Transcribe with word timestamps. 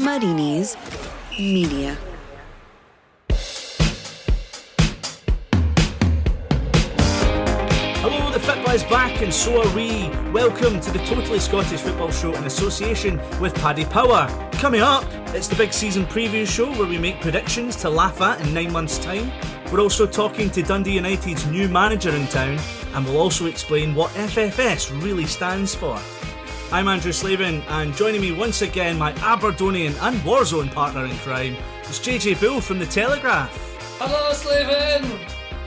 Muddy 0.00 0.32
Knees 0.32 0.78
Media. 1.38 1.94
Hello, 7.98 8.30
the 8.32 8.40
Football 8.40 8.74
is 8.74 8.82
back, 8.84 9.20
and 9.20 9.32
so 9.32 9.60
are 9.62 9.76
we. 9.76 10.08
Welcome 10.32 10.80
to 10.80 10.90
the 10.90 11.00
Totally 11.00 11.38
Scottish 11.38 11.80
Football 11.80 12.10
Show 12.12 12.32
in 12.32 12.44
association 12.44 13.20
with 13.40 13.54
Paddy 13.56 13.84
Power. 13.84 14.26
Coming 14.52 14.80
up, 14.80 15.04
it's 15.34 15.48
the 15.48 15.56
big 15.56 15.70
season 15.70 16.06
preview 16.06 16.46
show 16.48 16.70
where 16.78 16.88
we 16.88 16.96
make 16.96 17.20
predictions 17.20 17.76
to 17.76 17.90
laugh 17.90 18.22
at 18.22 18.40
in 18.40 18.54
nine 18.54 18.72
months' 18.72 18.96
time. 18.96 19.30
We're 19.70 19.80
also 19.80 20.06
talking 20.06 20.48
to 20.52 20.62
Dundee 20.62 20.92
United's 20.92 21.44
new 21.44 21.68
manager 21.68 22.16
in 22.16 22.26
town, 22.28 22.58
and 22.94 23.04
we'll 23.04 23.18
also 23.18 23.44
explain 23.44 23.94
what 23.94 24.10
FFS 24.12 24.90
really 25.02 25.26
stands 25.26 25.74
for. 25.74 26.00
I'm 26.72 26.86
Andrew 26.86 27.10
Slaven, 27.10 27.62
and 27.68 27.94
joining 27.96 28.20
me 28.20 28.30
once 28.32 28.62
again, 28.62 28.96
my 28.96 29.12
Aberdonian 29.22 29.92
and 30.00 30.16
Warzone 30.20 30.72
partner 30.72 31.04
in 31.04 31.16
crime, 31.18 31.56
is 31.88 31.98
JJ 31.98 32.40
Bull 32.40 32.60
from 32.60 32.78
The 32.78 32.86
Telegraph. 32.86 33.52
Hello, 33.98 34.30
Slaven! 34.32 35.04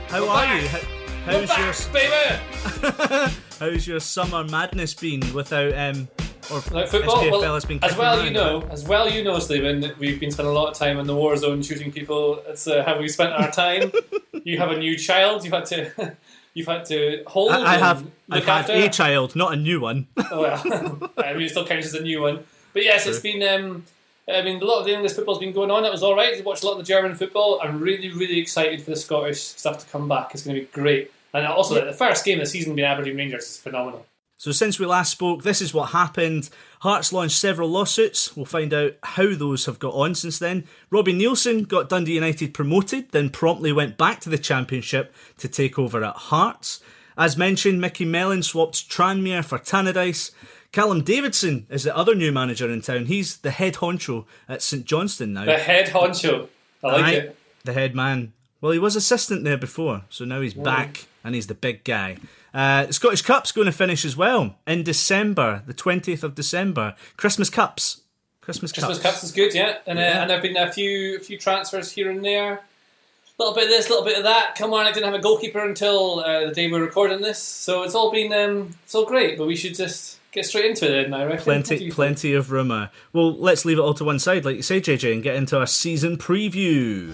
How 0.08 0.22
We're 0.22 0.28
are 0.28 0.44
back. 0.46 0.62
you? 0.62 0.68
How- 0.68 0.80
How's 1.24 1.84
your 1.86 1.92
baby! 1.92 3.32
How's 3.60 3.86
your 3.86 4.00
summer 4.00 4.44
madness 4.44 4.92
been 4.94 5.20
without 5.32 5.72
um 5.76 6.06
or 6.50 6.60
Like 6.70 6.88
football, 6.88 7.16
SPFL 7.22 7.40
well, 7.40 7.54
has 7.54 7.64
been 7.64 7.82
as 7.82 7.96
well 7.96 8.16
around, 8.18 8.26
you 8.26 8.32
know, 8.32 8.62
as 8.70 8.84
well 8.84 9.08
you 9.08 9.24
know, 9.24 9.38
Stephen, 9.38 9.80
that 9.80 9.98
we've 9.98 10.20
been 10.20 10.30
spending 10.30 10.54
a 10.54 10.54
lot 10.58 10.68
of 10.70 10.74
time 10.76 10.98
in 10.98 11.06
the 11.06 11.14
war 11.14 11.34
zone 11.38 11.62
shooting 11.62 11.90
people. 11.90 12.42
It's 12.46 12.66
uh, 12.66 12.82
how 12.84 12.98
we 12.98 13.08
spent 13.08 13.32
our 13.32 13.50
time. 13.50 13.90
you 14.44 14.58
have 14.58 14.70
a 14.70 14.76
new 14.78 14.98
child. 14.98 15.44
You've 15.44 15.54
had 15.54 15.64
to, 15.66 16.16
you've 16.54 16.66
had 16.66 16.86
to 16.86 17.22
hold. 17.26 17.52
I, 17.52 17.74
I 17.74 17.78
have 17.78 18.06
I've 18.30 18.44
had 18.44 18.70
a 18.70 18.88
child, 18.88 19.36
not 19.36 19.52
a 19.52 19.56
new 19.56 19.80
one. 19.80 20.08
Oh, 20.30 20.40
well, 20.42 21.10
I 21.18 21.34
mean, 21.34 21.42
it 21.42 21.50
still 21.50 21.66
counts 21.66 21.86
as 21.86 21.94
a 21.94 22.02
new 22.02 22.22
one. 22.22 22.44
But 22.72 22.84
yes, 22.84 23.06
it's 23.06 23.20
been. 23.20 23.42
Um, 23.42 23.84
I 24.26 24.40
mean, 24.40 24.62
a 24.62 24.64
lot 24.64 24.80
of 24.80 24.86
the 24.86 24.94
English 24.94 25.12
football's 25.12 25.38
been 25.38 25.52
going 25.52 25.70
on. 25.70 25.84
It 25.84 25.92
was 25.92 26.02
all 26.02 26.16
right. 26.16 26.34
I 26.36 26.40
watched 26.40 26.62
a 26.62 26.66
lot 26.66 26.72
of 26.72 26.78
the 26.78 26.84
German 26.84 27.14
football. 27.14 27.60
I'm 27.62 27.78
really, 27.78 28.10
really 28.10 28.38
excited 28.38 28.80
for 28.82 28.90
the 28.90 28.96
Scottish 28.96 29.42
stuff 29.42 29.84
to 29.84 29.86
come 29.90 30.08
back. 30.08 30.30
It's 30.32 30.44
going 30.44 30.56
to 30.56 30.62
be 30.62 30.66
great. 30.68 31.12
And 31.34 31.46
also, 31.46 31.84
the 31.84 31.92
first 31.92 32.24
game 32.24 32.38
of 32.38 32.46
the 32.46 32.50
season 32.50 32.74
being 32.74 32.88
Aberdeen 32.88 33.16
Rangers 33.18 33.44
is 33.44 33.58
phenomenal. 33.58 34.06
So 34.36 34.50
since 34.52 34.78
we 34.78 34.86
last 34.86 35.12
spoke, 35.12 35.42
this 35.42 35.60
is 35.60 35.72
what 35.72 35.90
happened. 35.90 36.50
Hearts 36.84 37.14
launched 37.14 37.38
several 37.38 37.70
lawsuits. 37.70 38.36
We'll 38.36 38.44
find 38.44 38.74
out 38.74 38.92
how 39.02 39.34
those 39.34 39.64
have 39.64 39.78
got 39.78 39.94
on 39.94 40.14
since 40.14 40.38
then. 40.38 40.64
Robbie 40.90 41.14
Neilson 41.14 41.66
got 41.66 41.88
Dundee 41.88 42.12
United 42.12 42.52
promoted, 42.52 43.10
then 43.10 43.30
promptly 43.30 43.72
went 43.72 43.96
back 43.96 44.20
to 44.20 44.28
the 44.28 44.36
Championship 44.36 45.14
to 45.38 45.48
take 45.48 45.78
over 45.78 46.04
at 46.04 46.14
Hearts. 46.14 46.80
As 47.16 47.38
mentioned, 47.38 47.80
Micky 47.80 48.04
Mellon 48.04 48.42
swapped 48.42 48.90
Tranmere 48.90 49.42
for 49.42 49.58
Tannadice. 49.58 50.32
Callum 50.72 51.02
Davidson 51.02 51.66
is 51.70 51.84
the 51.84 51.96
other 51.96 52.14
new 52.14 52.30
manager 52.30 52.70
in 52.70 52.82
town. 52.82 53.06
He's 53.06 53.38
the 53.38 53.50
head 53.50 53.76
honcho 53.76 54.26
at 54.46 54.60
St 54.60 54.84
Johnstone 54.84 55.32
now. 55.32 55.46
The 55.46 55.56
head 55.56 55.86
honcho. 55.86 56.48
I 56.82 56.86
like 56.88 57.14
it. 57.14 57.38
The 57.64 57.72
head 57.72 57.94
man. 57.94 58.34
Well, 58.60 58.72
he 58.72 58.78
was 58.78 58.94
assistant 58.94 59.44
there 59.44 59.56
before, 59.56 60.02
so 60.10 60.26
now 60.26 60.42
he's 60.42 60.52
mm. 60.52 60.62
back 60.62 61.06
and 61.24 61.34
he's 61.34 61.46
the 61.46 61.54
big 61.54 61.82
guy. 61.82 62.18
Uh, 62.54 62.86
the 62.86 62.92
Scottish 62.92 63.22
Cup's 63.22 63.50
going 63.50 63.66
to 63.66 63.72
finish 63.72 64.04
as 64.04 64.16
well 64.16 64.56
in 64.66 64.84
December, 64.84 65.62
the 65.66 65.74
20th 65.74 66.22
of 66.22 66.36
December. 66.36 66.94
Christmas 67.16 67.50
Cups. 67.50 68.02
Christmas, 68.40 68.72
Christmas 68.72 68.98
Cups. 68.98 69.14
Cups 69.16 69.24
is 69.24 69.32
good, 69.32 69.54
yeah. 69.54 69.78
And, 69.86 69.98
Yeah. 69.98 70.18
Uh, 70.18 70.20
and 70.20 70.30
there 70.30 70.36
have 70.36 70.42
been 70.42 70.56
a 70.56 70.70
few 70.70 71.16
a 71.16 71.20
few 71.20 71.38
transfers 71.38 71.90
here 71.90 72.10
and 72.10 72.24
there. 72.24 72.52
A 72.52 73.42
little 73.42 73.54
bit 73.54 73.64
of 73.64 73.70
this, 73.70 73.86
a 73.86 73.90
little 73.90 74.04
bit 74.04 74.16
of 74.16 74.24
that. 74.24 74.54
Come 74.54 74.72
on, 74.72 74.86
I 74.86 74.92
didn't 74.92 75.06
have 75.06 75.14
a 75.14 75.22
goalkeeper 75.22 75.58
until 75.58 76.20
uh, 76.20 76.46
the 76.46 76.52
day 76.52 76.70
we're 76.70 76.80
recording 76.80 77.20
this, 77.20 77.40
so 77.40 77.82
it's 77.82 77.94
all 77.94 78.12
been 78.12 78.32
um, 78.32 78.70
it's 78.84 78.94
all 78.94 79.06
great. 79.06 79.36
But 79.36 79.48
we 79.48 79.56
should 79.56 79.74
just 79.74 80.20
get 80.30 80.46
straight 80.46 80.66
into 80.66 80.86
it, 80.86 81.04
then, 81.04 81.14
I 81.14 81.24
reckon. 81.24 81.42
Plenty, 81.42 81.78
think? 81.78 81.94
plenty 81.94 82.34
of 82.34 82.52
rumour. 82.52 82.90
Well, 83.12 83.34
let's 83.34 83.64
leave 83.64 83.78
it 83.78 83.82
all 83.82 83.94
to 83.94 84.04
one 84.04 84.20
side, 84.20 84.44
like 84.44 84.56
you 84.56 84.62
say, 84.62 84.80
JJ, 84.80 85.14
and 85.14 85.22
get 85.22 85.34
into 85.34 85.58
our 85.58 85.66
season 85.66 86.16
preview. 86.16 87.12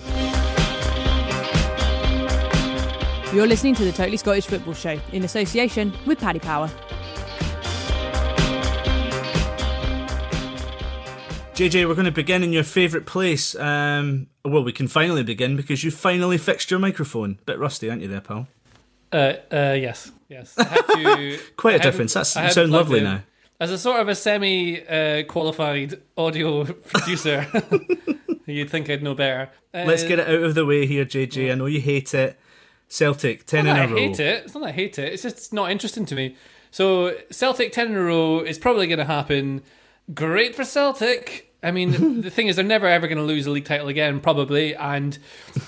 You're 3.32 3.46
listening 3.46 3.76
to 3.76 3.84
the 3.84 3.92
Totally 3.92 4.16
Scottish 4.16 4.46
Football 4.46 4.74
Show 4.74 4.98
in 5.12 5.22
association 5.22 5.92
with 6.04 6.18
Paddy 6.18 6.40
Power. 6.40 6.68
JJ, 11.54 11.86
we're 11.86 11.94
going 11.94 12.06
to 12.06 12.10
begin 12.10 12.42
in 12.42 12.52
your 12.52 12.64
favourite 12.64 13.06
place. 13.06 13.54
Um, 13.54 14.26
well, 14.44 14.64
we 14.64 14.72
can 14.72 14.88
finally 14.88 15.22
begin 15.22 15.54
because 15.56 15.84
you 15.84 15.92
finally 15.92 16.38
fixed 16.38 16.72
your 16.72 16.80
microphone. 16.80 17.38
Bit 17.46 17.60
rusty, 17.60 17.88
aren't 17.88 18.02
you, 18.02 18.08
there, 18.08 18.20
pal? 18.20 18.48
Uh, 19.12 19.34
uh, 19.52 19.76
yes, 19.78 20.10
yes. 20.28 20.54
To, 20.56 20.64
Quite 21.56 21.76
a 21.76 21.78
hadn't- 21.78 21.82
difference. 21.92 22.14
That's, 22.14 22.36
I 22.36 22.46
you 22.46 22.52
sound 22.52 22.72
lovely 22.72 22.98
in. 22.98 23.04
now. 23.04 23.22
As 23.60 23.70
a 23.70 23.78
sort 23.78 24.00
of 24.00 24.08
a 24.08 24.14
semi-qualified 24.16 26.00
audio 26.16 26.64
producer, 26.64 27.46
you'd 28.46 28.70
think 28.70 28.90
I'd 28.90 29.02
know 29.04 29.14
better. 29.14 29.50
Uh, 29.72 29.84
Let's 29.86 30.02
get 30.02 30.18
it 30.18 30.26
out 30.28 30.42
of 30.42 30.54
the 30.56 30.66
way 30.66 30.86
here, 30.86 31.04
JJ. 31.04 31.52
I 31.52 31.54
know 31.54 31.66
you 31.66 31.80
hate 31.80 32.12
it. 32.14 32.36
Celtic, 32.90 33.46
10 33.46 33.66
It's 33.66 33.70
in 33.70 33.76
a 33.76 33.88
row. 33.88 33.96
I 33.96 34.00
hate 34.00 34.20
it. 34.20 34.44
It's 34.44 34.54
not 34.54 34.60
that 34.60 34.68
I 34.68 34.72
hate 34.72 34.98
it. 34.98 35.12
It's 35.12 35.22
just 35.22 35.52
not 35.52 35.70
interesting 35.70 36.04
to 36.06 36.14
me. 36.16 36.36
So 36.72 37.16
Celtic 37.30 37.72
ten 37.72 37.88
in 37.88 37.96
a 37.96 38.02
row 38.02 38.40
is 38.40 38.58
probably 38.58 38.86
going 38.88 38.98
to 38.98 39.04
happen. 39.04 39.62
Great 40.12 40.54
for 40.54 40.64
Celtic. 40.64 41.54
I 41.62 41.70
mean, 41.70 42.20
the 42.20 42.30
thing 42.30 42.48
is, 42.48 42.56
they're 42.56 42.64
never 42.64 42.86
ever 42.86 43.06
going 43.06 43.18
to 43.18 43.24
lose 43.24 43.46
a 43.46 43.50
league 43.50 43.64
title 43.64 43.88
again, 43.88 44.20
probably. 44.20 44.74
And 44.74 45.16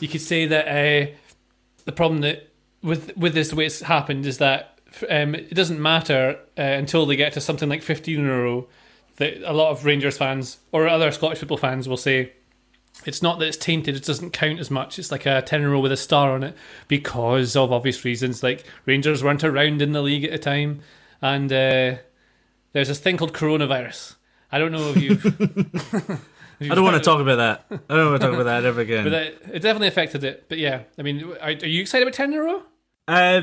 you 0.00 0.08
could 0.08 0.20
say 0.20 0.46
that 0.46 0.66
uh, 0.66 1.12
the 1.84 1.92
problem 1.92 2.20
that 2.22 2.50
with 2.82 3.16
with 3.16 3.34
this 3.34 3.50
the 3.50 3.56
way 3.56 3.66
it's 3.66 3.82
happened 3.82 4.26
is 4.26 4.38
that 4.38 4.80
um, 5.08 5.34
it 5.34 5.54
doesn't 5.54 5.80
matter 5.80 6.38
uh, 6.58 6.62
until 6.62 7.06
they 7.06 7.16
get 7.16 7.32
to 7.34 7.40
something 7.40 7.68
like 7.68 7.82
fifteen 7.82 8.20
in 8.20 8.26
a 8.26 8.42
row. 8.42 8.68
That 9.16 9.48
a 9.48 9.52
lot 9.52 9.70
of 9.70 9.84
Rangers 9.84 10.16
fans 10.16 10.58
or 10.72 10.88
other 10.88 11.12
Scottish 11.12 11.38
football 11.38 11.58
fans 11.58 11.88
will 11.88 11.96
say 11.96 12.32
it's 13.04 13.22
not 13.22 13.38
that 13.38 13.48
it's 13.48 13.56
tainted, 13.56 13.96
it 13.96 14.04
doesn't 14.04 14.32
count 14.32 14.60
as 14.60 14.70
much. 14.70 14.98
It's 14.98 15.10
like 15.10 15.26
a 15.26 15.42
10 15.42 15.60
in 15.60 15.66
a 15.66 15.70
row 15.70 15.80
with 15.80 15.92
a 15.92 15.96
star 15.96 16.32
on 16.32 16.42
it 16.42 16.56
because 16.88 17.56
of 17.56 17.72
obvious 17.72 18.04
reasons. 18.04 18.42
Like 18.42 18.64
Rangers 18.86 19.22
weren't 19.22 19.44
around 19.44 19.82
in 19.82 19.92
the 19.92 20.02
league 20.02 20.24
at 20.24 20.32
the 20.32 20.38
time, 20.38 20.80
and 21.20 21.52
uh, 21.52 21.96
there's 22.72 22.88
this 22.88 23.00
thing 23.00 23.16
called 23.16 23.32
coronavirus. 23.32 24.16
I 24.50 24.58
don't 24.58 24.72
know 24.72 24.90
if 24.90 24.96
you've. 24.96 25.24
I 26.70 26.74
don't 26.74 26.84
want 26.84 26.96
to 26.96 27.02
talk 27.02 27.20
about 27.20 27.36
that. 27.36 27.66
I 27.88 27.96
don't 27.96 28.10
want 28.10 28.20
to 28.20 28.26
talk 28.26 28.34
about 28.34 28.44
that 28.44 28.64
ever 28.64 28.80
again. 28.80 29.04
But 29.04 29.10
that, 29.10 29.26
it 29.54 29.60
definitely 29.60 29.88
affected 29.88 30.22
it. 30.24 30.48
But 30.48 30.58
yeah, 30.58 30.82
I 30.98 31.02
mean, 31.02 31.24
are, 31.40 31.48
are 31.48 31.50
you 31.50 31.80
excited 31.80 32.06
about 32.06 32.14
10 32.14 32.32
in 32.32 32.38
a 32.38 32.42
row? 32.42 32.62
Uh, 33.08 33.42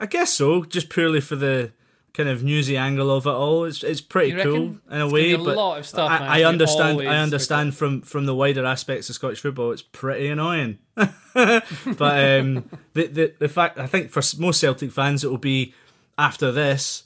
I 0.00 0.06
guess 0.06 0.32
so, 0.32 0.64
just 0.64 0.88
purely 0.88 1.20
for 1.20 1.36
the 1.36 1.72
kind 2.16 2.28
of 2.30 2.42
newsy 2.42 2.76
angle 2.76 3.10
of 3.10 3.26
it 3.26 3.30
all. 3.30 3.64
It's 3.64 3.84
it's 3.84 4.00
pretty 4.00 4.42
cool 4.42 4.78
in 4.90 5.00
a 5.00 5.08
way, 5.08 5.32
a 5.32 5.38
but 5.38 5.56
lot 5.56 5.78
of 5.78 5.86
stuff. 5.86 6.10
I, 6.10 6.40
I 6.40 6.44
understand. 6.44 7.00
I 7.02 7.18
understand 7.18 7.76
from 7.76 8.00
from 8.00 8.24
the 8.24 8.34
wider 8.34 8.64
aspects 8.64 9.08
of 9.10 9.14
Scottish 9.14 9.40
football. 9.40 9.70
It's 9.72 9.82
pretty 9.82 10.28
annoying. 10.28 10.78
but 10.94 11.12
um, 11.34 12.70
the, 12.94 13.06
the 13.06 13.34
the 13.38 13.48
fact 13.48 13.78
I 13.78 13.86
think 13.86 14.10
for 14.10 14.22
most 14.38 14.60
Celtic 14.60 14.90
fans 14.90 15.22
it 15.22 15.30
will 15.30 15.36
be 15.36 15.74
after 16.16 16.50
this, 16.50 17.04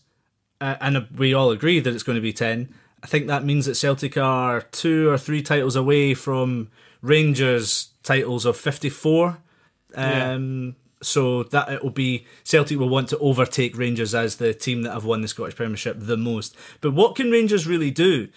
uh, 0.60 0.76
and 0.80 1.08
we 1.16 1.34
all 1.34 1.50
agree 1.50 1.80
that 1.80 1.92
it's 1.92 2.04
going 2.04 2.16
to 2.16 2.22
be 2.22 2.32
ten. 2.32 2.72
I 3.02 3.06
think 3.06 3.26
that 3.26 3.44
means 3.44 3.66
that 3.66 3.74
Celtic 3.74 4.16
are 4.16 4.60
two 4.60 5.08
or 5.10 5.18
three 5.18 5.42
titles 5.42 5.74
away 5.74 6.14
from 6.14 6.70
Rangers 7.02 7.88
titles 8.04 8.44
of 8.44 8.56
fifty 8.56 8.90
four. 8.90 9.38
Um, 9.94 10.76
So 11.02 11.44
that 11.44 11.70
it 11.72 11.82
will 11.82 11.90
be 11.90 12.26
Celtic 12.44 12.78
will 12.78 12.88
want 12.88 13.08
to 13.08 13.18
overtake 13.18 13.76
Rangers 13.76 14.14
as 14.14 14.36
the 14.36 14.52
team 14.52 14.82
that 14.82 14.92
have 14.92 15.04
won 15.06 15.22
the 15.22 15.28
Scottish 15.28 15.56
Premiership 15.56 15.96
the 15.98 16.16
most. 16.16 16.54
But 16.82 16.92
what 16.92 17.16
can 17.16 17.30
Rangers 17.30 17.66
really 17.66 17.90
do? 17.90 18.28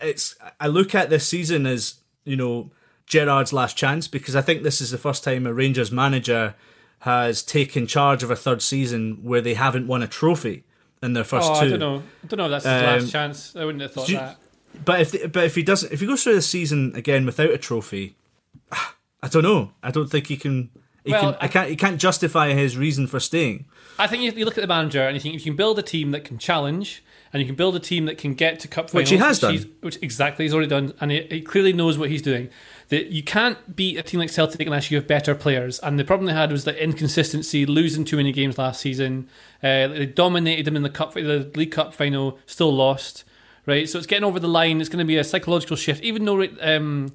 It's 0.00 0.34
I 0.60 0.66
look 0.66 0.94
at 0.94 1.08
this 1.08 1.26
season 1.26 1.64
as 1.66 1.94
you 2.24 2.36
know 2.36 2.70
Gerrard's 3.06 3.52
last 3.54 3.76
chance 3.76 4.06
because 4.06 4.36
I 4.36 4.42
think 4.42 4.62
this 4.62 4.80
is 4.82 4.90
the 4.90 4.98
first 4.98 5.24
time 5.24 5.46
a 5.46 5.54
Rangers 5.54 5.90
manager 5.90 6.54
has 7.00 7.42
taken 7.42 7.86
charge 7.86 8.22
of 8.22 8.30
a 8.30 8.36
third 8.36 8.60
season 8.60 9.18
where 9.22 9.40
they 9.40 9.54
haven't 9.54 9.86
won 9.86 10.02
a 10.02 10.06
trophy 10.06 10.64
in 11.02 11.14
their 11.14 11.24
first 11.24 11.50
Oh, 11.50 11.60
two. 11.60 11.66
I 11.66 11.68
don't 11.70 11.80
know. 11.80 12.02
I 12.22 12.26
don't 12.26 12.36
know 12.36 12.44
if 12.44 12.50
that's 12.50 12.64
his 12.66 12.72
Um, 12.74 13.00
last 13.00 13.10
chance. 13.12 13.56
I 13.56 13.64
wouldn't 13.64 13.80
have 13.80 13.94
thought 13.94 14.08
you- 14.10 14.16
that. 14.16 14.38
But 14.84 15.00
if 15.00 15.32
but 15.32 15.44
if 15.44 15.54
he 15.54 15.62
doesn't, 15.62 15.90
if 15.90 16.00
he 16.00 16.06
goes 16.06 16.22
through 16.22 16.34
the 16.34 16.42
season 16.42 16.92
again 16.94 17.24
without 17.26 17.50
a 17.50 17.58
trophy, 17.58 18.14
I 18.72 19.28
don't 19.28 19.42
know. 19.42 19.72
I 19.82 19.90
don't 19.90 20.10
think 20.10 20.26
he 20.28 20.36
can. 20.36 20.68
He 21.04 21.12
Well, 21.12 21.32
can. 21.32 21.36
I 21.40 21.48
can't. 21.48 21.68
He 21.70 21.76
can't 21.76 22.00
justify 22.00 22.52
his 22.52 22.76
reason 22.76 23.06
for 23.06 23.20
staying. 23.20 23.64
I 23.98 24.06
think 24.06 24.22
you, 24.22 24.32
you 24.32 24.44
look 24.44 24.58
at 24.58 24.62
the 24.62 24.66
manager 24.68 25.02
and 25.02 25.14
you 25.14 25.20
think 25.20 25.34
if 25.34 25.44
you 25.44 25.52
can 25.52 25.56
build 25.56 25.78
a 25.78 25.82
team 25.82 26.10
that 26.12 26.24
can 26.24 26.38
challenge 26.38 27.02
and 27.32 27.40
you 27.40 27.46
can 27.46 27.54
build 27.54 27.76
a 27.76 27.80
team 27.80 28.06
that 28.06 28.18
can 28.18 28.34
get 28.34 28.58
to 28.60 28.68
cup 28.68 28.90
final, 28.90 29.02
Which 29.02 29.10
he 29.10 29.16
has 29.18 29.38
done. 29.38 29.72
which 29.82 29.98
exactly 30.02 30.44
he's 30.44 30.52
already 30.52 30.68
done, 30.68 30.94
and 31.00 31.10
he, 31.10 31.22
he 31.30 31.40
clearly 31.40 31.72
knows 31.72 31.96
what 31.96 32.10
he's 32.10 32.22
doing. 32.22 32.48
That 32.88 33.06
you 33.06 33.22
can't 33.22 33.76
beat 33.76 33.98
a 33.98 34.02
team 34.02 34.18
like 34.18 34.30
Celtic 34.30 34.60
unless 34.66 34.90
you 34.90 34.96
have 34.96 35.06
better 35.06 35.34
players. 35.36 35.78
And 35.78 35.96
the 35.98 36.04
problem 36.04 36.26
they 36.26 36.32
had 36.32 36.50
was 36.50 36.64
the 36.64 36.82
inconsistency, 36.82 37.64
losing 37.64 38.04
too 38.04 38.16
many 38.16 38.32
games 38.32 38.58
last 38.58 38.80
season. 38.80 39.28
Uh, 39.62 39.86
they 39.86 40.06
dominated 40.06 40.64
them 40.64 40.74
in 40.74 40.82
the 40.82 40.90
cup, 40.90 41.14
the 41.14 41.50
League 41.54 41.70
Cup 41.70 41.94
final, 41.94 42.38
still 42.46 42.74
lost. 42.74 43.22
Right, 43.66 43.88
so 43.88 43.98
it's 43.98 44.06
getting 44.08 44.24
over 44.24 44.40
the 44.40 44.48
line. 44.48 44.80
It's 44.80 44.88
going 44.88 44.98
to 44.98 45.04
be 45.04 45.18
a 45.18 45.22
psychological 45.22 45.76
shift, 45.76 46.02
even 46.02 46.24
though 46.24 46.48
um, 46.62 47.12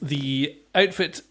the 0.00 0.56
outfit 0.74 1.22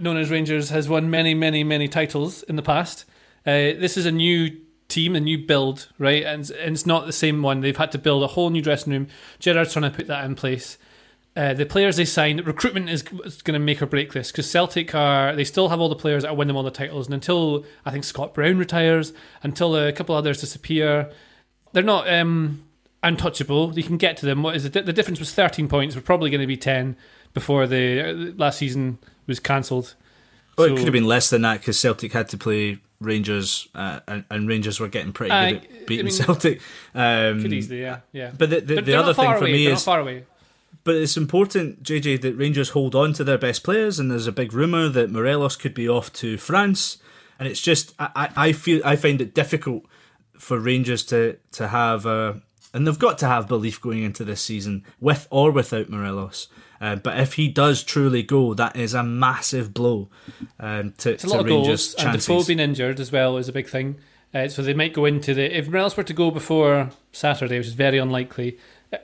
known 0.00 0.16
as 0.16 0.30
Rangers 0.30 0.70
has 0.70 0.88
won 0.88 1.10
many, 1.10 1.34
many, 1.34 1.64
many 1.64 1.88
titles 1.88 2.42
in 2.44 2.56
the 2.56 2.62
past. 2.62 3.04
Uh, 3.46 3.76
this 3.78 3.96
is 3.96 4.06
a 4.06 4.12
new 4.12 4.60
team, 4.88 5.16
a 5.16 5.20
new 5.20 5.38
build, 5.38 5.88
right? 5.98 6.24
And, 6.24 6.48
and 6.50 6.74
it's 6.74 6.86
not 6.86 7.06
the 7.06 7.12
same 7.12 7.42
one. 7.42 7.60
They've 7.60 7.76
had 7.76 7.92
to 7.92 7.98
build 7.98 8.22
a 8.22 8.28
whole 8.28 8.50
new 8.50 8.62
dressing 8.62 8.92
room. 8.92 9.08
Gerrard's 9.38 9.72
trying 9.72 9.90
to 9.90 9.96
put 9.96 10.06
that 10.06 10.24
in 10.24 10.34
place. 10.34 10.78
uh, 11.36 11.52
the 11.52 11.66
players 11.66 11.96
they 11.96 12.04
sign, 12.04 12.40
recruitment 12.42 12.88
is, 12.88 13.02
going 13.02 13.54
to 13.54 13.58
make 13.58 13.82
or 13.82 13.86
break 13.86 14.12
this 14.12 14.30
because 14.30 14.48
Celtic 14.48 14.94
are 14.94 15.34
they 15.34 15.44
still 15.44 15.68
have 15.68 15.80
all 15.80 15.88
the 15.88 15.96
players 15.96 16.22
that 16.22 16.36
win 16.36 16.46
them 16.48 16.56
all 16.56 16.62
the 16.62 16.70
titles, 16.70 17.06
and 17.06 17.14
until 17.14 17.64
I 17.84 17.90
think 17.90 18.04
Scott 18.04 18.34
Brown 18.34 18.56
retires, 18.58 19.12
until 19.42 19.76
a 19.76 19.92
couple 19.92 20.14
others 20.14 20.40
disappear, 20.40 21.10
they're 21.72 21.82
not 21.82 22.08
um, 22.08 22.62
untouchable. 23.02 23.76
You 23.76 23.82
can 23.82 23.96
get 23.96 24.16
to 24.18 24.26
them. 24.26 24.42
What 24.44 24.54
is 24.54 24.64
it? 24.64 24.72
The 24.72 24.92
difference 24.92 25.18
was 25.18 25.34
13 25.34 25.66
points. 25.68 25.96
We're 25.96 26.02
probably 26.02 26.30
going 26.30 26.40
to 26.40 26.46
be 26.46 26.56
10 26.56 26.96
before 27.32 27.66
the 27.66 28.00
uh, 28.00 28.32
last 28.36 28.58
season 28.58 28.98
was 29.26 29.40
cancelled. 29.40 29.94
Well, 30.56 30.68
So- 30.68 30.74
it 30.74 30.76
could 30.76 30.84
have 30.86 30.92
been 30.92 31.06
less 31.06 31.30
than 31.30 31.42
that 31.42 31.60
because 31.60 31.78
Celtic 31.78 32.12
had 32.12 32.28
to 32.30 32.38
play 32.38 32.78
Rangers, 33.00 33.68
uh, 33.74 34.00
and, 34.08 34.24
and 34.30 34.48
Rangers 34.48 34.78
were 34.80 34.88
getting 34.88 35.12
pretty 35.12 35.32
Uh, 35.32 35.50
good 35.50 35.64
at 35.64 35.86
beating 35.86 36.06
I 36.06 36.08
mean, 36.08 36.12
Celtic. 36.12 36.60
Um, 36.94 37.42
Could 37.42 37.52
easily, 37.52 37.80
yeah, 37.82 37.98
yeah. 38.12 38.30
But 38.36 38.50
the, 38.50 38.60
the, 38.60 38.80
the 38.82 38.94
other 38.94 39.12
thing 39.12 39.36
for 39.36 39.44
me 39.44 39.64
they're 39.64 39.74
is, 39.74 39.80
not 39.86 39.92
far 39.92 40.00
away. 40.00 40.24
but 40.84 40.94
it's 40.94 41.16
important, 41.16 41.82
JJ, 41.82 42.20
that 42.22 42.34
Rangers 42.36 42.70
hold 42.70 42.94
on 42.94 43.12
to 43.14 43.24
their 43.24 43.36
best 43.36 43.62
players, 43.64 43.98
and 43.98 44.10
there's 44.10 44.26
a 44.28 44.32
big 44.32 44.52
rumor 44.54 44.88
that 44.88 45.10
Morelos 45.10 45.56
could 45.56 45.74
be 45.74 45.88
off 45.88 46.12
to 46.14 46.38
France, 46.38 46.98
and 47.38 47.48
it's 47.48 47.60
just 47.60 47.94
I, 47.98 48.08
I 48.14 48.48
I 48.48 48.52
feel 48.52 48.80
I 48.84 48.96
find 48.96 49.20
it 49.20 49.34
difficult 49.34 49.84
for 50.38 50.58
Rangers 50.58 51.02
to 51.06 51.36
to 51.52 51.68
have 51.68 52.06
a 52.06 52.40
and 52.74 52.86
they've 52.86 52.98
got 52.98 53.16
to 53.18 53.26
have 53.26 53.48
belief 53.48 53.80
going 53.80 54.02
into 54.02 54.24
this 54.24 54.42
season 54.42 54.84
with 55.00 55.26
or 55.30 55.50
without 55.52 55.88
Morelos. 55.88 56.48
Uh, 56.80 56.96
but 56.96 57.18
if 57.18 57.34
he 57.34 57.48
does 57.48 57.82
truly 57.82 58.22
go, 58.22 58.52
that 58.52 58.76
is 58.76 58.92
a 58.92 59.02
massive 59.02 59.72
blow 59.72 60.10
um, 60.60 60.92
to, 60.98 61.12
It's 61.12 61.24
a 61.24 61.28
to 61.28 61.32
lot 61.32 61.40
of 61.40 61.46
Rangers' 61.46 61.94
goals, 61.94 61.94
and 61.94 62.12
chances. 62.12 62.26
Defoe 62.26 62.44
being 62.44 62.58
injured 62.58 63.00
as 63.00 63.10
well 63.10 63.38
is 63.38 63.48
a 63.48 63.52
big 63.52 63.68
thing. 63.68 63.96
Uh, 64.34 64.48
so 64.48 64.60
they 64.60 64.74
might 64.74 64.92
go 64.92 65.04
into 65.04 65.32
the 65.32 65.56
if 65.56 65.68
Morelos 65.68 65.96
were 65.96 66.02
to 66.02 66.12
go 66.12 66.32
before 66.32 66.90
Saturday, 67.12 67.56
which 67.56 67.68
is 67.68 67.74
very 67.74 67.98
unlikely. 67.98 68.58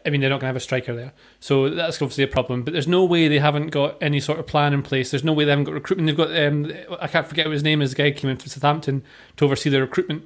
I 0.05 0.11
mean, 0.11 0.21
they're 0.21 0.31
not 0.31 0.37
going 0.37 0.43
to 0.43 0.47
have 0.49 0.57
a 0.57 0.61
striker 0.61 0.95
there, 0.95 1.13
so 1.39 1.71
that's 1.71 2.03
obviously 2.03 2.25
a 2.25 2.29
problem. 2.29 2.63
But 2.63 2.73
there's 2.73 2.89
no 2.89 3.05
way 3.05 3.29
they 3.29 3.39
haven't 3.39 3.69
got 3.69 4.01
any 4.01 4.21
sort 4.21 4.39
of 4.39 4.47
plan 4.47 4.73
in 4.73 4.83
place. 4.83 5.11
There's 5.11 5.25
no 5.25 5.33
way 5.33 5.45
they 5.45 5.51
haven't 5.51 5.65
got 5.65 5.75
recruitment. 5.75 6.07
They've 6.09 6.17
got 6.17 6.37
um, 6.37 6.73
I 7.01 7.07
can't 7.07 7.27
forget 7.27 7.47
what 7.47 7.53
his 7.53 7.63
name 7.63 7.81
is. 7.81 7.91
The 7.91 7.97
guy 7.97 8.11
who 8.11 8.17
came 8.17 8.31
in 8.31 8.37
from 8.37 8.49
Southampton 8.49 9.05
to 9.37 9.45
oversee 9.45 9.71
the 9.71 9.81
recruitment. 9.81 10.25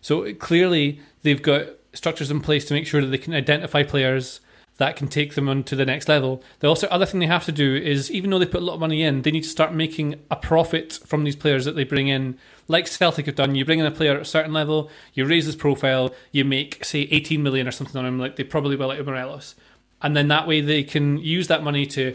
So 0.00 0.32
clearly 0.34 1.00
they've 1.22 1.42
got 1.42 1.66
structures 1.96 2.30
in 2.30 2.40
place 2.40 2.64
to 2.66 2.74
make 2.74 2.86
sure 2.86 3.00
that 3.00 3.08
they 3.08 3.18
can 3.18 3.34
identify 3.34 3.82
players 3.82 4.40
that 4.78 4.96
can 4.96 5.08
take 5.08 5.34
them 5.34 5.48
on 5.48 5.64
to 5.64 5.74
the 5.76 5.86
next 5.86 6.08
level. 6.08 6.42
The 6.60 6.68
also 6.68 6.86
other 6.88 7.06
thing 7.06 7.20
they 7.20 7.26
have 7.26 7.46
to 7.46 7.52
do 7.52 7.74
is 7.74 8.10
even 8.10 8.30
though 8.30 8.38
they 8.38 8.46
put 8.46 8.60
a 8.60 8.64
lot 8.64 8.74
of 8.74 8.80
money 8.80 9.02
in, 9.02 9.22
they 9.22 9.30
need 9.30 9.44
to 9.44 9.48
start 9.48 9.72
making 9.72 10.20
a 10.30 10.36
profit 10.36 10.98
from 11.06 11.24
these 11.24 11.36
players 11.36 11.64
that 11.64 11.76
they 11.76 11.84
bring 11.84 12.08
in. 12.08 12.38
Like 12.68 12.86
Celtic 12.86 13.26
have 13.26 13.36
done, 13.36 13.54
you 13.54 13.64
bring 13.64 13.78
in 13.78 13.86
a 13.86 13.90
player 13.90 14.14
at 14.14 14.20
a 14.20 14.26
certain 14.26 14.52
level, 14.52 14.90
you 15.14 15.24
raise 15.24 15.46
his 15.46 15.56
profile, 15.56 16.14
you 16.30 16.44
make 16.44 16.84
say 16.84 17.02
18 17.10 17.42
million 17.42 17.66
or 17.66 17.70
something 17.70 17.96
on 17.98 18.06
him, 18.06 18.18
like 18.18 18.36
they 18.36 18.44
probably 18.44 18.76
will 18.76 18.90
of 18.90 19.06
Morelos, 19.06 19.54
and 20.02 20.14
then 20.14 20.28
that 20.28 20.46
way 20.46 20.60
they 20.60 20.82
can 20.82 21.16
use 21.18 21.48
that 21.48 21.62
money 21.62 21.86
to 21.86 22.14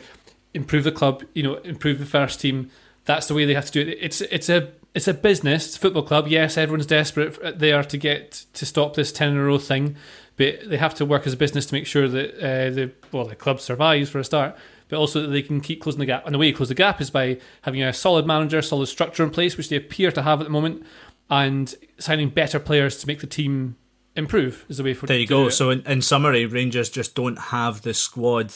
improve 0.54 0.83
the 0.83 0.92
club, 0.92 1.24
you 1.33 1.42
know, 1.42 1.56
improve 1.57 2.00
the 2.00 2.06
first 2.06 2.39
team. 2.39 2.69
That's 3.06 3.28
the 3.28 3.33
way 3.33 3.45
they 3.45 3.56
have 3.56 3.66
to 3.66 3.72
do 3.72 3.89
it. 3.89 3.98
It's 4.00 4.22
it's 4.22 4.50
a 4.50 4.72
it's 4.93 5.07
a 5.07 5.13
business, 5.13 5.67
it's 5.67 5.77
a 5.77 5.79
football 5.79 6.03
club. 6.03 6.27
Yes, 6.27 6.57
everyone's 6.57 6.85
desperate 6.85 7.59
there 7.59 7.83
to 7.83 7.97
get 7.97 8.45
to 8.53 8.65
stop 8.65 8.95
this 8.95 9.11
ten 9.11 9.29
in 9.29 9.38
a 9.38 9.43
row 9.43 9.57
thing, 9.57 9.95
but 10.38 10.69
they 10.69 10.77
have 10.77 10.93
to 10.95 11.05
work 11.05 11.25
as 11.25 11.33
a 11.33 11.38
business 11.38 11.65
to 11.67 11.73
make 11.73 11.85
sure 11.85 12.07
that 12.07 12.35
uh, 12.38 12.69
the 12.69 12.91
well 13.11 13.25
the 13.25 13.35
club 13.35 13.59
survives 13.61 14.09
for 14.09 14.19
a 14.19 14.23
start, 14.23 14.55
but 14.89 14.97
also 14.97 15.21
that 15.21 15.29
they 15.29 15.41
can 15.41 15.61
keep 15.61 15.81
closing 15.81 15.99
the 15.99 16.05
gap. 16.05 16.25
And 16.25 16.35
the 16.35 16.39
way 16.39 16.47
you 16.47 16.55
close 16.55 16.69
the 16.69 16.75
gap 16.75 16.99
is 16.99 17.09
by 17.09 17.39
having 17.61 17.81
a 17.81 17.93
solid 17.93 18.25
manager, 18.25 18.61
solid 18.61 18.88
structure 18.88 19.23
in 19.23 19.29
place, 19.29 19.55
which 19.55 19.69
they 19.69 19.77
appear 19.77 20.11
to 20.11 20.21
have 20.21 20.41
at 20.41 20.43
the 20.43 20.49
moment, 20.49 20.85
and 21.29 21.73
signing 21.97 22.29
better 22.29 22.59
players 22.59 22.97
to 22.97 23.07
make 23.07 23.21
the 23.21 23.27
team 23.27 23.77
improve. 24.17 24.65
Is 24.67 24.77
the 24.77 24.83
way 24.83 24.94
for 24.94 25.07
There 25.07 25.17
you 25.17 25.27
go. 25.27 25.47
So 25.49 25.69
in, 25.69 25.87
in 25.87 26.01
summary, 26.01 26.45
Rangers 26.45 26.89
just 26.89 27.15
don't 27.15 27.39
have 27.39 27.83
the 27.83 27.94
squad 27.94 28.53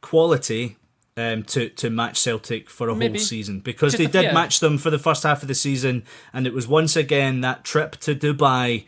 quality 0.00 0.76
um, 1.20 1.42
to 1.44 1.68
to 1.68 1.90
match 1.90 2.18
Celtic 2.18 2.70
for 2.70 2.88
a 2.88 2.96
Maybe. 2.96 3.18
whole 3.18 3.24
season 3.24 3.60
because 3.60 3.92
Just 3.92 4.12
they 4.12 4.22
did 4.22 4.32
match 4.32 4.60
them 4.60 4.78
for 4.78 4.90
the 4.90 4.98
first 4.98 5.22
half 5.22 5.42
of 5.42 5.48
the 5.48 5.54
season, 5.54 6.04
and 6.32 6.46
it 6.46 6.54
was 6.54 6.66
once 6.66 6.96
again 6.96 7.42
that 7.42 7.64
trip 7.64 7.96
to 7.98 8.14
Dubai 8.14 8.86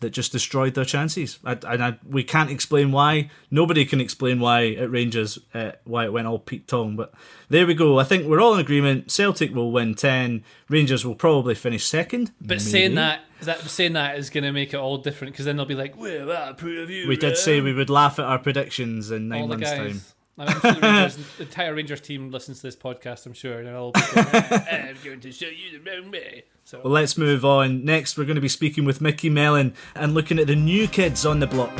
that 0.00 0.10
just 0.10 0.32
destroyed 0.32 0.74
their 0.74 0.84
chances. 0.84 1.38
I, 1.44 1.52
and 1.66 1.82
I, 1.82 1.98
we 2.08 2.24
can't 2.24 2.50
explain 2.50 2.92
why. 2.92 3.30
Nobody 3.50 3.84
can 3.84 4.00
explain 4.00 4.38
why 4.38 4.68
at 4.72 4.90
Rangers 4.90 5.38
uh, 5.54 5.72
why 5.84 6.04
it 6.04 6.12
went 6.12 6.26
all 6.26 6.38
Pete 6.38 6.68
Tong. 6.68 6.96
But 6.96 7.12
there 7.48 7.66
we 7.66 7.74
go. 7.74 7.98
I 7.98 8.04
think 8.04 8.26
we're 8.26 8.40
all 8.40 8.54
in 8.54 8.60
agreement. 8.60 9.10
Celtic 9.10 9.54
will 9.54 9.72
win 9.72 9.94
ten. 9.94 10.44
Rangers 10.68 11.04
will 11.04 11.14
probably 11.14 11.54
finish 11.54 11.86
second. 11.86 12.32
But 12.40 12.60
saying 12.60 12.94
that, 12.96 13.20
that 13.42 13.60
saying 13.62 13.94
that 13.94 14.18
is 14.18 14.30
going 14.30 14.44
to 14.44 14.52
make 14.52 14.74
it 14.74 14.78
all 14.78 14.98
different 14.98 15.32
because 15.34 15.46
then 15.46 15.56
they'll 15.56 15.66
be 15.66 15.74
like, 15.74 15.96
"Well, 15.96 16.26
that 16.26 16.62
you." 16.62 17.08
we 17.08 17.16
did 17.16 17.36
say 17.36 17.60
we 17.60 17.72
would 17.72 17.90
laugh 17.90 18.18
at 18.18 18.24
our 18.24 18.38
predictions 18.38 19.10
in 19.10 19.28
nine 19.28 19.48
months' 19.48 19.70
guys. 19.70 20.13
I'm 20.36 20.60
sure 20.60 20.72
the, 20.72 20.80
Rangers, 20.82 21.16
the 21.36 21.42
entire 21.44 21.74
Rangers 21.74 22.00
team 22.00 22.30
listens 22.30 22.58
to 22.58 22.66
this 22.66 22.76
podcast. 22.76 23.26
I'm 23.26 23.32
sure, 23.32 23.58
and 23.58 23.68
they'll 23.68 23.92
be 23.92 24.00
going, 24.14 24.26
eh, 24.32 24.86
"I'm 24.88 24.96
going 25.04 25.20
to 25.20 25.32
show 25.32 25.46
you 25.46 25.78
the 25.78 25.90
wrong 25.90 26.10
way." 26.10 26.44
So 26.64 26.80
Well, 26.82 26.92
let's 26.92 27.16
move 27.16 27.44
on. 27.44 27.84
Next, 27.84 28.18
we're 28.18 28.24
going 28.24 28.34
to 28.34 28.40
be 28.40 28.48
speaking 28.48 28.84
with 28.84 29.00
Micky 29.00 29.30
Mellon 29.30 29.74
and 29.94 30.14
looking 30.14 30.38
at 30.38 30.46
the 30.46 30.56
new 30.56 30.88
kids 30.88 31.24
on 31.24 31.40
the 31.40 31.46
block. 31.46 31.72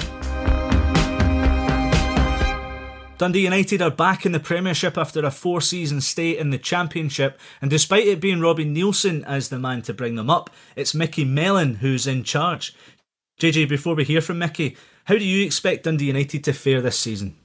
Dundee 3.16 3.44
United 3.44 3.80
are 3.80 3.90
back 3.90 4.26
in 4.26 4.32
the 4.32 4.40
Premiership 4.40 4.98
after 4.98 5.24
a 5.24 5.30
four 5.30 5.60
season 5.60 6.00
stay 6.00 6.36
in 6.36 6.50
the 6.50 6.58
Championship, 6.58 7.40
and 7.62 7.70
despite 7.70 8.06
it 8.06 8.20
being 8.20 8.40
Robbie 8.40 8.66
Neilson 8.66 9.24
as 9.24 9.48
the 9.48 9.58
man 9.58 9.82
to 9.82 9.94
bring 9.94 10.16
them 10.16 10.28
up, 10.28 10.50
it's 10.76 10.94
Micky 10.94 11.24
Mellon 11.24 11.76
who's 11.76 12.06
in 12.06 12.24
charge. 12.24 12.74
JJ, 13.40 13.68
before 13.68 13.94
we 13.94 14.04
hear 14.04 14.20
from 14.20 14.38
Micky, 14.38 14.76
how 15.04 15.14
do 15.14 15.24
you 15.24 15.44
expect 15.44 15.84
Dundee 15.84 16.06
United 16.06 16.44
to 16.44 16.52
fare 16.52 16.80
this 16.80 16.98
season? 16.98 17.36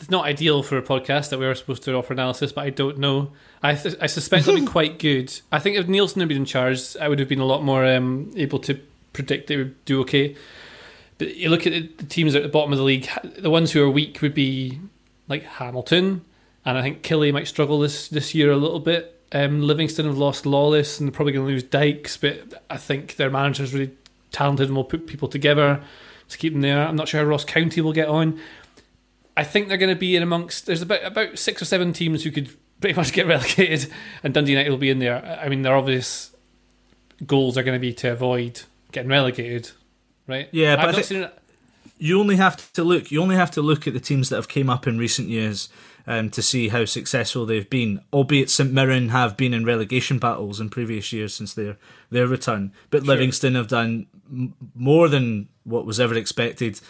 It's 0.00 0.10
not 0.10 0.24
ideal 0.24 0.62
for 0.62 0.78
a 0.78 0.82
podcast 0.82 1.28
that 1.28 1.38
we 1.38 1.46
were 1.46 1.54
supposed 1.54 1.82
to 1.84 1.94
offer 1.94 2.14
analysis, 2.14 2.52
but 2.52 2.62
I 2.62 2.70
don't 2.70 2.98
know. 2.98 3.32
I 3.62 3.74
th- 3.74 3.96
I 4.00 4.06
suspect 4.06 4.48
it'll 4.48 4.58
be 4.58 4.66
quite 4.78 4.98
good. 4.98 5.38
I 5.52 5.58
think 5.58 5.76
if 5.76 5.86
Neilson 5.86 6.20
had 6.20 6.28
been 6.28 6.38
in 6.38 6.44
charge, 6.46 6.96
I 6.96 7.08
would 7.08 7.18
have 7.18 7.28
been 7.28 7.40
a 7.40 7.44
lot 7.44 7.62
more 7.62 7.84
um, 7.84 8.32
able 8.34 8.58
to 8.60 8.80
predict 9.12 9.48
they 9.48 9.58
would 9.58 9.84
do 9.84 10.00
okay. 10.00 10.36
But 11.18 11.36
you 11.36 11.50
look 11.50 11.66
at 11.66 11.72
the 11.74 11.82
the 11.98 12.06
teams 12.06 12.34
at 12.34 12.42
the 12.42 12.48
bottom 12.48 12.72
of 12.72 12.78
the 12.78 12.84
league, 12.84 13.08
the 13.38 13.50
ones 13.50 13.72
who 13.72 13.82
are 13.82 13.90
weak 13.90 14.22
would 14.22 14.32
be 14.34 14.80
like 15.28 15.42
Hamilton, 15.42 16.24
and 16.64 16.78
I 16.78 16.82
think 16.82 17.02
Killie 17.02 17.32
might 17.32 17.46
struggle 17.46 17.78
this 17.78 18.08
this 18.08 18.34
year 18.34 18.50
a 18.50 18.56
little 18.56 18.80
bit. 18.80 19.20
Um, 19.32 19.62
Livingston 19.62 20.06
have 20.06 20.18
lost 20.18 20.46
Lawless, 20.46 20.98
and 20.98 21.06
they're 21.08 21.14
probably 21.14 21.34
going 21.34 21.46
to 21.46 21.52
lose 21.52 21.62
Dykes, 21.62 22.16
but 22.16 22.64
I 22.70 22.78
think 22.78 23.16
their 23.16 23.30
manager's 23.30 23.74
really 23.74 23.92
talented 24.32 24.68
and 24.68 24.76
will 24.76 24.84
put 24.84 25.06
people 25.06 25.28
together 25.28 25.82
to 26.30 26.38
keep 26.38 26.52
them 26.52 26.62
there. 26.62 26.86
I'm 26.86 26.96
not 26.96 27.08
sure 27.08 27.20
how 27.20 27.26
Ross 27.26 27.44
County 27.44 27.80
will 27.80 27.92
get 27.92 28.08
on. 28.08 28.40
I 29.36 29.44
think 29.44 29.68
they're 29.68 29.76
going 29.78 29.94
to 29.94 29.98
be 29.98 30.16
in 30.16 30.22
amongst. 30.22 30.66
There's 30.66 30.82
about 30.82 31.04
about 31.04 31.38
six 31.38 31.62
or 31.62 31.64
seven 31.64 31.92
teams 31.92 32.24
who 32.24 32.30
could 32.30 32.50
pretty 32.80 32.96
much 32.96 33.12
get 33.12 33.26
relegated, 33.34 33.90
and 34.22 34.34
Dundee 34.34 34.52
United 34.52 34.70
will 34.70 34.76
be 34.78 34.90
in 34.90 34.98
there. 34.98 35.38
I 35.42 35.48
mean, 35.48 35.62
their 35.62 35.74
obvious 35.76 36.34
goals 37.26 37.56
are 37.58 37.62
going 37.62 37.76
to 37.76 37.80
be 37.80 37.92
to 37.94 38.12
avoid 38.12 38.62
getting 38.92 39.10
relegated, 39.10 39.70
right? 40.26 40.48
Yeah, 40.52 40.76
but 40.76 40.84
I've 40.86 40.88
I 40.90 40.92
think- 40.94 41.06
seen 41.06 41.22
it. 41.22 41.38
you 41.98 42.18
only 42.20 42.36
have 42.36 42.72
to 42.74 42.84
look. 42.84 43.10
You 43.10 43.22
only 43.22 43.36
have 43.36 43.50
to 43.52 43.62
look 43.62 43.86
at 43.86 43.92
the 43.94 44.00
teams 44.00 44.28
that 44.30 44.36
have 44.36 44.48
came 44.48 44.68
up 44.70 44.86
in 44.86 44.98
recent 44.98 45.28
years 45.28 45.68
um, 46.06 46.30
to 46.30 46.42
see 46.42 46.68
how 46.68 46.84
successful 46.86 47.46
they've 47.46 47.68
been. 47.70 48.00
Albeit 48.12 48.50
St 48.50 48.72
Mirren 48.72 49.10
have 49.10 49.36
been 49.36 49.54
in 49.54 49.64
relegation 49.64 50.18
battles 50.18 50.60
in 50.60 50.70
previous 50.70 51.12
years 51.12 51.34
since 51.34 51.54
their 51.54 51.76
their 52.10 52.26
return, 52.26 52.72
but 52.90 53.04
Livingston 53.04 53.54
have 53.54 53.68
done 53.68 54.06
m- 54.30 54.54
more 54.74 55.08
than 55.08 55.48
what 55.64 55.86
was 55.86 56.00
ever 56.00 56.14
expected. 56.14 56.80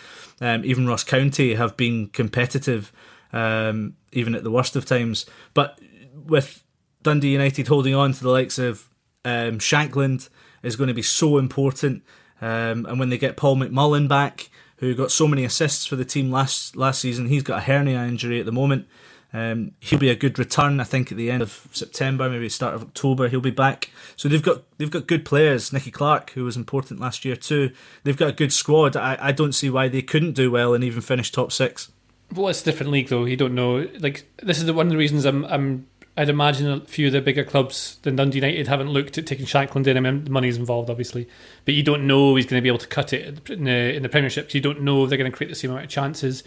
Um, 0.41 0.65
even 0.65 0.87
Ross 0.87 1.05
County 1.05 1.55
have 1.55 1.77
been 1.77 2.09
competitive, 2.09 2.93
um, 3.33 3.95
even 4.13 4.35
at 4.35 4.43
the 4.43 4.51
worst 4.51 4.77
of 4.77 4.87
times. 4.87 5.27
But 5.55 5.79
with 6.15 6.65
Dundee 7.03 7.33
United 7.33 7.69
holding 7.69 7.95
on 7.95 8.13
to 8.13 8.23
the 8.23 8.31
likes 8.31 8.59
of 8.59 8.89
um, 9.25 9.59
Shankland 9.59 10.29
is 10.63 10.77
going 10.77 10.89
to 10.89 10.95
be 10.95 11.03
so 11.03 11.39
important. 11.39 12.03
Um, 12.41 12.87
and 12.87 12.99
when 12.99 13.11
they 13.11 13.19
get 13.19 13.37
Paul 13.37 13.57
McMullan 13.57 14.09
back, 14.09 14.51
who 14.77 14.95
got 14.95 15.11
so 15.11 15.29
many 15.29 15.45
assists 15.45 15.85
for 15.85 15.97
the 15.97 16.05
team 16.05 16.31
last 16.31 16.75
last 16.75 17.01
season, 17.01 17.27
he's 17.27 17.43
got 17.43 17.59
a 17.59 17.63
hernia 17.63 18.03
injury 18.03 18.41
at 18.41 18.47
the 18.47 18.53
moment. 18.53 18.87
Um, 19.33 19.73
he'll 19.79 19.99
be 19.99 20.11
a 20.11 20.17
good 20.17 20.39
return, 20.39 20.81
I 20.81 20.85
think, 20.85 21.13
at 21.13 21.19
the 21.19 21.31
end 21.31 21.43
of 21.43 21.69
September, 21.73 22.29
maybe 22.29 22.49
start 22.49 22.75
of 22.75 22.83
October. 22.83 23.29
He'll 23.29 23.41
be 23.41 23.51
back. 23.51 23.91
So 24.17 24.29
they've 24.29 24.43
got 24.43 24.63
they've 24.79 24.91
got 24.91 25.07
good 25.07 25.25
players. 25.25 25.73
Nicky 25.73 25.91
Clark, 25.91 26.31
who 26.31 26.45
was 26.45 26.57
important 26.57 27.01
last 27.01 27.25
year 27.25 27.37
too. 27.37 27.71
They've 28.03 28.17
got 28.17 28.31
a 28.31 28.33
good 28.33 28.53
squad. 28.53 28.97
I, 28.97 29.17
I 29.21 29.33
don't 29.33 29.53
see 29.53 29.71
why 29.71 29.89
they 29.89 30.03
couldn't 30.03 30.33
do 30.33 30.51
well 30.51 30.75
and 30.75 30.83
even 30.83 31.01
finish 31.01 31.31
top 31.31 31.53
six. 31.53 31.93
Well, 32.35 32.49
it's 32.49 32.63
a 32.63 32.65
different 32.65 32.93
league, 32.93 33.09
though. 33.09 33.25
You 33.25 33.37
don't 33.37 33.55
know. 33.55 33.89
Like 33.99 34.29
this 34.43 34.59
is 34.59 34.67
the, 34.67 34.75
one 34.75 34.87
of 34.87 34.91
the 34.91 34.99
reasons 34.99 35.25
I'm. 35.25 35.45
I'm. 35.45 35.87
I'd 36.17 36.29
imagine 36.29 36.69
a 36.69 36.81
few 36.81 37.07
of 37.07 37.13
the 37.13 37.23
bigger 37.23 37.45
clubs 37.45 37.99
than 38.03 38.17
Dundee 38.17 38.39
United 38.39 38.67
haven't 38.67 38.91
looked 38.91 39.17
at 39.17 39.27
taking 39.27 39.47
Shankland 39.47 39.87
in. 39.87 39.97
I 39.97 40.01
mean, 40.01 40.25
the 40.25 40.31
money's 40.31 40.57
involved, 40.57 40.91
obviously, 40.91 41.29
but 41.65 41.75
you 41.75 41.85
don't 41.85 42.07
know 42.07 42.35
he's 42.35 42.47
going 42.47 42.61
to 42.61 42.63
be 42.63 42.69
able 42.69 42.79
to 42.79 42.89
cut 42.89 43.13
it 43.13 43.49
in 43.49 43.65
the 43.65 43.95
in 43.95 44.03
the 44.03 44.09
Premiership. 44.09 44.51
So 44.51 44.59
you 44.59 44.63
don't 44.63 44.83
know 44.83 45.05
if 45.05 45.09
they're 45.09 45.19
going 45.19 45.31
to 45.31 45.37
create 45.37 45.49
the 45.49 45.55
same 45.55 45.71
amount 45.71 45.85
of 45.85 45.91
chances. 45.91 46.43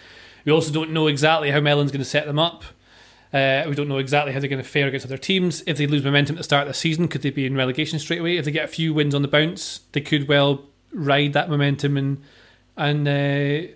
We 0.46 0.52
also 0.52 0.72
don't 0.72 0.92
know 0.92 1.08
exactly 1.08 1.52
how 1.52 1.60
Mellon's 1.60 1.92
going 1.92 2.04
to 2.04 2.10
set 2.10 2.26
them 2.26 2.40
up. 2.40 2.64
Uh, 3.34 3.66
we 3.68 3.74
don't 3.74 3.88
know 3.88 3.98
exactly 3.98 4.32
how 4.32 4.40
they're 4.40 4.50
going 4.50 4.62
to 4.62 4.68
fare 4.68 4.88
against 4.88 5.06
other 5.06 5.18
teams. 5.18 5.64
If 5.66 5.78
they 5.78 5.88
lose 5.88 6.04
momentum 6.04 6.36
at 6.36 6.38
the 6.38 6.44
start 6.44 6.64
of 6.64 6.68
the 6.68 6.74
season, 6.76 7.08
could 7.08 7.24
they 7.24 7.32
be 7.32 7.48
in 7.48 7.56
relegation 7.56 7.98
straight 7.98 8.20
away? 8.20 8.38
If 8.38 8.46
they 8.46 8.52
get 8.52 8.66
a 8.66 8.68
few 8.68 8.94
wins 8.94 9.16
on 9.16 9.24
the 9.24 9.28
bounce, 9.28 9.80
they 9.94 10.02
could 10.02 10.28
well 10.28 10.66
ride 10.92 11.34
that 11.34 11.50
momentum 11.50 11.98
and 11.98 12.22
and 12.78 13.08
uh, 13.08 13.74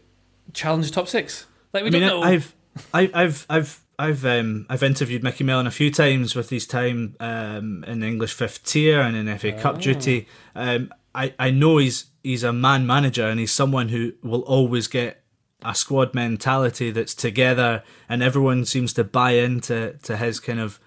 challenge 0.54 0.88
the 0.88 0.94
top 0.94 1.08
six. 1.08 1.48
Like 1.74 1.84
we 1.84 1.90
I 1.90 1.92
mean, 1.92 2.02
don't 2.02 2.22
know. 2.22 2.28
I've, 2.28 2.56
I've, 2.94 3.46
I've, 3.50 3.82
I've 4.00 4.26
um, 4.26 4.68
I've 4.70 4.84
interviewed 4.84 5.24
Micky 5.24 5.44
Mellon 5.44 5.66
a 5.66 5.72
few 5.72 5.92
times 5.92 6.36
with 6.36 6.52
his 6.52 6.68
time 6.68 7.16
um, 7.20 7.84
in 7.86 8.04
English 8.04 8.34
fifth 8.34 8.64
tier 8.64 9.02
and 9.02 9.16
in 9.16 9.38
FA 9.38 9.54
Cup 9.54 9.80
duty. 9.80 10.28
Um, 10.56 10.92
I, 11.16 11.34
I 11.40 11.50
know 11.50 11.78
he's 11.78 12.06
he's 12.24 12.44
a 12.44 12.54
man 12.54 12.86
manager 12.86 13.26
and 13.26 13.40
he's 13.40 13.52
someone 13.52 13.90
who 13.90 14.14
will 14.22 14.42
always 14.42 14.88
get 14.88 15.24
a 15.64 15.74
squad 15.74 16.14
mentality 16.14 16.92
that's 16.92 17.16
together 17.16 17.84
and 18.08 18.22
everyone 18.22 18.64
seems 18.64 18.94
to 18.94 19.04
buy 19.04 19.32
into 19.32 19.98
to 20.04 20.16
his 20.18 20.40
kind 20.40 20.60
of 20.60 20.80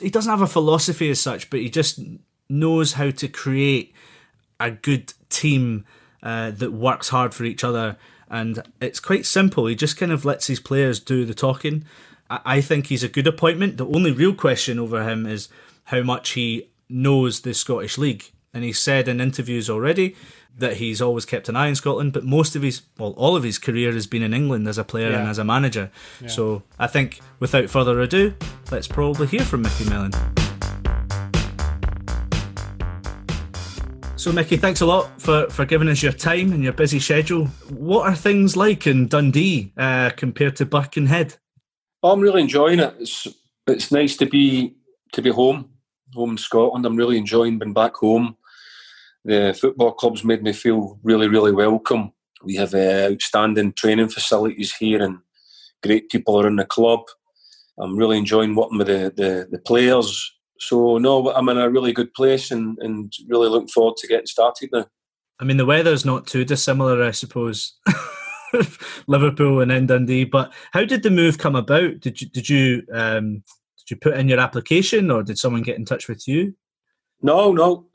he 0.00 0.10
doesn't 0.10 0.30
have 0.30 0.40
a 0.40 0.46
philosophy 0.46 1.10
as 1.10 1.20
such 1.20 1.50
but 1.50 1.60
he 1.60 1.68
just 1.68 2.00
knows 2.48 2.94
how 2.94 3.10
to 3.10 3.28
create 3.28 3.92
a 4.60 4.70
good 4.70 5.12
team 5.28 5.84
uh, 6.22 6.50
that 6.52 6.72
works 6.72 7.08
hard 7.08 7.34
for 7.34 7.44
each 7.44 7.64
other. 7.64 7.96
And 8.30 8.62
it's 8.80 9.00
quite 9.00 9.26
simple. 9.26 9.66
He 9.66 9.74
just 9.74 9.96
kind 9.96 10.12
of 10.12 10.24
lets 10.24 10.46
his 10.46 10.60
players 10.60 11.00
do 11.00 11.24
the 11.24 11.34
talking. 11.34 11.84
I, 12.28 12.40
I 12.44 12.60
think 12.60 12.86
he's 12.86 13.04
a 13.04 13.08
good 13.08 13.26
appointment. 13.26 13.76
The 13.76 13.86
only 13.86 14.12
real 14.12 14.34
question 14.34 14.78
over 14.78 15.08
him 15.08 15.26
is 15.26 15.48
how 15.84 16.02
much 16.02 16.30
he 16.30 16.68
knows 16.88 17.40
the 17.40 17.54
Scottish 17.54 17.98
League. 17.98 18.30
And 18.52 18.64
he 18.64 18.72
said 18.72 19.08
in 19.08 19.20
interviews 19.20 19.70
already 19.70 20.16
that 20.56 20.76
he's 20.78 21.00
always 21.00 21.24
kept 21.24 21.48
an 21.48 21.56
eye 21.56 21.68
on 21.68 21.74
Scotland, 21.76 22.12
but 22.12 22.24
most 22.24 22.56
of 22.56 22.62
his, 22.62 22.82
well, 22.98 23.12
all 23.16 23.36
of 23.36 23.42
his 23.44 23.58
career 23.58 23.92
has 23.92 24.06
been 24.06 24.22
in 24.22 24.34
England 24.34 24.66
as 24.66 24.76
a 24.78 24.84
player 24.84 25.10
Yeah. 25.10 25.20
and 25.20 25.28
as 25.28 25.38
a 25.38 25.44
manager. 25.44 25.90
So 26.26 26.62
I 26.78 26.86
think 26.88 27.20
without 27.38 27.70
further 27.70 28.00
ado, 28.00 28.34
let's 28.72 28.88
probably 28.88 29.26
hear 29.28 29.42
from 29.42 29.62
Micky 29.62 29.84
Mellon. 29.88 30.12
So, 34.16 34.32
Micky, 34.32 34.56
thanks 34.56 34.80
a 34.80 34.86
lot 34.86 35.08
for, 35.20 35.48
for 35.48 35.64
giving 35.64 35.88
us 35.88 36.02
your 36.02 36.10
time 36.10 36.52
and 36.52 36.64
your 36.64 36.72
busy 36.72 36.98
schedule. 36.98 37.46
What 37.70 38.08
are 38.08 38.16
things 38.16 38.56
like 38.56 38.84
in 38.88 39.06
Dundee 39.06 39.72
uh, 39.76 40.10
compared 40.16 40.56
to 40.56 40.66
Birkenhead? 40.66 41.36
I'm 42.02 42.20
really 42.20 42.42
enjoying 42.42 42.80
it. 42.80 42.94
It's 42.98 43.28
it's 43.68 43.92
nice 43.92 44.16
to 44.16 44.26
be 44.26 44.74
to 45.12 45.22
be 45.22 45.30
home, 45.30 45.70
home 46.14 46.30
in 46.32 46.36
Scotland. 46.36 46.84
I'm 46.84 46.96
really 46.96 47.16
enjoying 47.16 47.58
being 47.58 47.72
back 47.72 47.94
home. 47.94 48.36
The 49.24 49.56
football 49.60 49.92
club's 49.92 50.24
made 50.24 50.42
me 50.42 50.52
feel 50.52 50.98
really, 51.02 51.28
really 51.28 51.52
welcome. 51.52 52.12
We 52.44 52.54
have 52.56 52.74
uh, 52.74 53.08
outstanding 53.12 53.72
training 53.72 54.08
facilities 54.08 54.74
here, 54.74 55.02
and 55.02 55.18
great 55.82 56.08
people 56.08 56.40
are 56.40 56.46
in 56.46 56.56
the 56.56 56.64
club. 56.64 57.00
I'm 57.80 57.96
really 57.96 58.18
enjoying 58.18 58.54
working 58.54 58.78
with 58.78 58.86
the, 58.86 59.12
the, 59.14 59.48
the 59.50 59.58
players. 59.58 60.32
So 60.60 60.98
no, 60.98 61.32
I'm 61.32 61.48
in 61.48 61.58
a 61.58 61.70
really 61.70 61.92
good 61.92 62.14
place, 62.14 62.50
and, 62.50 62.78
and 62.80 63.12
really 63.28 63.48
looking 63.48 63.68
forward 63.68 63.96
to 63.98 64.08
getting 64.08 64.26
started 64.26 64.70
now. 64.72 64.86
I 65.40 65.44
mean, 65.44 65.56
the 65.56 65.66
weather's 65.66 66.04
not 66.04 66.26
too 66.26 66.44
dissimilar, 66.44 67.02
I 67.02 67.12
suppose. 67.12 67.74
Liverpool 69.06 69.60
and 69.60 69.70
then 69.70 69.86
Dundee. 69.86 70.24
But 70.24 70.52
how 70.72 70.84
did 70.84 71.02
the 71.02 71.10
move 71.10 71.38
come 71.38 71.54
about? 71.54 72.00
Did 72.00 72.20
you 72.20 72.28
did 72.28 72.48
you 72.48 72.82
um, 72.92 73.44
did 73.78 73.90
you 73.90 73.96
put 73.96 74.16
in 74.16 74.28
your 74.28 74.40
application, 74.40 75.10
or 75.10 75.22
did 75.22 75.38
someone 75.38 75.62
get 75.62 75.76
in 75.76 75.84
touch 75.84 76.08
with 76.08 76.26
you? 76.26 76.54
No, 77.22 77.52
no. 77.52 77.87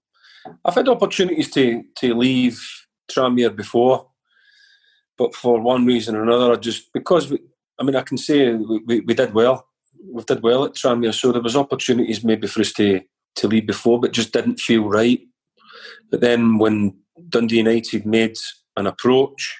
I've 0.66 0.76
had 0.76 0.90
opportunities 0.90 1.52
to 1.52 1.84
to 1.98 2.14
leave 2.14 2.62
Tranmere 3.12 3.56
before, 3.56 4.08
but 5.18 5.36
for 5.36 5.60
one 5.62 5.86
reason 5.86 6.16
or 6.16 6.24
another, 6.24 6.54
I 6.54 6.56
just 6.56 6.92
because 6.94 7.30
we, 7.30 7.40
I 7.80 7.84
mean 7.84 7.96
I 7.96 8.02
can 8.02 8.18
say 8.18 8.54
we, 8.54 8.80
we, 8.86 9.00
we 9.02 9.14
did 9.14 9.34
well. 9.34 9.68
We 10.06 10.24
did 10.24 10.44
well 10.44 10.66
at 10.66 10.74
Tranmere, 10.74 11.14
so 11.14 11.32
there 11.32 11.42
was 11.42 11.56
opportunities 11.56 12.24
maybe 12.24 12.48
for 12.48 12.62
us 12.62 12.74
to 12.74 13.02
to 13.36 13.48
leave 13.48 13.68
before, 13.68 14.00
but 14.00 14.14
just 14.14 14.34
didn't 14.34 14.60
feel 14.60 14.88
right. 14.88 15.22
But 16.12 16.22
then 16.22 16.58
when 16.58 16.96
Dundee 17.30 17.58
United 17.58 18.06
made 18.06 18.38
an 18.78 18.88
approach, 18.88 19.58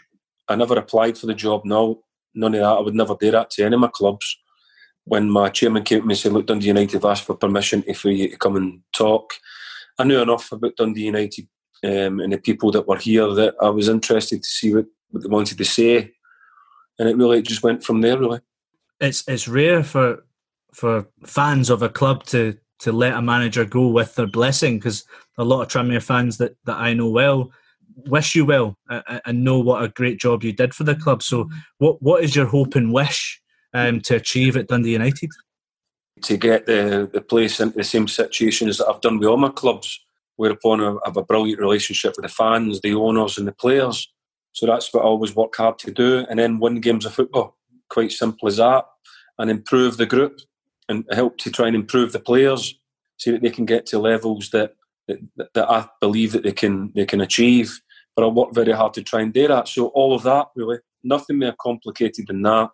I 0.48 0.56
never 0.56 0.78
applied 0.78 1.18
for 1.18 1.26
the 1.26 1.34
job. 1.34 1.62
No, 1.66 2.04
none 2.36 2.54
of 2.54 2.60
that. 2.60 2.66
I 2.66 2.82
would 2.82 2.96
never 2.96 3.16
do 3.20 3.32
that 3.32 3.50
to 3.52 3.64
any 3.64 3.76
of 3.76 3.82
my 3.82 3.88
clubs. 3.88 4.38
When 5.06 5.30
my 5.30 5.50
chairman 5.50 5.84
came 5.84 6.02
to 6.02 6.06
me 6.06 6.14
and 6.14 6.20
said, 6.20 6.34
"Look, 6.34 6.48
Dundee 6.48 6.68
United 6.68 6.94
have 6.94 7.06
asked 7.06 7.26
for 7.26 7.36
permission 7.36 7.84
if 7.88 8.04
we 8.04 8.30
come 8.38 8.56
and 8.56 8.82
talk," 8.96 9.34
I 10.00 10.04
knew 10.04 10.22
enough 10.22 10.52
about 10.52 10.76
Dundee 10.76 11.04
United 11.06 11.48
um, 11.84 12.20
and 12.20 12.34
the 12.34 12.38
people 12.38 12.72
that 12.72 12.88
were 12.88 12.98
here 12.98 13.32
that 13.34 13.56
I 13.62 13.70
was 13.70 13.90
interested 13.90 14.42
to 14.42 14.50
see 14.50 14.74
what, 14.74 14.86
what 15.12 15.24
they 15.24 15.30
wanted 15.30 15.58
to 15.58 15.66
say, 15.66 16.12
and 16.98 17.10
it 17.10 17.18
really 17.18 17.42
just 17.42 17.64
went 17.64 17.84
from 17.84 18.02
there. 18.02 18.18
Really, 18.18 18.40
It's 19.00 19.24
it's 19.28 19.48
rare 19.48 19.84
for 19.84 20.24
for 20.74 21.08
fans 21.26 21.70
of 21.70 21.82
a 21.82 21.90
club 21.90 22.24
to 22.26 22.58
to 22.80 22.92
let 22.92 23.14
a 23.14 23.22
manager 23.22 23.66
go 23.66 23.88
with 23.88 24.16
their 24.16 24.28
blessing 24.28 24.78
because 24.78 25.06
a 25.38 25.44
lot 25.44 25.62
of 25.62 25.68
Tranmere 25.68 26.02
fans 26.02 26.38
that 26.38 26.56
that 26.66 26.78
I 26.78 26.94
know 26.94 27.10
well 27.10 27.52
wish 27.96 28.36
you 28.36 28.46
well 28.46 28.78
and 28.90 29.44
know 29.44 29.60
what 29.60 29.84
a 29.84 29.90
great 29.90 30.20
job 30.20 30.44
you 30.44 30.52
did 30.52 30.74
for 30.74 30.84
the 30.84 30.96
club. 30.96 31.22
So, 31.22 31.50
what 31.78 32.02
what 32.02 32.24
is 32.24 32.36
your 32.36 32.48
hope 32.48 32.76
and 32.76 32.94
wish 32.94 33.42
um, 33.74 34.02
to 34.02 34.16
achieve 34.16 34.58
at 34.58 34.68
Dundee 34.68 34.94
United? 34.94 35.30
To 36.22 36.38
get 36.38 36.66
the 36.66 37.10
the 37.12 37.22
place 37.22 37.60
into 37.60 37.78
the 37.78 37.84
same 37.84 38.08
situations 38.08 38.78
that 38.78 38.88
I've 38.88 39.02
done 39.02 39.20
with 39.20 39.28
all 39.28 39.38
my 39.38 39.50
clubs, 39.50 40.00
whereupon 40.36 40.82
I 40.82 40.96
have 41.06 41.18
a 41.18 41.24
brilliant 41.24 41.60
relationship 41.60 42.14
with 42.16 42.24
the 42.24 42.30
fans, 42.30 42.82
the 42.82 42.94
owners, 42.94 43.38
and 43.38 43.48
the 43.48 43.52
players. 43.52 44.12
So 44.54 44.68
that's 44.68 44.94
what 44.94 45.02
I 45.02 45.08
always 45.08 45.36
work 45.36 45.56
hard 45.56 45.80
to 45.80 45.92
do, 45.92 46.26
and 46.30 46.40
then 46.40 46.60
win 46.60 46.80
games 46.80 47.06
of 47.06 47.14
football. 47.14 47.58
Quite 47.90 48.12
simple 48.12 48.48
as 48.48 48.58
that, 48.58 48.86
and 49.40 49.50
improve 49.50 49.98
the 49.98 50.06
group 50.06 50.40
and 50.90 51.06
help 51.12 51.38
to 51.40 51.52
try 51.52 51.68
and 51.68 51.76
improve 51.76 52.12
the 52.12 52.20
players 52.20 52.76
so 53.18 53.32
that 53.32 53.42
they 53.42 53.50
can 53.50 53.66
get 53.66 53.86
to 53.88 54.00
levels 54.00 54.50
that 54.52 54.76
that, 55.08 55.20
that 55.54 55.70
I 55.70 55.88
believe 56.00 56.32
that 56.34 56.44
they 56.44 56.52
can 56.52 56.92
they 56.96 57.06
can 57.06 57.22
achieve. 57.22 57.80
But 58.16 58.26
I 58.26 58.28
work 58.28 58.54
very 58.54 58.74
hard 58.74 58.94
to 58.94 59.04
try 59.04 59.22
and 59.22 59.34
do 59.34 59.48
that. 59.48 59.68
So 59.68 59.88
all 59.88 60.14
of 60.14 60.24
that 60.24 60.48
really, 60.56 60.78
nothing 61.04 61.40
more 61.40 61.56
complicated 61.60 62.28
than 62.28 62.44
that. 62.44 62.70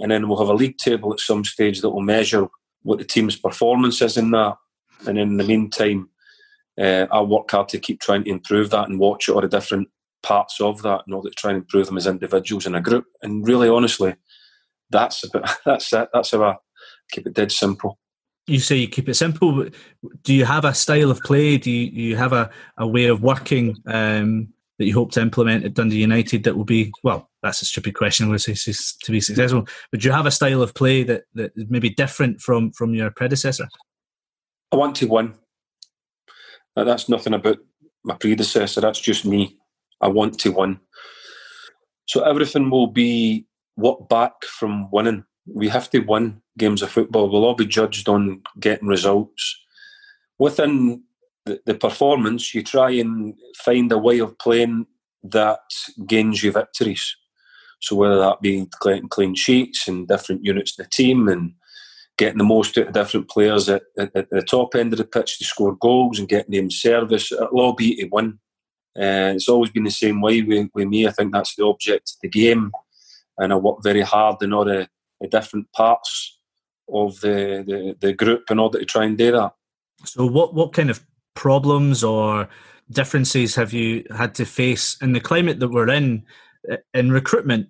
And 0.00 0.10
then 0.10 0.28
we'll 0.28 0.38
have 0.38 0.48
a 0.48 0.54
league 0.54 0.76
table 0.78 1.12
at 1.12 1.20
some 1.20 1.44
stage 1.44 1.80
that 1.80 1.90
will 1.90 2.02
measure 2.02 2.48
what 2.82 2.98
the 2.98 3.04
team's 3.04 3.36
performance 3.36 4.02
is 4.02 4.16
in 4.16 4.30
that. 4.32 4.56
And 5.06 5.18
in 5.18 5.36
the 5.36 5.44
meantime, 5.44 6.10
uh, 6.78 7.06
I'll 7.10 7.26
work 7.26 7.50
hard 7.50 7.68
to 7.70 7.78
keep 7.78 8.00
trying 8.00 8.24
to 8.24 8.30
improve 8.30 8.70
that 8.70 8.88
and 8.88 8.98
watch 8.98 9.28
all 9.28 9.40
the 9.40 9.48
different 9.48 9.88
parts 10.22 10.60
of 10.60 10.82
that 10.82 11.02
and 11.06 11.14
all 11.14 11.22
that 11.22 11.36
try 11.36 11.50
and 11.50 11.58
improve 11.58 11.86
them 11.86 11.96
as 11.96 12.06
individuals 12.06 12.66
in 12.66 12.74
a 12.74 12.80
group. 12.80 13.06
And 13.22 13.46
really, 13.46 13.68
honestly, 13.68 14.14
that's 14.90 15.24
about, 15.24 15.48
that's 15.64 15.92
it. 15.92 16.08
That's 16.12 16.30
how 16.32 16.42
I 16.42 16.56
keep 17.10 17.26
it 17.26 17.34
dead 17.34 17.52
simple. 17.52 17.98
You 18.46 18.60
say 18.60 18.76
you 18.76 18.88
keep 18.88 19.08
it 19.08 19.14
simple, 19.14 19.66
do 20.22 20.34
you 20.34 20.44
have 20.44 20.64
a 20.64 20.74
style 20.74 21.10
of 21.10 21.20
play? 21.22 21.56
Do 21.56 21.70
you, 21.70 22.08
you 22.08 22.16
have 22.16 22.32
a, 22.32 22.50
a 22.78 22.86
way 22.86 23.06
of 23.06 23.20
working 23.20 23.76
um, 23.86 24.52
that 24.78 24.84
you 24.84 24.94
hope 24.94 25.12
to 25.12 25.20
implement 25.20 25.64
at 25.64 25.74
Dundee 25.74 25.96
United 25.96 26.44
that 26.44 26.56
will 26.56 26.64
be, 26.64 26.92
well, 27.02 27.30
that's 27.42 27.62
a 27.62 27.66
stupid 27.66 27.94
question, 27.94 28.28
to 28.28 29.12
be 29.12 29.20
successful, 29.20 29.66
but 29.90 30.00
do 30.00 30.08
you 30.08 30.12
have 30.12 30.26
a 30.26 30.30
style 30.30 30.62
of 30.62 30.74
play 30.74 31.02
that, 31.04 31.24
that 31.34 31.52
is 31.56 31.64
maybe 31.68 31.90
different 31.90 32.40
from, 32.40 32.72
from 32.72 32.94
your 32.94 33.10
predecessor? 33.10 33.68
I 34.72 34.76
want 34.76 34.96
to 34.96 35.06
win. 35.06 35.34
Now, 36.76 36.84
that's 36.84 37.08
nothing 37.08 37.32
about 37.32 37.58
my 38.04 38.14
predecessor, 38.14 38.80
that's 38.80 39.00
just 39.00 39.24
me. 39.24 39.56
I 40.00 40.08
want 40.08 40.38
to 40.40 40.50
win. 40.50 40.78
So 42.06 42.22
everything 42.22 42.70
will 42.70 42.86
be 42.86 43.46
work 43.76 44.08
back 44.08 44.44
from 44.44 44.90
winning. 44.90 45.24
We 45.46 45.68
have 45.68 45.90
to 45.90 46.00
win 46.00 46.42
games 46.58 46.82
of 46.82 46.90
football. 46.90 47.30
We'll 47.30 47.44
all 47.44 47.54
be 47.54 47.66
judged 47.66 48.08
on 48.08 48.42
getting 48.60 48.88
results. 48.88 49.58
Within 50.38 51.02
the, 51.46 51.74
performance, 51.74 52.54
you 52.54 52.62
try 52.62 52.90
and 52.90 53.34
find 53.56 53.90
a 53.92 53.98
way 53.98 54.18
of 54.18 54.38
playing 54.38 54.86
that 55.22 55.60
gains 56.06 56.42
you 56.42 56.52
victories. 56.52 57.16
So 57.80 57.96
whether 57.96 58.18
that 58.18 58.40
be 58.40 58.66
getting 58.82 59.08
clean 59.08 59.34
sheets 59.34 59.86
and 59.86 60.08
different 60.08 60.44
units 60.44 60.78
in 60.78 60.84
the 60.84 60.90
team 60.90 61.28
and 61.28 61.52
getting 62.16 62.38
the 62.38 62.44
most 62.44 62.78
out 62.78 62.88
of 62.88 62.92
different 62.94 63.28
players 63.28 63.68
at, 63.68 63.82
at, 63.98 64.14
at 64.16 64.30
the 64.30 64.42
top 64.42 64.74
end 64.74 64.92
of 64.92 64.98
the 64.98 65.04
pitch 65.04 65.38
to 65.38 65.44
score 65.44 65.76
goals 65.76 66.18
and 66.18 66.28
getting 66.28 66.52
them 66.52 66.70
service, 66.70 67.30
it'll 67.30 67.60
all 67.60 67.74
be 67.74 67.96
to 67.96 68.08
win. 68.10 68.38
Uh, 68.98 69.34
it's 69.34 69.48
always 69.48 69.70
been 69.70 69.84
the 69.84 69.90
same 69.90 70.22
way 70.22 70.40
with, 70.40 70.70
with 70.74 70.88
me. 70.88 71.06
I 71.06 71.10
think 71.10 71.32
that's 71.32 71.54
the 71.54 71.66
object 71.66 72.10
of 72.10 72.16
the 72.22 72.28
game. 72.28 72.72
And 73.36 73.52
I 73.52 73.56
work 73.56 73.82
very 73.82 74.00
hard 74.00 74.42
in 74.42 74.54
all 74.54 74.64
the, 74.64 74.88
the 75.20 75.28
different 75.28 75.70
parts 75.72 76.38
of 76.88 77.20
the, 77.20 77.62
the, 77.66 77.96
the 78.00 78.12
group 78.14 78.50
in 78.50 78.58
order 78.58 78.78
to 78.78 78.86
try 78.86 79.04
and 79.04 79.18
do 79.18 79.32
that. 79.32 79.52
So, 80.04 80.26
what, 80.26 80.54
what 80.54 80.72
kind 80.72 80.88
of 80.88 81.04
problems 81.36 82.02
or 82.02 82.48
differences 82.90 83.54
have 83.54 83.72
you 83.72 84.04
had 84.16 84.34
to 84.34 84.44
face 84.44 84.96
in 85.00 85.12
the 85.12 85.20
climate 85.20 85.60
that 85.60 85.68
we're 85.68 85.90
in 85.90 86.24
uh, 86.70 86.76
in 86.94 87.10
recruitment? 87.12 87.68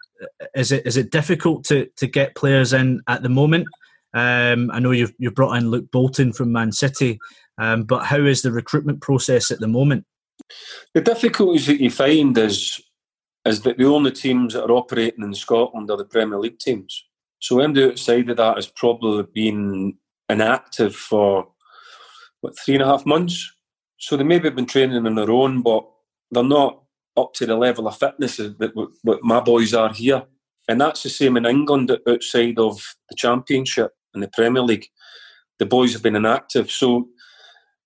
Is 0.55 0.73
it 0.73 0.87
is 0.87 0.97
it 0.97 1.11
difficult 1.11 1.65
to, 1.65 1.87
to 1.97 2.07
get 2.07 2.35
players 2.35 2.73
in 2.73 3.03
at 3.09 3.23
the 3.23 3.29
moment? 3.29 3.67
Um, 4.15 4.71
I 4.73 4.79
know 4.79 4.93
you've 4.93 5.13
you've 5.19 5.35
brought 5.35 5.57
in 5.57 5.71
Luke 5.71 5.91
Bolton 5.91 6.33
from 6.33 6.53
Man 6.53 6.73
City, 6.73 7.19
um, 7.59 7.85
but 7.85 8.05
how 8.05 8.19
is 8.19 8.43
the 8.43 8.53
recruitment 8.53 9.03
process 9.03 9.51
at 9.51 9.61
the 9.61 9.69
moment? 9.69 10.07
The 10.95 11.01
difficulties 11.01 11.67
that 11.67 11.81
you 11.81 11.91
find 11.91 12.37
is 12.39 12.81
is 13.47 13.63
that 13.63 13.79
the 13.79 13.85
only 13.85 14.11
teams 14.11 14.55
that 14.55 14.65
are 14.65 14.73
operating 14.73 15.23
in 15.23 15.35
Scotland 15.35 15.91
are 15.91 15.97
the 15.97 16.05
Premier 16.05 16.39
League 16.39 16.59
teams. 16.59 17.05
So 17.39 17.57
MD 17.57 17.91
outside 17.91 18.29
of 18.31 18.37
that 18.39 18.57
has 18.57 18.67
probably 18.67 19.25
been 19.33 19.99
inactive 20.29 20.97
for 20.97 21.49
what 22.41 22.59
three 22.59 22.75
and 22.75 22.83
a 22.83 22.87
half 22.87 23.07
months. 23.07 23.53
So 23.99 24.17
they 24.17 24.25
maybe 24.25 24.49
have 24.49 24.57
been 24.57 24.67
training 24.67 25.07
on 25.07 25.15
their 25.15 25.31
own, 25.31 25.63
but 25.63 25.87
they're 26.31 26.43
not 26.43 26.83
up 27.17 27.33
to 27.35 27.47
the 27.47 27.57
level 27.57 27.89
of 27.89 27.97
fitness 27.97 28.37
that 28.37 28.73
what, 29.03 29.23
my 29.23 29.41
boys 29.41 29.73
are 29.73 29.93
here. 29.93 30.25
And 30.69 30.81
that's 30.81 31.03
the 31.03 31.09
same 31.09 31.37
in 31.37 31.47
England 31.47 31.97
outside 32.09 32.59
of 32.59 32.81
the 33.09 33.17
Championship 33.17 33.93
and 34.13 34.23
the 34.23 34.29
Premier 34.29 34.63
League. 34.63 34.87
The 35.59 35.67
boys 35.67 35.93
have 35.93 36.03
been 36.03 36.17
inactive. 36.17 36.71
So 36.71 37.09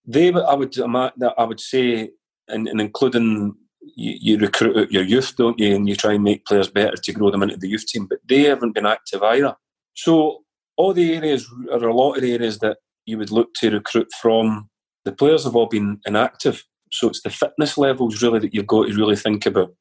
they, 0.07 0.33
I 0.33 0.55
would, 0.55 0.75
I 0.81 1.45
would 1.45 1.61
say, 1.61 2.11
and, 2.49 2.67
and 2.67 2.81
including 2.81 3.55
you, 3.97 4.17
you, 4.21 4.38
recruit 4.38 4.76
out 4.76 4.93
your 4.93 5.05
youth, 5.05 5.35
don't 5.37 5.59
you? 5.59 5.75
And 5.75 5.88
you 5.88 5.95
try 5.95 6.14
and 6.14 6.25
make 6.25 6.47
players 6.47 6.69
better 6.69 6.97
to 6.97 7.12
grow 7.12 7.31
them 7.31 7.43
into 7.43 7.57
the 7.57 7.69
youth 7.69 7.87
team, 7.87 8.07
but 8.07 8.19
they 8.29 8.43
haven't 8.43 8.73
been 8.73 8.87
active 8.87 9.23
either. 9.23 9.55
So 9.95 10.45
all 10.76 10.93
the 10.93 11.14
areas 11.14 11.47
are 11.71 11.85
a 11.85 11.95
lot 11.95 12.14
of 12.14 12.25
areas 12.25 12.59
that 12.59 12.79
you 13.07 13.19
would 13.19 13.31
look 13.31 13.52
to 13.55 13.71
recruit 13.71 14.09
from. 14.21 14.69
The 15.04 15.12
players 15.12 15.45
have 15.45 15.57
all 15.57 15.66
been 15.66 16.00
inactive, 16.07 16.64
so 16.92 17.09
it's 17.09 17.23
the 17.23 17.30
fitness 17.30 17.78
levels 17.78 18.23
really 18.23 18.40
that 18.40 18.54
you've 18.54 18.66
got 18.66 18.87
to 18.87 18.95
really 18.95 19.16
think 19.16 19.47
about. 19.47 19.75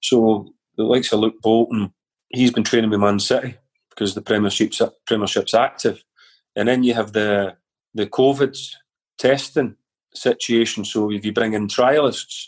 So 0.00 0.52
the 0.76 0.84
likes 0.84 1.12
of 1.12 1.20
Luke 1.20 1.40
Bolton, 1.42 1.92
he's 2.30 2.52
been 2.52 2.64
training 2.64 2.90
with 2.90 3.00
Man 3.00 3.20
City 3.20 3.56
because 3.90 4.14
the 4.14 4.22
Premiership's 4.22 4.80
Premiership's 5.06 5.54
active, 5.54 6.02
and 6.56 6.68
then 6.68 6.82
you 6.82 6.94
have 6.94 7.12
the 7.12 7.56
the 7.94 8.06
COVID 8.06 8.58
testing 9.18 9.76
situation. 10.14 10.84
So 10.84 11.10
if 11.10 11.24
you 11.24 11.32
bring 11.32 11.52
in 11.52 11.68
trialists, 11.68 12.46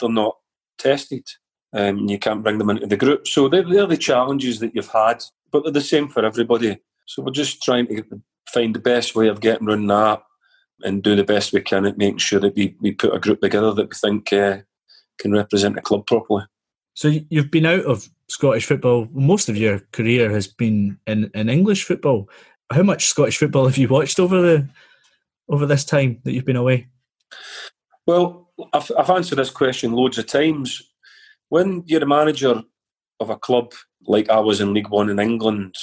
they're 0.00 0.08
not 0.08 0.36
tested. 0.78 1.28
Um, 1.72 2.08
you 2.08 2.18
can't 2.18 2.42
bring 2.42 2.58
them 2.58 2.70
into 2.70 2.86
the 2.86 2.96
group. 2.96 3.26
So 3.26 3.48
they're, 3.48 3.68
they're 3.68 3.86
the 3.86 3.96
challenges 3.96 4.60
that 4.60 4.74
you've 4.74 4.88
had, 4.88 5.22
but 5.50 5.62
they're 5.62 5.72
the 5.72 5.80
same 5.80 6.08
for 6.08 6.24
everybody. 6.24 6.78
So 7.06 7.22
we're 7.22 7.32
just 7.32 7.62
trying 7.62 7.86
to 7.88 8.04
find 8.48 8.74
the 8.74 8.80
best 8.80 9.14
way 9.14 9.28
of 9.28 9.40
getting 9.40 9.68
around 9.68 9.86
that 9.88 10.22
and 10.82 11.02
do 11.02 11.16
the 11.16 11.24
best 11.24 11.52
we 11.52 11.60
can 11.60 11.86
at 11.86 11.98
making 11.98 12.18
sure 12.18 12.40
that 12.40 12.54
we, 12.54 12.76
we 12.80 12.92
put 12.92 13.14
a 13.14 13.18
group 13.18 13.40
together 13.40 13.72
that 13.72 13.88
we 13.88 13.94
think 13.94 14.32
uh, 14.32 14.58
can 15.18 15.32
represent 15.32 15.74
the 15.74 15.80
club 15.80 16.06
properly. 16.06 16.44
So 16.94 17.12
you've 17.30 17.50
been 17.50 17.66
out 17.66 17.84
of 17.84 18.08
Scottish 18.28 18.66
football. 18.66 19.08
Most 19.12 19.48
of 19.48 19.56
your 19.56 19.80
career 19.92 20.30
has 20.30 20.46
been 20.46 20.98
in, 21.06 21.30
in 21.34 21.48
English 21.48 21.84
football. 21.84 22.28
How 22.70 22.82
much 22.82 23.06
Scottish 23.06 23.38
football 23.38 23.66
have 23.66 23.78
you 23.78 23.88
watched 23.88 24.18
over 24.18 24.40
the 24.40 24.68
over 25.48 25.66
this 25.66 25.84
time 25.84 26.20
that 26.24 26.32
you've 26.32 26.44
been 26.44 26.56
away? 26.56 26.88
Well, 28.06 28.50
I've, 28.72 28.90
I've 28.98 29.10
answered 29.10 29.36
this 29.36 29.50
question 29.50 29.92
loads 29.92 30.18
of 30.18 30.26
times. 30.26 30.82
When 31.50 31.84
you're 31.86 32.02
a 32.02 32.06
manager 32.06 32.62
of 33.20 33.30
a 33.30 33.36
club 33.36 33.72
like 34.06 34.28
I 34.28 34.40
was 34.40 34.60
in 34.60 34.74
League 34.74 34.88
One 34.88 35.08
in 35.08 35.20
England, 35.20 35.76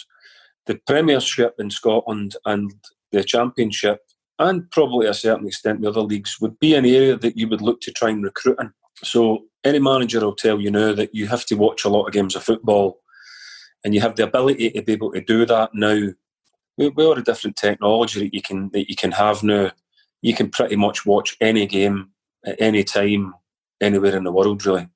the 0.66 0.80
Premiership 0.86 1.56
in 1.60 1.70
Scotland 1.70 2.36
and 2.46 2.74
the 3.12 3.24
Championship, 3.24 4.00
and 4.40 4.70
probably 4.72 5.08
a 5.08 5.14
certain 5.14 5.48
extent 5.48 5.82
the 5.82 5.90
other 5.90 6.02
leagues, 6.02 6.40
would 6.42 6.60
be 6.60 6.76
an 6.76 6.86
area 6.86 7.16
that 7.18 7.38
you 7.38 7.48
would 7.48 7.62
look 7.62 7.82
to 7.82 7.92
try 7.92 8.10
and 8.10 8.24
recruit 8.24 8.58
in. 8.60 8.72
So 9.04 9.46
any 9.64 9.80
manager 9.80 10.20
will 10.22 10.36
tell 10.36 10.60
you 10.60 10.72
now 10.72 10.94
that 10.94 11.14
you 11.14 11.28
have 11.28 11.46
to 11.46 11.56
watch 11.56 11.86
a 11.86 11.90
lot 11.90 12.06
of 12.06 12.14
games 12.14 12.36
of 12.36 12.44
football, 12.44 13.02
and 13.84 13.94
you 13.94 14.02
have 14.02 14.16
the 14.16 14.24
ability 14.24 14.72
to 14.72 14.82
be 14.82 14.94
able 14.94 15.12
to 15.12 15.22
do 15.22 15.46
that 15.46 15.72
now. 15.74 16.10
We, 16.78 16.88
are 16.88 17.20
a 17.20 17.24
different 17.24 17.56
technology 17.56 18.22
that 18.22 18.34
you 18.34 18.42
can 18.42 18.70
that 18.72 18.90
you 18.90 18.96
can 18.96 19.12
have 19.12 19.44
now. 19.44 19.72
You 20.22 20.34
can 20.34 20.50
pretty 20.50 20.76
much 20.76 21.06
watch 21.06 21.38
any 21.40 21.68
game 21.68 22.10
at 22.46 22.60
any 22.60 22.84
time, 22.84 23.34
anywhere 23.82 24.16
in 24.16 24.24
the 24.24 24.32
world, 24.32 24.66
really. 24.66 24.88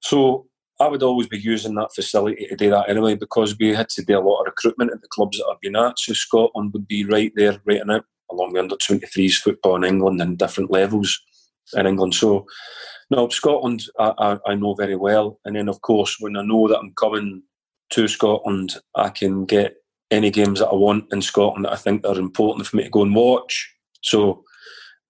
So 0.00 0.46
I 0.80 0.88
would 0.88 1.02
always 1.02 1.28
be 1.28 1.38
using 1.38 1.74
that 1.74 1.94
facility 1.94 2.46
to 2.48 2.56
do 2.56 2.70
that 2.70 2.88
anyway 2.88 3.14
because 3.14 3.56
we 3.58 3.74
had 3.74 3.88
to 3.90 4.02
do 4.02 4.18
a 4.18 4.20
lot 4.20 4.40
of 4.40 4.46
recruitment 4.46 4.92
at 4.92 5.02
the 5.02 5.08
clubs 5.08 5.38
that 5.38 5.46
I've 5.46 5.60
been 5.60 5.76
at. 5.76 5.98
So 5.98 6.14
Scotland 6.14 6.72
would 6.72 6.88
be 6.88 7.04
right 7.04 7.32
there, 7.36 7.60
right 7.64 7.82
it, 7.86 8.04
along 8.32 8.52
with 8.52 8.62
under 8.62 8.76
23s 8.76 9.34
football 9.34 9.76
in 9.76 9.84
England 9.84 10.20
and 10.20 10.38
different 10.38 10.70
levels 10.70 11.20
in 11.74 11.86
England. 11.86 12.14
So, 12.14 12.46
no, 13.10 13.28
Scotland 13.28 13.82
I, 13.98 14.12
I, 14.18 14.52
I 14.52 14.54
know 14.54 14.74
very 14.74 14.96
well. 14.96 15.38
And 15.44 15.56
then, 15.56 15.68
of 15.68 15.80
course, 15.80 16.16
when 16.20 16.36
I 16.36 16.42
know 16.42 16.68
that 16.68 16.78
I'm 16.78 16.92
coming 16.94 17.42
to 17.90 18.08
Scotland, 18.08 18.76
I 18.94 19.08
can 19.10 19.44
get 19.44 19.76
any 20.10 20.30
games 20.30 20.60
that 20.60 20.68
I 20.68 20.74
want 20.74 21.12
in 21.12 21.22
Scotland 21.22 21.64
that 21.64 21.72
I 21.72 21.76
think 21.76 22.06
are 22.06 22.18
important 22.18 22.66
for 22.66 22.76
me 22.76 22.84
to 22.84 22.90
go 22.90 23.02
and 23.02 23.14
watch. 23.14 23.72
So, 24.02 24.44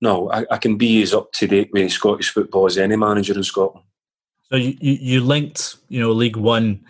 no, 0.01 0.31
I, 0.31 0.47
I 0.51 0.59
can 0.59 0.77
be 0.77 1.03
as 1.03 1.15
up 1.15 1.33
to 1.33 1.47
date 1.47 1.71
with 1.73 1.93
Scottish 1.93 2.31
football 2.31 2.67
as 2.67 2.79
any 2.79 2.97
manager 2.97 3.35
in 3.35 3.45
Scotland. 3.45 3.85
So 4.51 4.57
you, 4.57 4.77
you 4.81 5.21
linked, 5.21 5.77
you 5.89 6.01
know, 6.01 6.13
League 6.13 6.37
One 6.37 6.85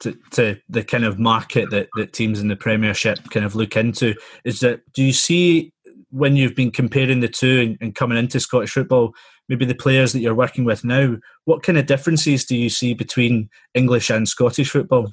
to, 0.00 0.16
to 0.32 0.56
the 0.68 0.84
kind 0.84 1.04
of 1.04 1.18
market 1.18 1.70
that, 1.70 1.88
that 1.96 2.12
teams 2.12 2.40
in 2.40 2.48
the 2.48 2.56
Premiership 2.56 3.18
kind 3.30 3.44
of 3.44 3.54
look 3.54 3.76
into. 3.76 4.14
Is 4.44 4.60
that 4.60 4.80
do 4.92 5.02
you 5.02 5.12
see 5.12 5.72
when 6.10 6.36
you've 6.36 6.54
been 6.54 6.70
comparing 6.70 7.20
the 7.20 7.28
two 7.28 7.60
and, 7.60 7.78
and 7.80 7.94
coming 7.94 8.18
into 8.18 8.40
Scottish 8.40 8.72
football, 8.72 9.14
maybe 9.48 9.64
the 9.64 9.74
players 9.74 10.12
that 10.12 10.20
you're 10.20 10.34
working 10.34 10.64
with 10.64 10.84
now, 10.84 11.16
what 11.44 11.62
kind 11.62 11.78
of 11.78 11.86
differences 11.86 12.44
do 12.44 12.56
you 12.56 12.70
see 12.70 12.94
between 12.94 13.48
English 13.74 14.10
and 14.10 14.28
Scottish 14.28 14.70
football? 14.70 15.12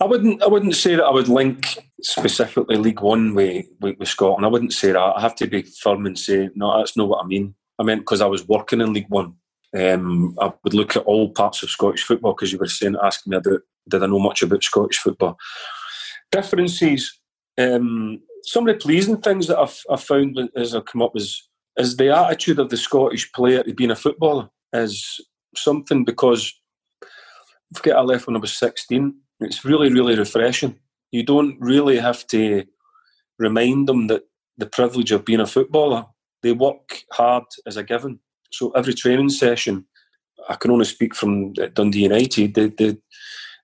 I 0.00 0.04
wouldn't. 0.04 0.42
I 0.42 0.46
wouldn't 0.46 0.76
say 0.76 0.96
that 0.96 1.04
I 1.04 1.10
would 1.10 1.28
link 1.28 1.78
specifically 2.02 2.76
League 2.76 3.00
One 3.00 3.34
with, 3.34 3.64
with, 3.80 3.98
with 3.98 4.08
Scotland. 4.08 4.44
I 4.44 4.48
wouldn't 4.48 4.74
say 4.74 4.92
that. 4.92 4.98
I 4.98 5.20
have 5.22 5.34
to 5.36 5.46
be 5.46 5.62
firm 5.62 6.04
and 6.04 6.18
say 6.18 6.50
no. 6.54 6.76
That's 6.76 6.98
not 6.98 7.08
what 7.08 7.24
I 7.24 7.26
mean. 7.26 7.54
I 7.78 7.82
meant 7.82 8.02
because 8.02 8.20
I 8.20 8.26
was 8.26 8.46
working 8.46 8.82
in 8.82 8.92
League 8.92 9.08
One. 9.08 9.34
Um, 9.74 10.36
I 10.40 10.52
would 10.62 10.74
look 10.74 10.96
at 10.96 11.04
all 11.04 11.30
parts 11.30 11.62
of 11.62 11.70
Scottish 11.70 12.04
football 12.04 12.34
because 12.34 12.52
you 12.52 12.58
were 12.58 12.66
saying, 12.66 12.96
asking 13.02 13.30
me 13.30 13.36
about 13.36 13.60
did 13.88 14.02
I 14.02 14.06
know 14.06 14.18
much 14.18 14.42
about 14.42 14.64
Scottish 14.64 14.98
football. 14.98 15.36
Differences. 16.32 17.20
Um, 17.58 18.20
some 18.42 18.68
of 18.68 18.74
the 18.74 18.80
pleasing 18.80 19.20
things 19.20 19.46
that 19.46 19.58
I've, 19.58 19.80
I've 19.90 20.02
found 20.02 20.38
as 20.56 20.74
I've 20.74 20.86
come 20.86 21.02
up 21.02 21.12
is 21.14 21.48
is 21.78 21.96
the 21.96 22.08
attitude 22.08 22.58
of 22.58 22.70
the 22.70 22.76
Scottish 22.76 23.30
player 23.32 23.62
to 23.62 23.74
being 23.74 23.90
a 23.90 23.96
footballer 23.96 24.48
is 24.72 25.20
something 25.54 26.04
because 26.04 26.52
I 27.02 27.06
forget 27.74 27.96
I 27.96 28.00
left 28.00 28.26
when 28.26 28.36
I 28.36 28.40
was 28.40 28.52
sixteen 28.52 29.14
it's 29.40 29.64
really, 29.64 29.92
really 29.92 30.16
refreshing. 30.16 30.76
You 31.10 31.22
don't 31.22 31.58
really 31.60 31.98
have 31.98 32.26
to 32.28 32.64
remind 33.38 33.88
them 33.88 34.06
that 34.06 34.22
the 34.56 34.66
privilege 34.66 35.12
of 35.12 35.24
being 35.24 35.40
a 35.40 35.46
footballer. 35.46 36.06
They 36.42 36.52
work 36.52 37.02
hard 37.12 37.44
as 37.66 37.76
a 37.76 37.82
given. 37.82 38.20
So 38.50 38.70
every 38.70 38.94
training 38.94 39.30
session, 39.30 39.86
I 40.48 40.54
can 40.54 40.70
only 40.70 40.84
speak 40.84 41.14
from 41.14 41.52
Dundee 41.52 42.04
United. 42.04 42.54
The 42.54 42.68
the, 42.68 42.98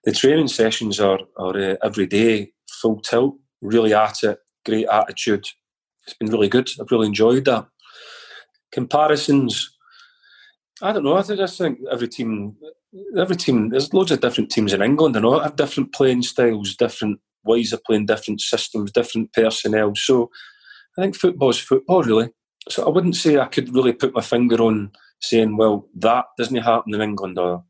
the 0.05 0.12
training 0.12 0.49
sessions 0.49 1.01
are 1.01 1.21
are 1.37 1.57
uh, 1.57 1.77
every 1.83 2.07
day, 2.07 2.53
full 2.81 3.01
tilt, 3.01 3.37
really 3.61 3.95
at 3.95 4.23
it, 4.23 4.38
great 4.64 4.88
attitude. 4.88 5.47
It's 6.07 6.16
been 6.18 6.31
really 6.31 6.49
good. 6.49 6.68
I've 6.81 6.90
really 6.90 7.07
enjoyed 7.07 7.45
that. 7.45 7.66
Comparisons, 8.73 9.71
I 10.81 10.92
don't 10.92 11.05
know. 11.05 11.16
I 11.16 11.23
just 11.23 11.59
think 11.59 11.79
every 11.90 12.09
team 12.09 12.57
every 13.18 13.37
team, 13.37 13.71
there's 13.71 13.92
loads 13.92 14.11
of 14.11 14.21
different 14.21 14.51
teams 14.51 14.73
in 14.73 14.83
England 14.83 15.16
and 15.16 15.25
all 15.25 15.40
have 15.40 15.57
different 15.57 15.92
playing 15.92 16.23
styles, 16.23 16.77
different 16.77 17.21
ways 17.45 17.73
of 17.73 17.83
playing, 17.85 18.07
different 18.07 18.40
systems, 18.40 18.92
different 18.92 19.33
personnel. 19.33 19.95
So 19.95 20.31
I 20.97 21.03
think 21.03 21.16
football's 21.16 21.59
football, 21.59 22.03
really. 22.03 22.31
So 22.68 22.87
I 22.87 22.90
wouldn't 22.90 23.16
say 23.16 23.38
I 23.38 23.46
could 23.46 23.75
really 23.75 23.92
put 23.92 24.14
my 24.14 24.20
finger 24.20 24.57
on 24.62 24.92
saying, 25.20 25.57
well, 25.57 25.88
that 25.96 26.27
doesn't 26.38 26.57
happen 26.57 26.94
in 26.94 27.01
England 27.01 27.38
or 27.38 27.64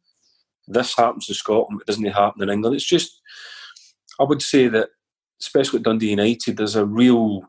this 0.68 0.96
happens 0.96 1.28
in 1.28 1.35
Scotland, 1.35 1.78
but 1.78 1.87
doesn't 1.87 2.05
happen 2.05 2.42
in 2.42 2.50
England. 2.50 2.76
It's 2.76 2.87
just, 2.87 3.20
I 4.20 4.24
would 4.24 4.42
say 4.42 4.68
that, 4.68 4.90
especially 5.40 5.78
at 5.78 5.85
Dundee 5.85 6.11
United, 6.11 6.57
there's 6.57 6.76
a 6.76 6.87
real 6.87 7.42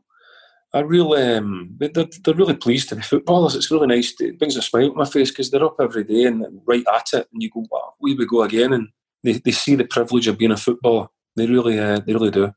a 0.74 0.84
real 0.84 1.14
um, 1.14 1.76
they're, 1.78 1.90
they're 2.24 2.34
really 2.34 2.56
pleased 2.56 2.90
to 2.90 2.96
be 2.96 3.02
footballers. 3.02 3.56
It's 3.56 3.70
really 3.70 3.88
nice. 3.88 4.14
To, 4.16 4.30
it 4.30 4.40
brings 4.40 4.58
a 4.58 4.62
smile 4.62 4.90
to 4.90 4.96
my 4.96 5.06
face 5.06 5.30
because 5.30 5.52
they're 5.52 5.64
up 5.64 5.76
every 5.80 6.04
day 6.04 6.26
and 6.26 6.46
right 6.66 6.84
at 6.94 7.10
it, 7.14 7.28
and 7.32 7.44
you 7.44 7.50
go, 7.52 7.66
"Wow, 7.70 7.94
we 8.02 8.16
we 8.16 8.26
go 8.26 8.42
again!" 8.42 8.74
And 8.74 8.88
they, 9.24 9.34
they 9.34 9.52
see 9.52 9.76
the 9.76 9.86
privilege 9.86 10.28
of 10.28 10.38
being 10.38 10.52
a 10.52 10.58
footballer. 10.58 11.10
They 11.36 11.46
really 11.46 11.80
uh, 11.80 12.00
they 12.00 12.14
really 12.14 12.32
do. 12.32 12.54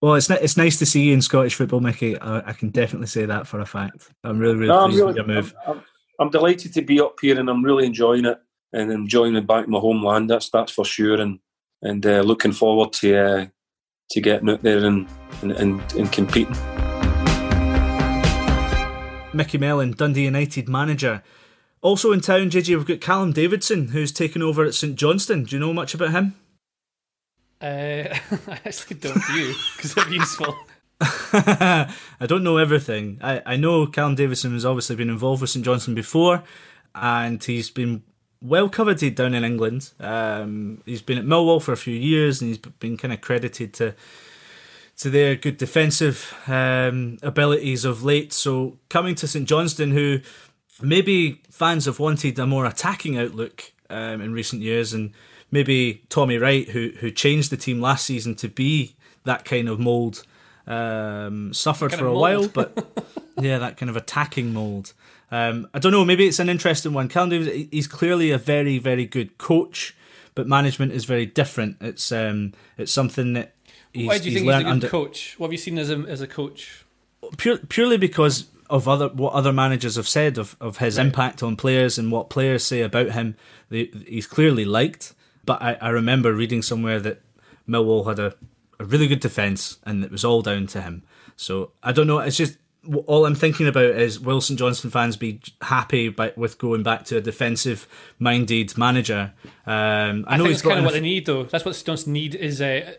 Well, 0.00 0.14
it's 0.14 0.30
it's 0.30 0.56
nice 0.56 0.78
to 0.78 0.86
see 0.86 1.02
you 1.04 1.14
in 1.14 1.22
Scottish 1.22 1.56
football, 1.56 1.80
Micky. 1.80 2.16
I, 2.18 2.50
I 2.50 2.52
can 2.52 2.70
definitely 2.70 3.08
say 3.08 3.24
that 3.24 3.48
for 3.48 3.60
a 3.60 3.66
fact. 3.66 4.10
I'm 4.22 4.38
really 4.38 4.54
really 4.54 4.68
no, 4.68 4.84
pleased 4.84 4.98
really, 4.98 5.06
with 5.08 5.16
your 5.16 5.26
move. 5.26 5.54
I'm, 5.66 5.72
I'm, 5.72 5.82
I'm, 6.20 6.30
delighted 6.30 6.72
to 6.74 6.82
be 6.82 7.00
up 7.00 7.16
here, 7.20 7.38
and 7.38 7.48
I'm 7.48 7.64
really 7.64 7.84
enjoying 7.84 8.24
it, 8.24 8.38
and 8.72 8.92
enjoying 8.92 9.34
it 9.34 9.46
back 9.46 9.64
in 9.64 9.72
my 9.72 9.80
homeland. 9.80 10.30
That's 10.30 10.50
that's 10.50 10.70
for 10.70 10.84
sure, 10.84 11.20
and 11.20 11.40
and 11.82 12.06
uh, 12.06 12.20
looking 12.20 12.52
forward 12.52 12.92
to 12.94 13.18
uh, 13.18 13.46
to 14.10 14.20
getting 14.20 14.50
out 14.50 14.62
there 14.62 14.84
and 14.84 15.08
and, 15.42 15.50
and, 15.52 15.92
and 15.94 16.12
competing. 16.12 16.56
Micky 19.34 19.58
Mellon, 19.58 19.92
Dundee 19.92 20.24
United 20.24 20.68
manager. 20.68 21.22
Also 21.80 22.12
in 22.12 22.20
town, 22.20 22.50
JJ, 22.50 22.76
we've 22.76 22.86
got 22.86 23.00
Callum 23.00 23.32
Davidson, 23.32 23.88
who's 23.88 24.10
taken 24.10 24.42
over 24.42 24.64
at 24.64 24.74
St 24.74 24.96
Johnstone. 24.96 25.44
Do 25.44 25.56
you 25.56 25.60
know 25.60 25.72
much 25.72 25.94
about 25.94 26.10
him? 26.10 26.34
Uh, 27.60 27.64
I 28.48 28.60
actually 28.64 28.98
don't 28.98 29.22
you, 29.34 29.54
because 29.76 29.94
they're 29.94 30.12
useful. 30.12 30.56
I 31.00 32.26
don't 32.26 32.42
know 32.42 32.56
everything. 32.56 33.18
I, 33.20 33.42
I 33.46 33.56
know 33.56 33.86
Callum 33.86 34.14
Davidson 34.14 34.52
has 34.52 34.64
obviously 34.64 34.96
been 34.96 35.10
involved 35.10 35.40
with 35.40 35.50
St 35.50 35.64
Johnstone 35.64 35.94
before, 35.94 36.42
and 36.94 37.42
he's 37.42 37.70
been 37.70 38.02
well 38.40 38.68
coveted 38.68 39.14
down 39.14 39.34
in 39.34 39.44
England. 39.44 39.92
Um, 40.00 40.82
he's 40.86 41.02
been 41.02 41.18
at 41.18 41.24
Millwall 41.24 41.62
for 41.62 41.72
a 41.72 41.76
few 41.76 41.94
years, 41.94 42.40
and 42.40 42.48
he's 42.48 42.58
been 42.58 42.96
kind 42.96 43.12
of 43.12 43.20
credited 43.20 43.74
to 43.74 43.94
to 44.98 45.10
their 45.10 45.36
good 45.36 45.56
defensive 45.56 46.34
um, 46.48 47.18
abilities 47.22 47.84
of 47.84 48.02
late. 48.02 48.32
So 48.32 48.78
coming 48.88 49.14
to 49.16 49.28
St 49.28 49.48
Johnstone, 49.48 49.92
who 49.92 50.20
maybe 50.82 51.40
fans 51.52 51.84
have 51.84 52.00
wanted 52.00 52.36
a 52.40 52.46
more 52.46 52.66
attacking 52.66 53.16
outlook 53.16 53.72
um, 53.88 54.20
in 54.20 54.32
recent 54.32 54.62
years, 54.62 54.92
and 54.92 55.12
maybe 55.50 56.02
Tommy 56.08 56.38
Wright, 56.38 56.68
who 56.68 56.92
who 57.00 57.10
changed 57.10 57.50
the 57.50 57.56
team 57.56 57.80
last 57.80 58.04
season 58.06 58.34
to 58.36 58.48
be 58.48 58.94
that 59.24 59.44
kind 59.44 59.68
of 59.68 59.78
mold, 59.78 60.24
um, 60.66 61.52
suffered 61.52 61.90
Kind 61.90 62.00
for 62.00 62.06
a 62.06 62.10
mould. 62.10 62.20
while, 62.20 62.48
but 62.48 63.06
yeah, 63.40 63.58
that 63.58 63.76
kind 63.76 63.90
of 63.90 63.96
attacking 63.96 64.52
mold. 64.52 64.92
Um, 65.30 65.68
I 65.74 65.78
don't 65.78 65.92
know. 65.92 66.04
Maybe 66.04 66.26
it's 66.26 66.38
an 66.38 66.48
interesting 66.48 66.92
one. 66.94 67.08
Callum 67.08 67.30
Davis, 67.30 67.66
he's 67.70 67.86
clearly 67.86 68.30
a 68.30 68.38
very, 68.38 68.78
very 68.78 69.04
good 69.04 69.36
coach, 69.36 69.94
but 70.34 70.46
management 70.46 70.92
is 70.92 71.04
very 71.04 71.26
different. 71.26 71.76
It's 71.80 72.10
um, 72.12 72.54
it's 72.76 72.92
something 72.92 73.34
that 73.34 73.54
he's, 73.92 74.08
Why 74.08 74.18
do 74.18 74.24
you 74.24 74.30
he's 74.30 74.40
think 74.40 74.46
he's 74.46 74.60
a 74.60 74.64
good 74.64 74.70
under 74.70 74.88
coach? 74.88 75.34
What 75.38 75.48
have 75.48 75.52
you 75.52 75.58
seen 75.58 75.78
as 75.78 75.90
a 75.90 75.98
as 76.08 76.20
a 76.20 76.26
coach? 76.26 76.84
pure, 77.36 77.58
purely 77.58 77.96
because 77.96 78.46
of 78.70 78.86
other 78.86 79.08
what 79.08 79.32
other 79.32 79.52
managers 79.52 79.96
have 79.96 80.08
said 80.08 80.38
of, 80.38 80.56
of 80.60 80.78
his 80.78 80.98
impact 80.98 81.42
on 81.42 81.56
players 81.56 81.98
and 81.98 82.12
what 82.12 82.30
players 82.30 82.64
say 82.64 82.82
about 82.82 83.10
him. 83.12 83.36
They, 83.70 83.90
he's 84.06 84.26
clearly 84.26 84.64
liked, 84.64 85.14
but 85.48 85.60
I, 85.62 85.78
I 85.80 85.88
remember 85.88 86.32
reading 86.34 86.60
somewhere 86.62 87.00
that 87.00 87.22
Millwall 87.68 88.06
had 88.06 88.18
a, 88.18 88.34
a 88.78 88.84
really 88.84 89.08
good 89.08 89.20
defence 89.20 89.78
and 89.84 90.04
it 90.04 90.10
was 90.12 90.24
all 90.24 90.42
down 90.42 90.66
to 90.68 90.80
him. 90.82 91.02
So 91.36 91.72
I 91.82 91.92
don't 91.92 92.06
know. 92.06 92.18
It's 92.18 92.36
just 92.36 92.58
all 93.06 93.26
I'm 93.26 93.34
thinking 93.34 93.66
about 93.66 93.84
is 94.06 94.20
will 94.20 94.40
St 94.40 94.58
Johnstone 94.58 94.90
fans 94.90 95.16
be 95.16 95.40
happy 95.62 96.08
by, 96.10 96.32
with 96.36 96.58
going 96.58 96.82
back 96.82 97.04
to 97.06 97.16
a 97.16 97.20
defensive 97.20 97.88
minded 98.18 98.76
manager? 98.78 99.32
Um, 99.66 100.24
I, 100.28 100.34
I, 100.34 100.36
know 100.36 100.44
think 100.44 100.48
he's 100.54 100.62
kind 100.62 100.78
of 100.78 100.84
what 100.84 100.92
enough- 100.92 100.92
they 100.94 101.00
need, 101.00 101.26
though. 101.26 101.44
That's 101.44 101.64
what 101.64 101.82
Johnstone 101.84 102.12
need 102.12 102.34
is 102.34 102.60
uh, 102.60 102.92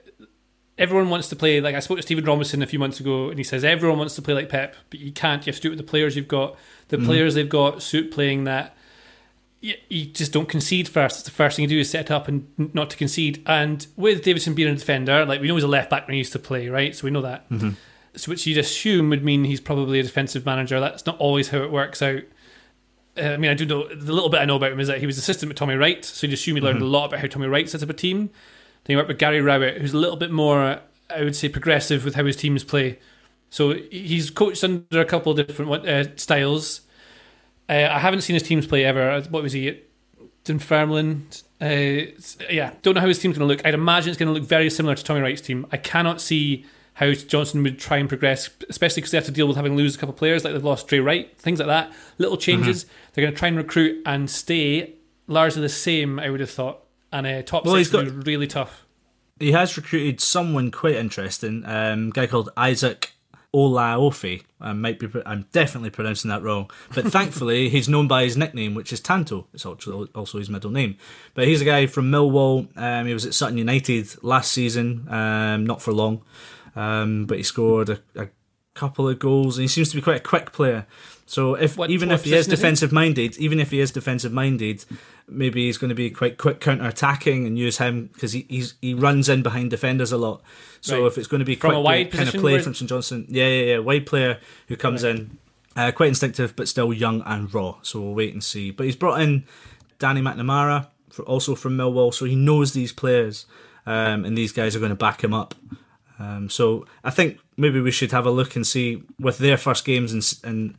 everyone 0.77 1.09
wants 1.09 1.29
to 1.29 1.35
play. 1.35 1.61
Like 1.61 1.75
I 1.75 1.79
spoke 1.79 1.97
to 1.97 2.03
Stephen 2.03 2.25
Robinson 2.25 2.61
a 2.61 2.67
few 2.67 2.79
months 2.79 2.99
ago, 2.99 3.29
and 3.29 3.37
he 3.37 3.43
says 3.43 3.63
everyone 3.63 3.99
wants 3.99 4.15
to 4.15 4.21
play 4.21 4.33
like 4.33 4.49
Pep, 4.49 4.75
but 4.89 4.99
you 4.99 5.11
can't. 5.11 5.45
You 5.45 5.51
have 5.51 5.57
to 5.57 5.61
do 5.61 5.67
it 5.69 5.71
with 5.77 5.85
the 5.85 5.89
players 5.91 6.15
you've 6.15 6.27
got. 6.27 6.55
The 6.89 6.97
Mm-hmm. 6.97 7.05
players 7.05 7.35
they've 7.35 7.47
got 7.49 7.81
suit 7.83 8.11
playing 8.11 8.45
that. 8.45 8.75
You, 9.61 9.75
you 9.89 10.05
just 10.05 10.31
don't 10.31 10.47
concede 10.47 10.87
first. 10.87 11.17
It's 11.17 11.25
the 11.25 11.31
first 11.31 11.55
thing 11.55 11.63
you 11.63 11.69
do 11.69 11.79
is 11.79 11.89
set 11.89 12.09
up 12.09 12.27
and 12.27 12.73
not 12.73 12.89
to 12.91 12.97
concede. 12.97 13.43
And 13.45 13.85
with 13.97 14.23
Davidson 14.23 14.53
being 14.53 14.69
a 14.69 14.75
defender, 14.75 15.25
like 15.25 15.41
we 15.41 15.47
know 15.47 15.55
he's 15.55 15.63
a 15.63 15.67
left 15.67 15.89
back 15.89 16.07
when 16.07 16.13
he 16.13 16.19
used 16.19 16.31
to 16.33 16.39
play, 16.39 16.69
right? 16.69 16.95
So 16.95 17.05
we 17.05 17.11
know 17.11 17.21
that. 17.21 17.49
Mm-hmm. 17.49 17.71
So 18.15 18.31
which 18.31 18.47
you'd 18.47 18.57
assume 18.57 19.09
would 19.09 19.23
mean 19.23 19.43
he's 19.43 19.61
probably 19.61 19.99
a 19.99 20.03
defensive 20.03 20.45
manager. 20.45 20.79
That's 20.79 21.05
not 21.05 21.17
always 21.17 21.49
how 21.49 21.59
it 21.59 21.71
works 21.71 22.01
out. 22.01 22.23
Uh, 23.17 23.21
I 23.21 23.37
mean, 23.37 23.51
I 23.51 23.53
do 23.53 23.65
know 23.65 23.87
the 23.87 24.13
little 24.13 24.29
bit 24.29 24.39
I 24.39 24.45
know 24.45 24.55
about 24.55 24.71
him 24.71 24.79
is 24.79 24.87
that 24.87 24.99
he 24.99 25.05
was 25.05 25.17
assistant 25.17 25.49
with 25.49 25.57
Tommy 25.57 25.75
Wright, 25.75 26.03
so 26.05 26.25
you'd 26.25 26.33
assume 26.33 26.55
he 26.55 26.61
learned 26.61 26.81
a 26.81 26.85
lot 26.85 27.05
about 27.05 27.19
how 27.19 27.27
Tommy 27.27 27.47
Wright 27.47 27.69
sets 27.69 27.83
up 27.83 27.89
a 27.89 27.93
team. 27.93 28.29
Then 28.83 28.93
he 28.93 28.95
worked 28.95 29.09
with 29.09 29.19
Gary 29.19 29.41
Rowett, 29.41 29.81
who's 29.81 29.93
a 29.93 29.97
little 29.97 30.15
bit 30.15 30.31
more, 30.31 30.79
I 31.09 31.23
would 31.23 31.35
say, 31.35 31.49
progressive 31.49 32.05
with 32.05 32.15
how 32.15 32.25
his 32.25 32.35
teams 32.35 32.63
play. 32.63 32.99
So 33.49 33.73
he's 33.91 34.29
coached 34.29 34.63
under 34.63 35.01
a 35.01 35.05
couple 35.05 35.37
of 35.37 35.47
different 35.47 35.87
uh, 35.87 36.15
styles. 36.15 36.81
Uh, 37.69 37.87
I 37.91 37.99
haven't 37.99 38.21
seen 38.21 38.33
his 38.33 38.43
teams 38.43 38.65
play 38.65 38.83
ever. 38.83 39.21
What 39.29 39.43
was 39.43 39.53
he 39.53 39.67
at 39.69 39.77
Dunfermline? 40.43 41.27
Uh, 41.61 42.09
yeah, 42.49 42.73
don't 42.81 42.95
know 42.95 43.01
how 43.01 43.07
his 43.07 43.19
team's 43.19 43.37
going 43.37 43.47
to 43.47 43.53
look. 43.53 43.65
I'd 43.65 43.73
imagine 43.73 44.09
it's 44.09 44.17
going 44.19 44.33
to 44.33 44.39
look 44.39 44.47
very 44.47 44.69
similar 44.69 44.95
to 44.95 45.03
Tommy 45.03 45.21
Wright's 45.21 45.41
team. 45.41 45.67
I 45.71 45.77
cannot 45.77 46.21
see 46.21 46.65
how 46.93 47.11
Johnstone 47.13 47.63
would 47.63 47.79
try 47.79 47.97
and 47.97 48.09
progress, 48.09 48.49
especially 48.69 49.01
because 49.01 49.11
they 49.11 49.17
have 49.17 49.25
to 49.25 49.31
deal 49.31 49.47
with 49.47 49.55
having 49.57 49.75
lose 49.75 49.95
a 49.95 49.97
couple 49.99 50.13
of 50.13 50.17
players, 50.17 50.43
like 50.43 50.53
they've 50.53 50.63
lost 50.63 50.87
Drey 50.87 51.03
Wright, 51.03 51.37
things 51.39 51.59
like 51.59 51.67
that. 51.67 51.93
Little 52.17 52.37
changes. 52.37 52.85
They're 53.13 53.21
going 53.23 53.33
to 53.33 53.37
try 53.39 53.47
and 53.49 53.57
recruit 53.57 54.01
and 54.05 54.29
stay 54.29 54.95
largely 55.27 55.61
the 55.61 55.69
same. 55.69 56.19
I 56.19 56.29
would 56.29 56.39
have 56.39 56.49
thought, 56.49 56.79
and 57.13 57.27
uh, 57.27 57.41
top 57.43 57.65
Well, 57.65 57.75
six 57.75 57.89
got- 57.89 58.05
be 58.05 58.11
really 58.31 58.47
tough. 58.47 58.85
he 59.39 59.51
has 59.53 59.77
recruited 59.77 60.19
someone 60.21 60.71
quite 60.71 60.95
interesting, 60.95 61.63
um, 61.65 62.07
a 62.09 62.11
guy 62.11 62.27
called 62.27 62.49
Isaac 62.57 63.13
Olaofe. 63.53 64.43
I 64.61 64.73
might 64.73 64.99
be, 64.99 65.09
I'm 65.25 65.45
definitely 65.51 65.89
pronouncing 65.89 66.29
that 66.29 66.43
wrong, 66.43 66.69
but 66.93 67.05
thankfully 67.11 67.69
he's 67.69 67.89
known 67.89 68.07
by 68.07 68.23
his 68.23 68.37
nickname, 68.37 68.75
which 68.75 68.93
is 68.93 68.99
Tanto. 68.99 69.47
It's 69.53 69.65
also 69.65 70.37
his 70.37 70.49
middle 70.49 70.71
name. 70.71 70.97
But 71.33 71.47
he's 71.47 71.61
a 71.61 71.65
guy 71.65 71.87
from 71.87 72.11
Millwall. 72.11 72.67
Um, 72.77 73.07
he 73.07 73.13
was 73.13 73.25
at 73.25 73.33
Sutton 73.33 73.57
United 73.57 74.23
last 74.23 74.51
season, 74.51 75.07
um, 75.09 75.65
not 75.65 75.81
for 75.81 75.93
long, 75.93 76.23
um, 76.75 77.25
but 77.25 77.37
he 77.37 77.43
scored 77.43 77.89
a, 77.89 77.99
a 78.15 78.27
couple 78.73 79.09
of 79.09 79.19
goals, 79.19 79.57
and 79.57 79.63
he 79.63 79.67
seems 79.67 79.89
to 79.89 79.95
be 79.95 80.01
quite 80.01 80.17
a 80.17 80.23
quick 80.23 80.51
player. 80.51 80.85
So 81.29 81.53
if 81.53 81.77
What- 81.77 81.91
even 81.91 82.09
what 82.09 82.15
if 82.15 82.23
he 82.23 82.31
is 82.33 82.37
position 82.39 82.39
is 82.39 82.45
he? 82.59 82.63
defensive 82.63 82.91
minded, 82.91 83.37
even 83.37 83.59
if 83.59 83.69
he 83.69 83.79
is 83.79 83.91
defensive 83.91 84.33
minded, 84.33 84.83
maybe 85.27 85.65
he's 85.67 85.77
going 85.77 85.89
to 85.89 85.95
be 85.95 86.09
quite 86.09 86.39
quick 86.39 86.59
counter 86.59 86.87
attacking 86.87 87.45
and 87.45 87.55
use 87.57 87.77
him 87.77 88.09
because 88.13 88.31
he 88.33 88.47
he's, 88.49 88.73
he 88.81 88.95
runs 88.95 89.29
in 89.29 89.43
behind 89.43 89.69
defenders 89.69 90.11
a 90.11 90.17
lot. 90.17 90.41
So 90.81 91.01
Right. 91.03 91.07
if 91.11 91.17
it's 91.19 91.27
going 91.27 91.39
to 91.39 91.45
be 91.45 91.53
From 91.55 91.69
quick 91.69 91.77
a 91.77 91.81
wide 91.81 92.11
kind 92.11 92.27
of 92.29 92.33
play 92.33 92.53
where- 92.53 92.61
from 92.63 92.73
St 92.73 92.89
Johnstone, 92.89 93.25
yeah, 93.29 93.47
yeah, 93.47 93.63
yeah, 93.73 93.77
wide 93.77 94.07
player 94.07 94.39
who 94.69 94.75
comes 94.75 95.03
in, 95.03 95.37
uh, 95.75 95.91
quite 95.91 96.09
instinctive 96.09 96.55
but 96.55 96.67
still 96.67 96.91
young 96.91 97.21
and 97.27 97.53
raw. 97.53 97.75
So 97.83 98.01
we'll 98.01 98.15
wait 98.15 98.33
and 98.33 98.43
see. 98.43 98.71
But 98.71 98.87
he's 98.87 98.95
brought 98.95 99.21
in 99.21 99.43
Danny 99.99 100.21
McNamara, 100.21 100.87
for, 101.11 101.21
also 101.23 101.53
from 101.53 101.77
Millwall, 101.77 102.11
so 102.11 102.25
he 102.25 102.35
knows 102.35 102.73
these 102.73 102.91
players, 102.91 103.45
um, 103.85 104.25
and 104.25 104.35
these 104.35 104.51
guys 104.51 104.75
are 104.75 104.79
going 104.79 104.89
to 104.89 104.95
back 104.95 105.23
him 105.23 105.33
up. 105.35 105.53
Um, 106.17 106.49
so 106.49 106.85
I 107.03 107.11
think 107.11 107.37
maybe 107.55 107.79
we 107.79 107.91
should 107.91 108.11
have 108.13 108.25
a 108.25 108.31
look 108.31 108.55
and 108.55 108.65
see 108.65 109.03
with 109.19 109.37
their 109.37 109.57
first 109.57 109.85
games 109.85 110.11
in, 110.11 110.49
in 110.49 110.75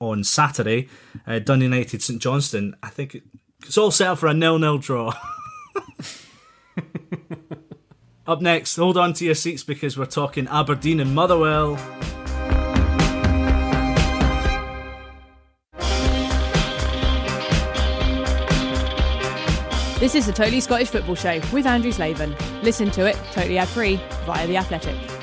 on 0.00 0.24
Saturday, 0.24 0.88
uh, 1.26 1.40
United 1.46 2.02
St 2.02 2.20
Johnstone. 2.20 2.74
I 2.82 2.88
think 2.88 3.22
it's 3.62 3.78
all 3.78 3.90
set 3.90 4.08
up 4.08 4.18
for 4.18 4.26
a 4.26 4.34
nil-nil 4.34 4.78
draw. 4.78 5.12
Up 8.26 8.40
next, 8.40 8.76
hold 8.76 8.96
on 8.96 9.12
to 9.14 9.24
your 9.24 9.34
seats 9.34 9.64
because 9.64 9.98
we're 9.98 10.06
talking 10.06 10.46
Aberdeen 10.46 11.00
and 11.00 11.12
Motherwell. 11.16 11.74
This 19.98 20.14
is 20.14 20.26
the 20.26 20.32
Totally 20.32 20.60
Scottish 20.60 20.90
Football 20.90 21.16
Show 21.16 21.40
with 21.52 21.66
Andrew 21.66 21.90
Slaven. 21.90 22.34
Listen 22.62 22.90
to 22.92 23.04
it 23.04 23.16
totally 23.32 23.58
ad 23.58 23.68
free 23.68 24.00
via 24.24 24.46
The 24.46 24.56
Athletic. 24.56 25.19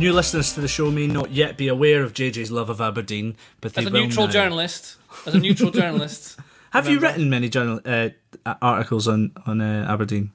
New 0.00 0.14
listeners 0.14 0.54
to 0.54 0.62
the 0.62 0.68
show 0.68 0.90
may 0.90 1.06
not 1.06 1.30
yet 1.30 1.58
be 1.58 1.68
aware 1.68 2.02
of 2.02 2.14
JJ's 2.14 2.50
love 2.50 2.70
of 2.70 2.80
Aberdeen, 2.80 3.36
but 3.60 3.74
they 3.74 3.82
As 3.82 3.88
a 3.88 3.90
will 3.90 4.00
neutral 4.00 4.26
now. 4.26 4.32
journalist, 4.32 4.96
as 5.26 5.34
a 5.34 5.38
neutral 5.38 5.70
journalist, 5.80 6.38
Have 6.70 6.88
you 6.88 6.98
written 7.00 7.28
many 7.28 7.50
journal 7.50 7.80
uh, 7.84 8.08
articles 8.62 9.06
on 9.06 9.32
on 9.46 9.60
uh, 9.60 9.86
Aberdeen? 9.86 10.30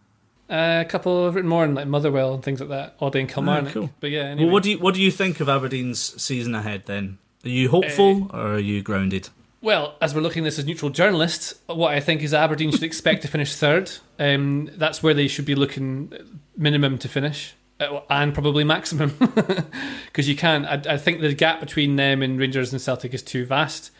uh, 0.52 0.84
a 0.86 0.88
couple 0.88 1.26
have 1.26 1.34
written 1.34 1.50
more 1.50 1.66
in 1.66 1.74
like 1.74 1.88
Motherwell 1.88 2.36
and 2.36 2.44
things 2.44 2.60
like 2.60 2.70
that, 2.70 3.00
Oddie 3.00 3.22
and 3.22 3.30
Kilmarnock. 3.30 3.72
Ah, 3.72 3.74
cool. 3.74 3.90
But 4.00 4.12
yeah, 4.12 4.26
anyway. 4.26 4.44
Well, 4.46 4.54
what 4.54 4.62
do 4.64 4.70
you 4.70 4.78
what 4.78 4.94
do 4.94 5.02
you 5.02 5.10
think 5.10 5.40
of 5.40 5.50
Aberdeen's 5.50 6.22
season 6.22 6.54
ahead? 6.54 6.84
Then 6.86 7.18
are 7.44 7.50
you 7.50 7.70
hopeful 7.70 8.30
Uh, 8.32 8.38
or 8.38 8.48
are 8.54 8.60
you 8.60 8.84
grounded? 8.84 9.30
Well, 9.62 9.96
as 10.00 10.14
we're 10.14 10.22
looking 10.22 10.44
at 10.44 10.46
this 10.46 10.60
as 10.60 10.66
neutral 10.66 10.92
journalists, 10.92 11.56
what 11.66 11.92
I 11.92 12.00
think 12.02 12.22
is 12.22 12.36
Aberdeen 12.36 12.72
should 12.72 12.84
expect 12.84 13.24
to 13.24 13.28
finish 13.28 13.56
third. 13.56 13.90
Um, 14.20 14.70
that's 14.78 15.02
where 15.02 15.16
they 15.16 15.28
should 15.28 15.46
be 15.46 15.56
looking 15.56 16.14
minimum 16.56 17.00
to 17.00 17.10
finish, 17.10 17.56
and 17.80 18.34
probably 18.34 18.64
maximum, 18.64 19.16
because 20.06 20.30
you 20.30 20.36
can't. 20.36 20.66
I, 20.66 20.94
I 20.94 20.98
think 20.98 21.22
the 21.22 21.34
gap 21.34 21.60
between 21.60 21.96
them 21.96 22.22
and 22.22 22.40
Rangers 22.40 22.72
and 22.72 22.82
Celtic 22.82 23.14
is 23.14 23.22
too 23.22 23.46
vast. 23.46 23.92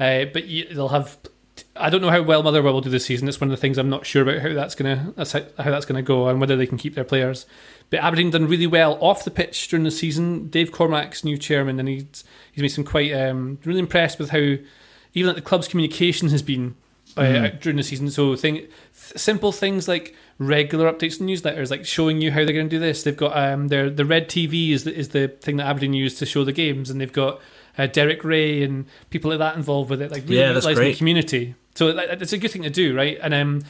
Uh, 0.00 0.24
but 0.26 0.46
you, 0.46 0.66
they'll 0.72 0.88
have. 0.88 1.18
I 1.74 1.90
don't 1.90 2.00
know 2.00 2.10
how 2.10 2.22
well 2.22 2.42
Motherwell 2.42 2.72
will 2.72 2.80
do 2.80 2.90
this 2.90 3.04
season. 3.04 3.28
It's 3.28 3.40
one 3.40 3.50
of 3.50 3.56
the 3.56 3.60
things 3.60 3.78
I'm 3.78 3.90
not 3.90 4.06
sure 4.06 4.22
about 4.22 4.40
how 4.40 4.54
that's 4.54 4.74
gonna 4.74 5.12
that's 5.16 5.32
how, 5.32 5.42
how 5.58 5.70
that's 5.70 5.86
gonna 5.86 6.02
go 6.02 6.28
and 6.28 6.40
whether 6.40 6.56
they 6.56 6.66
can 6.66 6.78
keep 6.78 6.94
their 6.94 7.04
players. 7.04 7.46
But 7.90 8.00
Aberdeen 8.00 8.30
done 8.30 8.46
really 8.46 8.66
well 8.66 8.96
off 9.02 9.24
the 9.24 9.30
pitch 9.30 9.68
during 9.68 9.84
the 9.84 9.90
season. 9.90 10.48
Dave 10.48 10.72
Cormack's 10.72 11.24
new 11.24 11.36
chairman, 11.36 11.80
and 11.80 11.88
he's 11.88 12.24
he's 12.52 12.62
made 12.62 12.68
some 12.68 12.84
quite 12.84 13.12
um, 13.12 13.58
really 13.64 13.80
impressed 13.80 14.18
with 14.18 14.30
how 14.30 14.56
even 15.14 15.26
like 15.26 15.36
the 15.36 15.42
club's 15.42 15.68
communication 15.68 16.28
has 16.28 16.42
been 16.42 16.76
uh, 17.18 17.48
during 17.60 17.76
the 17.76 17.82
season. 17.82 18.10
So 18.10 18.36
thing, 18.36 18.54
th- 18.54 18.70
simple 18.92 19.52
things 19.52 19.88
like 19.88 20.14
regular 20.38 20.90
updates 20.92 21.20
and 21.20 21.28
newsletters, 21.28 21.70
like 21.70 21.84
showing 21.84 22.20
you 22.20 22.30
how 22.30 22.44
they're 22.44 22.54
going 22.54 22.68
to 22.68 22.76
do 22.76 22.78
this. 22.78 23.02
They've 23.02 23.16
got 23.16 23.36
um, 23.36 23.68
their 23.68 23.90
the 23.90 24.04
red 24.04 24.28
TV 24.28 24.70
is 24.70 24.84
the, 24.84 24.94
is 24.94 25.10
the 25.10 25.28
thing 25.28 25.56
that 25.56 25.66
Aberdeen 25.66 25.92
use 25.92 26.18
to 26.18 26.26
show 26.26 26.44
the 26.44 26.52
games, 26.52 26.90
and 26.90 27.00
they've 27.00 27.12
got 27.12 27.40
uh, 27.76 27.86
Derek 27.86 28.24
Rae 28.24 28.62
and 28.62 28.86
people 29.10 29.30
like 29.30 29.38
that 29.38 29.56
involved 29.56 29.90
with 29.90 30.02
it. 30.02 30.10
Like 30.10 30.22
really 30.24 30.38
Yeah, 30.38 30.52
that's 30.52 30.66
utilising 30.66 30.92
the 30.92 30.98
community. 30.98 31.54
So 31.74 31.86
like, 31.88 32.08
it's 32.20 32.32
a 32.32 32.38
good 32.38 32.50
thing 32.50 32.62
to 32.62 32.70
do, 32.70 32.96
right? 32.96 33.18
And 33.22 33.32
um, 33.32 33.62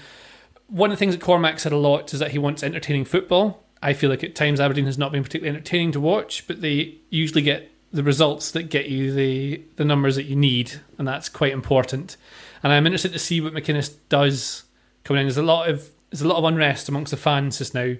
one 0.68 0.90
of 0.90 0.96
the 0.96 0.98
things 0.98 1.14
that 1.14 1.22
Cormack 1.22 1.58
said 1.58 1.72
a 1.72 1.76
lot 1.76 2.12
is 2.12 2.20
that 2.20 2.30
he 2.30 2.38
wants 2.38 2.62
entertaining 2.62 3.04
football. 3.04 3.64
I 3.82 3.92
feel 3.92 4.10
like 4.10 4.24
at 4.24 4.34
times 4.34 4.60
Aberdeen 4.60 4.86
has 4.86 4.98
not 4.98 5.12
been 5.12 5.22
particularly 5.22 5.56
entertaining 5.56 5.92
to 5.92 6.00
watch, 6.00 6.46
but 6.46 6.60
they 6.60 6.96
usually 7.10 7.42
get 7.42 7.70
the 7.92 8.02
results 8.02 8.50
that 8.50 8.64
get 8.64 8.88
you 8.88 9.12
the 9.12 9.62
the 9.76 9.84
numbers 9.84 10.16
that 10.16 10.24
you 10.24 10.36
need, 10.36 10.80
and 10.98 11.06
that's 11.06 11.28
quite 11.28 11.52
important. 11.52 12.16
And 12.62 12.72
I'm 12.72 12.86
interested 12.86 13.12
to 13.12 13.18
see 13.18 13.40
what 13.40 13.54
McInnes 13.54 13.94
does 14.08 14.64
coming 15.04 15.20
in. 15.20 15.26
There's 15.26 15.36
a 15.36 15.42
lot 15.42 15.68
of 15.68 15.90
there's 16.10 16.22
a 16.22 16.28
lot 16.28 16.38
of 16.38 16.44
unrest 16.44 16.88
amongst 16.88 17.10
the 17.10 17.16
fans 17.16 17.58
just 17.58 17.74
now. 17.74 17.94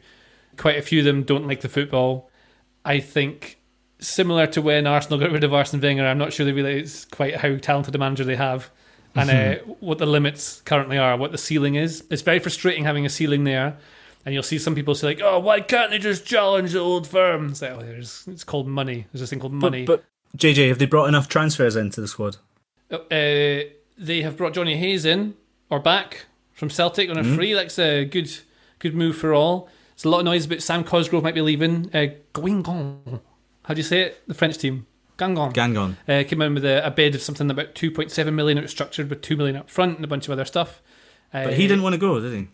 Quite 0.57 0.79
a 0.79 0.83
few 0.83 1.01
of 1.01 1.05
them 1.05 1.23
don't 1.23 1.47
like 1.47 1.61
the 1.61 1.69
football. 1.69 2.31
I 2.85 3.01
think 3.01 3.59
similar 4.01 4.47
to 4.49 4.63
when 4.63 4.87
Arsenal 4.87 5.19
got 5.19 5.31
rid 5.31 5.45
of 5.45 5.53
Arsene 5.53 5.81
Wenger, 5.81 6.07
I'm 6.07 6.19
not 6.19 6.33
sure 6.33 6.47
they 6.47 6.53
realise 6.53 7.05
quite 7.05 7.37
how 7.37 7.57
talented 7.57 7.95
a 7.95 7.99
manager 7.99 8.25
they 8.25 8.37
have 8.37 8.71
and 9.15 9.31
uh, 9.31 9.63
what 9.81 9.99
the 9.99 10.07
limits 10.07 10.61
currently 10.63 10.99
are, 10.99 11.17
what 11.17 11.33
the 11.33 11.39
ceiling 11.39 11.75
is. 11.75 12.05
It's 12.11 12.23
very 12.23 12.39
frustrating 12.39 12.85
having 12.85 13.07
a 13.07 13.09
ceiling 13.09 13.45
there. 13.45 13.77
And 14.25 14.35
you'll 14.35 14.43
see 14.43 14.59
some 14.59 14.75
people 14.75 14.95
say 14.95 15.07
like, 15.07 15.21
"Oh, 15.23 15.39
why 15.39 15.61
can't 15.61 15.91
they 15.91 15.99
just 15.99 16.27
challenge 16.27 16.73
the 16.73 16.81
old 16.81 17.07
firm?" 17.07 17.51
It's, 17.51 17.63
like, 17.63 17.71
oh, 17.71 17.81
there's, 17.81 18.25
it's 18.27 18.45
called 18.45 18.67
money. 18.67 19.07
There's 19.11 19.21
this 19.21 19.31
thing 19.31 19.41
called 19.41 19.55
money. 19.55 19.85
But, 19.85 20.05
but 20.33 20.39
JJ, 20.39 20.69
have 20.69 20.79
they 20.79 20.87
brought 20.87 21.07
enough 21.07 21.29
transfers 21.29 21.77
into 21.77 22.01
the 22.01 22.09
squad? 22.09 22.37
Uh, 22.91 23.71
they 23.99 24.23
have 24.23 24.37
brought 24.37 24.55
Jonny 24.55 24.77
Hayes 24.77 25.05
in 25.05 25.35
or 25.71 25.81
back 25.81 26.27
from 26.53 26.71
Celtic 26.71 27.11
on 27.11 27.17
Mm-hmm. 27.17 27.33
a 27.33 27.37
free. 27.37 27.53
That's 27.55 27.79
a 27.79 28.05
good 28.05 28.31
good 28.79 28.95
move 28.95 29.17
for 29.17 29.35
all. 29.35 29.69
There's 29.97 30.05
a 30.05 30.09
lot 30.11 30.21
of 30.21 30.25
noise 30.25 30.47
about 30.47 30.63
Sam 30.63 30.85
Cosgrove 30.85 31.23
might 31.25 31.35
be 31.35 31.41
leaving. 31.41 31.91
Uh. 31.95 32.09
How 33.65 33.75
do 33.75 33.79
you 33.79 33.83
say 33.83 34.01
it? 34.03 34.23
The 34.29 34.35
French 34.35 34.57
team. 34.59 34.87
Guingamp. 35.19 35.53
Guingamp. 35.53 35.97
uh, 36.09 36.23
came 36.29 36.41
in 36.43 36.55
with 36.55 36.65
a, 36.65 36.87
a 36.87 36.91
bid 36.93 37.15
of 37.17 37.21
something 37.23 37.51
about 37.51 37.75
2.7 37.75 38.33
million. 38.33 38.57
It 38.57 38.63
was 38.63 38.71
structured 38.71 39.11
with 39.11 39.21
2 39.21 39.37
million 39.37 39.57
up 39.57 39.69
front 39.69 39.97
and 39.97 40.05
a 40.05 40.09
bunch 40.09 40.27
of 40.29 40.33
other 40.33 40.45
stuff. 40.45 40.81
Uh, 41.35 41.45
But 41.45 41.55
he 41.55 41.67
didn't 41.67 41.83
want 41.83 41.95
to 41.95 41.99
go, 41.99 42.21
did 42.21 42.33
he? 42.33 42.49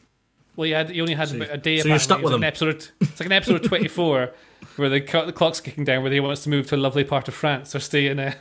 Well, 0.56 0.64
he, 0.64 0.70
had, 0.70 0.88
he 0.90 1.00
only 1.00 1.14
had 1.14 1.30
about 1.34 1.48
a 1.50 1.58
day. 1.58 1.80
so 1.80 1.88
you're 1.88 1.98
stuck 1.98 2.22
with 2.22 2.32
like 2.32 2.38
him. 2.38 2.44
episode. 2.44 2.86
It's 3.00 3.20
like 3.20 3.26
an 3.26 3.32
episode 3.32 3.64
24 3.68 4.30
where 4.76 4.88
the, 4.88 5.00
the 5.00 5.32
clock's 5.32 5.60
kicking 5.60 5.84
down, 5.84 6.02
where 6.02 6.10
he 6.12 6.20
wants 6.20 6.42
to 6.44 6.48
move 6.48 6.66
to 6.68 6.76
a 6.76 6.78
lovely 6.78 7.04
part 7.04 7.28
of 7.28 7.34
France 7.34 7.74
or 7.74 7.80
stay 7.80 8.06
in 8.06 8.18
a, 8.18 8.34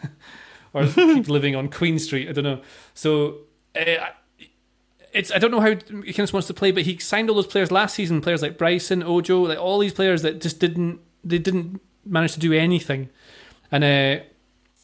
or 0.73 0.85
keep 0.87 1.29
living 1.29 1.55
on 1.55 1.69
Queen 1.69 1.99
Street. 1.99 2.27
I 2.27 2.31
don't 2.31 2.43
know. 2.43 2.61
So 2.93 3.37
uh, 3.75 4.07
it's 5.13 5.31
I 5.31 5.37
don't 5.37 5.51
know 5.51 5.59
how 5.59 5.69
McInnes 5.69 6.33
wants 6.33 6.47
to 6.47 6.53
play, 6.53 6.71
but 6.71 6.83
he 6.83 6.97
signed 6.97 7.29
all 7.29 7.35
those 7.35 7.47
players 7.47 7.71
last 7.71 7.95
season. 7.95 8.21
Players 8.21 8.41
like 8.41 8.57
Bryson, 8.57 9.03
Ojo, 9.03 9.41
like 9.47 9.59
all 9.59 9.79
these 9.79 9.93
players 9.93 10.21
that 10.23 10.41
just 10.41 10.59
didn't 10.59 10.99
they 11.23 11.37
didn't 11.39 11.79
manage 12.05 12.33
to 12.33 12.39
do 12.39 12.51
anything. 12.53 13.09
And 13.71 13.83
uh, 13.83 14.23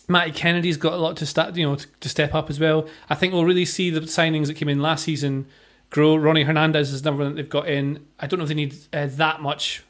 Matty 0.07 0.31
Kennedy's 0.31 0.77
got 0.77 0.93
a 0.93 0.97
lot 0.97 1.17
to 1.17 1.25
start, 1.25 1.55
you 1.55 1.65
know, 1.65 1.75
to, 1.75 1.87
to 1.99 2.09
step 2.09 2.33
up 2.33 2.49
as 2.49 2.59
well. 2.59 2.87
I 3.09 3.15
think 3.15 3.33
we'll 3.33 3.45
really 3.45 3.65
see 3.65 3.89
the 3.89 4.01
signings 4.01 4.47
that 4.47 4.55
came 4.55 4.69
in 4.69 4.81
last 4.81 5.03
season 5.03 5.47
grow. 5.89 6.15
Ronnie 6.15 6.43
Hernandez 6.43 6.91
is 6.91 7.01
another 7.01 7.17
one 7.17 7.27
that 7.29 7.35
they've 7.35 7.49
got 7.49 7.67
in. 7.67 8.05
I 8.19 8.27
don't 8.27 8.39
know 8.39 8.43
if 8.43 8.49
they 8.49 8.55
need 8.55 8.75
uh, 8.93 9.07
that 9.11 9.41
much 9.41 9.83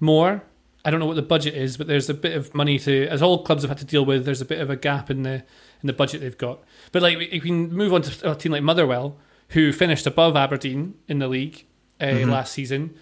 more. 0.00 0.42
I 0.84 0.90
don't 0.90 1.00
know 1.00 1.06
what 1.06 1.16
the 1.16 1.22
budget 1.22 1.54
is, 1.54 1.76
but 1.78 1.86
there's 1.86 2.10
a 2.10 2.14
bit 2.14 2.36
of 2.36 2.54
money 2.54 2.78
to, 2.80 3.06
as 3.08 3.22
all 3.22 3.42
clubs 3.42 3.62
have 3.62 3.70
had 3.70 3.78
to 3.78 3.84
deal 3.86 4.04
with. 4.04 4.24
There's 4.26 4.42
a 4.42 4.44
bit 4.44 4.60
of 4.60 4.68
a 4.68 4.76
gap 4.76 5.10
in 5.10 5.22
the 5.22 5.34
in 5.82 5.86
the 5.86 5.92
budget 5.92 6.20
they've 6.20 6.36
got. 6.38 6.62
But 6.92 7.02
like, 7.02 7.16
we, 7.18 7.28
we 7.32 7.40
can 7.40 7.72
move 7.72 7.92
on 7.94 8.02
to 8.02 8.30
a 8.32 8.34
team 8.34 8.52
like 8.52 8.62
Motherwell, 8.62 9.16
who 9.50 9.72
finished 9.72 10.06
above 10.06 10.36
Aberdeen 10.36 10.94
in 11.08 11.18
the 11.20 11.28
league 11.28 11.64
uh, 12.00 12.26
last 12.26 12.52
season. 12.52 12.94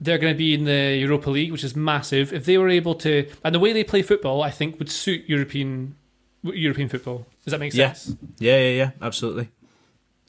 They're 0.00 0.18
going 0.18 0.34
to 0.34 0.38
be 0.38 0.52
in 0.52 0.64
the 0.64 0.96
Europa 0.98 1.30
League, 1.30 1.52
which 1.52 1.62
is 1.62 1.76
massive. 1.76 2.32
If 2.32 2.44
they 2.44 2.58
were 2.58 2.68
able 2.68 2.94
to, 2.96 3.28
and 3.44 3.54
the 3.54 3.60
way 3.60 3.72
they 3.72 3.84
play 3.84 4.02
football, 4.02 4.42
I 4.42 4.50
think 4.50 4.78
would 4.78 4.90
suit 4.90 5.24
European 5.28 5.94
European 6.42 6.88
football. 6.88 7.24
Does 7.44 7.52
that 7.52 7.60
make 7.60 7.72
Yeah. 7.72 7.92
sense? 7.92 8.16
Yeah, 8.38 8.58
yeah, 8.58 8.70
yeah, 8.76 8.90
absolutely. 9.00 9.48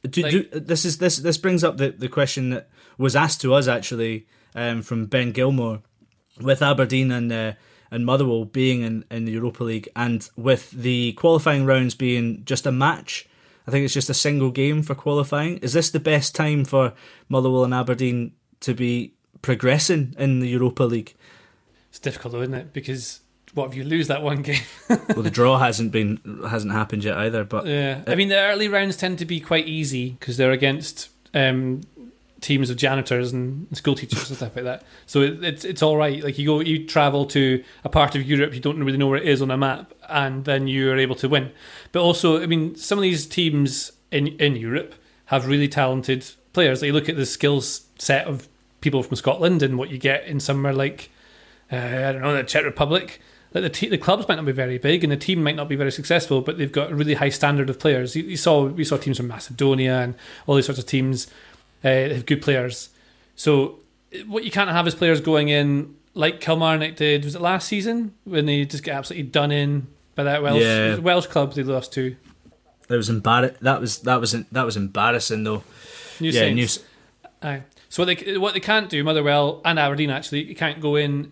Do, 0.07 0.21
Like- 0.21 0.31
do, 0.31 0.43
this 0.59 0.85
is 0.85 0.99
this 0.99 1.17
this 1.17 1.37
brings 1.37 1.63
up 1.63 1.77
the, 1.77 1.89
the 1.91 2.07
question 2.09 2.51
that 2.51 2.69
was 2.97 3.15
asked 3.15 3.41
to 3.41 3.53
us 3.53 3.67
actually 3.67 4.27
um, 4.53 4.81
from 4.83 5.05
Ben 5.07 5.31
Gilmore 5.31 5.81
with 6.41 6.61
Aberdeen 6.61 7.11
and 7.11 7.31
uh, 7.31 7.53
and 7.91 8.05
Motherwell 8.05 8.45
being 8.45 8.81
in, 8.81 9.05
in 9.11 9.25
the 9.25 9.31
Europa 9.31 9.63
League 9.63 9.87
and 9.95 10.27
with 10.35 10.71
the 10.71 11.13
qualifying 11.13 11.65
rounds 11.65 11.93
being 11.93 12.43
just 12.43 12.65
a 12.65 12.71
match. 12.71 13.27
I 13.67 13.71
think 13.71 13.85
it's 13.85 13.93
just 13.93 14.09
a 14.09 14.15
single 14.15 14.49
game 14.51 14.81
for 14.81 14.95
qualifying. 14.95 15.57
Is 15.59 15.73
this 15.73 15.89
the 15.91 15.99
best 15.99 16.35
time 16.35 16.65
for 16.65 16.93
Motherwell 17.29 17.63
and 17.63 17.73
Aberdeen 17.73 18.33
to 18.61 18.73
be 18.73 19.13
progressing 19.41 20.15
in 20.17 20.39
the 20.39 20.49
Europa 20.49 20.83
League? 20.83 21.13
It's 21.89 21.99
difficult 21.99 22.33
though, 22.33 22.41
isn't 22.41 22.53
it? 22.55 22.73
Because 22.73 23.21
what 23.53 23.69
if 23.69 23.75
you 23.75 23.83
lose 23.83 24.07
that 24.07 24.23
one 24.23 24.41
game? 24.41 24.61
well, 24.89 25.21
the 25.21 25.29
draw 25.29 25.59
hasn't 25.59 25.91
been 25.91 26.19
hasn't 26.49 26.73
happened 26.73 27.03
yet 27.03 27.17
either. 27.17 27.43
But 27.43 27.67
Yeah, 27.67 28.01
I 28.07 28.15
mean 28.15 28.29
the 28.29 28.39
early 28.39 28.67
rounds 28.67 28.97
tend 28.97 29.19
to 29.19 29.25
be 29.25 29.39
quite 29.39 29.67
easy 29.67 30.17
because 30.19 30.37
they're 30.37 30.51
against 30.51 31.09
um, 31.35 31.81
teams 32.43 32.69
of 32.69 32.77
janitors 32.77 33.33
and 33.33 33.67
school 33.75 33.95
teachers 33.95 34.29
and 34.29 34.37
stuff 34.37 34.55
like 34.55 34.65
that. 34.65 34.83
So 35.05 35.21
it, 35.21 35.43
it's 35.43 35.65
it's 35.65 35.81
all 35.81 35.97
right. 35.97 36.23
Like 36.23 36.37
you 36.37 36.45
go, 36.45 36.59
you 36.59 36.85
travel 36.85 37.25
to 37.27 37.63
a 37.83 37.89
part 37.89 38.15
of 38.15 38.23
Europe 38.23 38.53
you 38.53 38.59
don't 38.59 38.83
really 38.83 38.97
know 38.97 39.07
where 39.07 39.17
it 39.17 39.27
is 39.27 39.41
on 39.41 39.49
a 39.49 39.57
map, 39.57 39.93
and 40.09 40.45
then 40.45 40.67
you 40.67 40.91
are 40.91 40.97
able 40.97 41.15
to 41.15 41.29
win. 41.29 41.51
But 41.91 42.01
also, 42.01 42.41
I 42.41 42.45
mean, 42.45 42.75
some 42.75 42.99
of 42.99 43.03
these 43.03 43.25
teams 43.25 43.91
in 44.11 44.27
in 44.39 44.55
Europe 44.55 44.93
have 45.25 45.47
really 45.47 45.67
talented 45.67 46.29
players. 46.53 46.81
Like 46.81 46.87
you 46.87 46.93
look 46.93 47.09
at 47.09 47.15
the 47.15 47.25
skills 47.25 47.87
set 47.97 48.27
of 48.27 48.47
people 48.81 49.01
from 49.01 49.15
Scotland 49.15 49.63
and 49.63 49.77
what 49.77 49.89
you 49.89 49.97
get 49.97 50.25
in 50.25 50.39
somewhere 50.39 50.73
like 50.73 51.09
uh, 51.71 51.77
I 51.77 52.11
don't 52.11 52.21
know 52.21 52.35
the 52.35 52.43
Czech 52.43 52.63
Republic. 52.65 53.21
Like 53.53 53.63
the 53.63 53.69
te- 53.69 53.89
the 53.89 53.97
clubs 53.97 54.27
might 54.27 54.35
not 54.35 54.45
be 54.45 54.51
very 54.51 54.77
big 54.77 55.03
and 55.03 55.11
the 55.11 55.17
team 55.17 55.43
might 55.43 55.55
not 55.55 55.69
be 55.69 55.75
very 55.75 55.91
successful, 55.91 56.41
but 56.41 56.57
they've 56.57 56.71
got 56.71 56.91
a 56.91 56.95
really 56.95 57.13
high 57.13 57.29
standard 57.29 57.69
of 57.69 57.79
players. 57.79 58.15
You, 58.15 58.23
you 58.23 58.37
saw 58.37 58.65
we 58.65 58.83
saw 58.83 58.97
teams 58.97 59.17
from 59.17 59.27
Macedonia 59.27 59.99
and 59.99 60.15
all 60.47 60.55
these 60.55 60.65
sorts 60.65 60.79
of 60.79 60.85
teams 60.85 61.27
uh, 61.83 61.89
have 61.89 62.25
good 62.25 62.41
players. 62.41 62.89
So 63.35 63.79
what 64.27 64.43
you 64.43 64.51
can't 64.51 64.69
have 64.69 64.87
is 64.87 64.95
players 64.95 65.21
going 65.21 65.49
in 65.49 65.95
like 66.13 66.39
Kilmarnock 66.41 66.95
did. 66.95 67.23
Was 67.25 67.35
it 67.35 67.41
last 67.41 67.67
season 67.67 68.13
when 68.23 68.45
they 68.45 68.65
just 68.65 68.83
get 68.83 68.95
absolutely 68.95 69.29
done 69.29 69.51
in 69.51 69.87
by 70.15 70.23
that 70.23 70.43
Welsh 70.43 70.61
Yeah. 70.61 70.95
Welsh 70.97 71.25
club 71.27 71.53
they 71.53 71.63
lost 71.63 71.93
to? 71.93 72.15
it 72.89 72.95
was 72.95 73.09
embar- 73.09 73.57
That 73.59 73.79
was 73.81 73.99
that 73.99 74.19
was 74.19 74.31
that 74.51 74.63
was 74.65 74.77
embarrassing 74.77 75.43
though. 75.43 75.63
New 76.19 76.29
yeah, 76.29 76.41
Saints. 76.41 76.55
News. 76.55 76.79
Aye. 77.41 77.63
So 77.89 78.03
what 78.05 78.17
they 78.17 78.37
what 78.37 78.53
they 78.53 78.59
can't 78.59 78.89
do, 78.89 79.03
Motherwell 79.03 79.61
and 79.65 79.79
Aberdeen 79.79 80.09
actually, 80.11 80.43
you 80.43 80.55
can't 80.55 80.79
go 80.81 80.95
in 80.95 81.31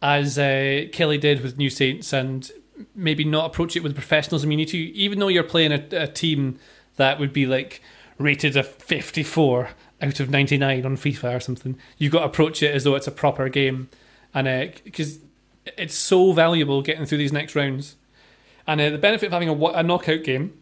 as 0.00 0.38
uh, 0.38 0.42
Killie 0.90 1.20
did 1.20 1.42
with 1.42 1.58
New 1.58 1.70
Saints 1.70 2.12
and 2.12 2.50
maybe 2.94 3.24
not 3.24 3.46
approach 3.46 3.76
it 3.76 3.82
with 3.82 3.94
professionalism. 3.94 4.50
You 4.50 4.56
need 4.56 4.68
to, 4.68 4.78
even 4.78 5.18
though 5.18 5.28
you're 5.28 5.44
playing 5.44 5.72
a, 5.72 5.84
a 5.92 6.06
team 6.08 6.58
that 6.96 7.20
would 7.20 7.32
be 7.32 7.46
like 7.46 7.80
rated 8.18 8.56
a 8.56 8.62
54 8.62 9.70
out 10.02 10.20
of 10.20 10.30
99 10.30 10.84
on 10.84 10.96
FIFA 10.96 11.36
or 11.36 11.40
something, 11.40 11.78
you've 11.96 12.12
got 12.12 12.20
to 12.20 12.26
approach 12.26 12.62
it 12.62 12.74
as 12.74 12.84
though 12.84 12.94
it's 12.94 13.06
a 13.06 13.12
proper 13.12 13.48
game, 13.48 13.88
and 14.34 14.74
because 14.84 15.20
it's 15.76 15.94
so 15.94 16.32
valuable 16.32 16.82
getting 16.82 17.06
through 17.06 17.18
these 17.18 17.32
next 17.32 17.54
rounds. 17.54 17.96
And 18.66 18.80
uh, 18.80 18.90
the 18.90 18.98
benefit 18.98 19.26
of 19.26 19.32
having 19.32 19.48
a, 19.48 19.54
a 19.54 19.82
knockout 19.82 20.24
game 20.24 20.58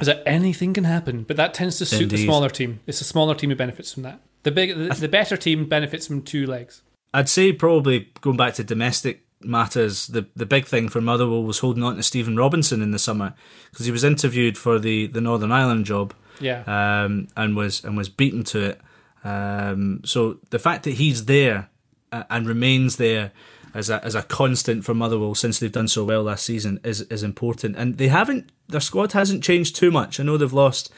is 0.00 0.06
that 0.06 0.22
anything 0.26 0.74
can 0.74 0.84
happen, 0.84 1.22
but 1.24 1.36
that 1.36 1.54
tends 1.54 1.78
to 1.78 1.86
suit 1.86 2.10
the 2.10 2.16
smaller 2.16 2.48
team. 2.48 2.80
It's 2.86 2.98
the 2.98 3.04
smaller 3.04 3.34
team 3.34 3.50
who 3.50 3.56
benefits 3.56 3.92
from 3.92 4.02
that. 4.04 4.20
The 4.42 4.50
big, 4.50 4.76
the, 4.76 4.88
the 4.94 5.08
better 5.08 5.36
team 5.36 5.66
benefits 5.68 6.06
from 6.06 6.22
two 6.22 6.46
legs. 6.46 6.82
I'd 7.12 7.28
say 7.28 7.52
probably 7.52 8.10
going 8.20 8.36
back 8.36 8.54
to 8.54 8.64
domestic 8.64 9.24
matters, 9.40 10.08
the 10.08 10.26
the 10.34 10.46
big 10.46 10.66
thing 10.66 10.88
for 10.88 11.00
Motherwell 11.00 11.44
was 11.44 11.60
holding 11.60 11.82
on 11.82 11.96
to 11.96 12.02
Stephen 12.02 12.36
Robinson 12.36 12.82
in 12.82 12.90
the 12.90 12.98
summer 12.98 13.34
because 13.70 13.86
he 13.86 13.92
was 13.92 14.04
interviewed 14.04 14.58
for 14.58 14.78
the, 14.78 15.06
the 15.06 15.20
Northern 15.20 15.52
Ireland 15.52 15.86
job 15.86 16.12
Yeah, 16.40 16.62
um, 17.04 17.28
and 17.36 17.56
was 17.56 17.84
and 17.84 17.96
was 17.96 18.08
beaten 18.08 18.44
to 18.44 18.60
it. 18.70 18.80
Um, 19.24 20.00
so 20.04 20.38
the 20.50 20.58
fact 20.58 20.84
that 20.84 20.94
he's 20.94 21.24
there 21.26 21.68
uh, 22.12 22.24
and 22.30 22.46
remains 22.46 22.96
there 22.96 23.32
as 23.74 23.90
a 23.90 24.04
as 24.04 24.14
a 24.14 24.22
constant 24.22 24.84
for 24.84 24.94
Motherwell 24.94 25.34
since 25.34 25.58
they've 25.58 25.72
done 25.72 25.88
so 25.88 26.04
well 26.04 26.22
last 26.24 26.44
season 26.44 26.78
is 26.84 27.00
is 27.02 27.22
important. 27.22 27.76
And 27.76 27.96
they 27.98 28.08
haven't 28.08 28.50
their 28.68 28.80
squad 28.80 29.12
hasn't 29.12 29.42
changed 29.42 29.76
too 29.76 29.90
much. 29.90 30.20
I 30.20 30.22
know 30.24 30.36
they've 30.36 30.52
lost 30.52 30.92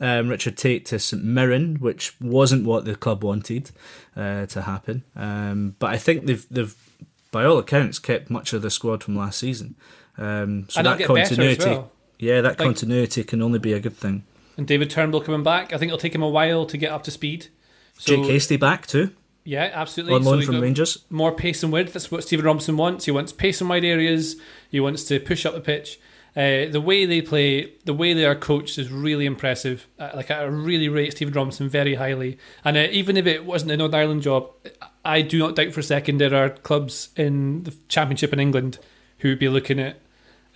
um, 0.00 0.28
Richard 0.28 0.56
Tait 0.56 0.84
to 0.86 0.98
St 0.98 1.22
Mirren, 1.24 1.76
which 1.76 2.14
wasn't 2.20 2.64
what 2.66 2.84
the 2.84 2.96
club 2.96 3.22
wanted 3.24 3.70
uh, 4.16 4.46
to 4.46 4.62
happen. 4.62 5.04
Um, 5.14 5.76
but 5.78 5.90
I 5.92 5.98
think 5.98 6.26
they've 6.26 6.46
they've 6.50 6.74
by 7.30 7.44
all 7.44 7.58
accounts 7.58 7.98
kept 7.98 8.30
much 8.30 8.52
of 8.52 8.62
the 8.62 8.70
squad 8.70 9.02
from 9.04 9.16
last 9.16 9.38
season. 9.38 9.74
Um, 10.18 10.66
so 10.70 10.78
And 10.78 10.86
that 10.86 10.98
get 10.98 11.08
better 11.08 11.20
as 11.20 11.28
continuity, 11.28 11.70
well. 11.70 11.90
yeah, 12.18 12.40
that 12.40 12.50
Like- 12.50 12.58
continuity 12.58 13.22
can 13.24 13.42
only 13.42 13.58
be 13.58 13.74
a 13.74 13.80
good 13.80 13.96
thing. 13.96 14.24
And 14.56 14.66
David 14.66 14.90
Turnbull 14.90 15.20
coming 15.20 15.42
back. 15.42 15.72
I 15.72 15.78
think 15.78 15.90
it'll 15.90 15.98
take 15.98 16.14
him 16.14 16.22
a 16.22 16.28
while 16.28 16.66
to 16.66 16.76
get 16.76 16.90
up 16.90 17.02
to 17.04 17.10
speed. 17.10 17.48
So, 17.98 18.16
Jake 18.16 18.26
Hastie 18.26 18.56
back 18.56 18.86
too 18.86 19.10
yeah, 19.46 19.70
absolutely. 19.72 20.14
on 20.14 20.24
loan 20.24 20.38
we've 20.38 20.46
from 20.46 20.60
Rangers. 20.60 21.04
More 21.08 21.32
pace 21.32 21.62
and 21.62 21.72
width. 21.72 21.92
That's 21.92 22.10
what 22.10 22.24
Stephen 22.24 22.44
Robinson 22.44 22.76
wants. 22.76 23.04
He 23.04 23.12
wants 23.12 23.32
pace 23.32 23.60
in 23.60 23.68
wide 23.68 23.84
areas. 23.84 24.36
He 24.68 24.80
wants 24.80 25.04
to 25.04 25.20
push 25.20 25.46
up 25.46 25.54
the 25.54 25.60
pitch. 25.60 26.00
Uh, 26.34 26.66
the 26.66 26.82
way 26.84 27.06
they 27.06 27.22
play, 27.22 27.72
the 27.84 27.94
way 27.94 28.12
they 28.12 28.26
are 28.26 28.34
coached 28.34 28.76
is 28.76 28.90
really 28.90 29.24
impressive. 29.24 29.86
Uh, 29.98 30.10
like 30.14 30.30
I 30.32 30.42
really 30.42 30.88
rate 30.88 31.12
Stephen 31.12 31.32
Robinson 31.32 31.68
very 31.68 31.94
highly. 31.94 32.38
And 32.64 32.76
uh, 32.76 32.88
even 32.90 33.16
if 33.16 33.26
it 33.26 33.46
wasn't 33.46 33.70
a 33.70 33.76
Northern 33.76 34.00
Ireland 34.00 34.22
job, 34.22 34.50
I 35.04 35.22
do 35.22 35.38
not 35.38 35.54
doubt 35.54 35.72
for 35.72 35.80
a 35.80 35.84
second 35.84 36.18
there 36.18 36.34
are 36.34 36.50
clubs 36.50 37.10
in 37.16 37.62
the 37.62 37.74
Championship 37.88 38.32
in 38.32 38.40
England 38.40 38.80
who 39.20 39.28
would 39.28 39.38
be 39.38 39.48
looking 39.48 39.78
at 39.78 40.00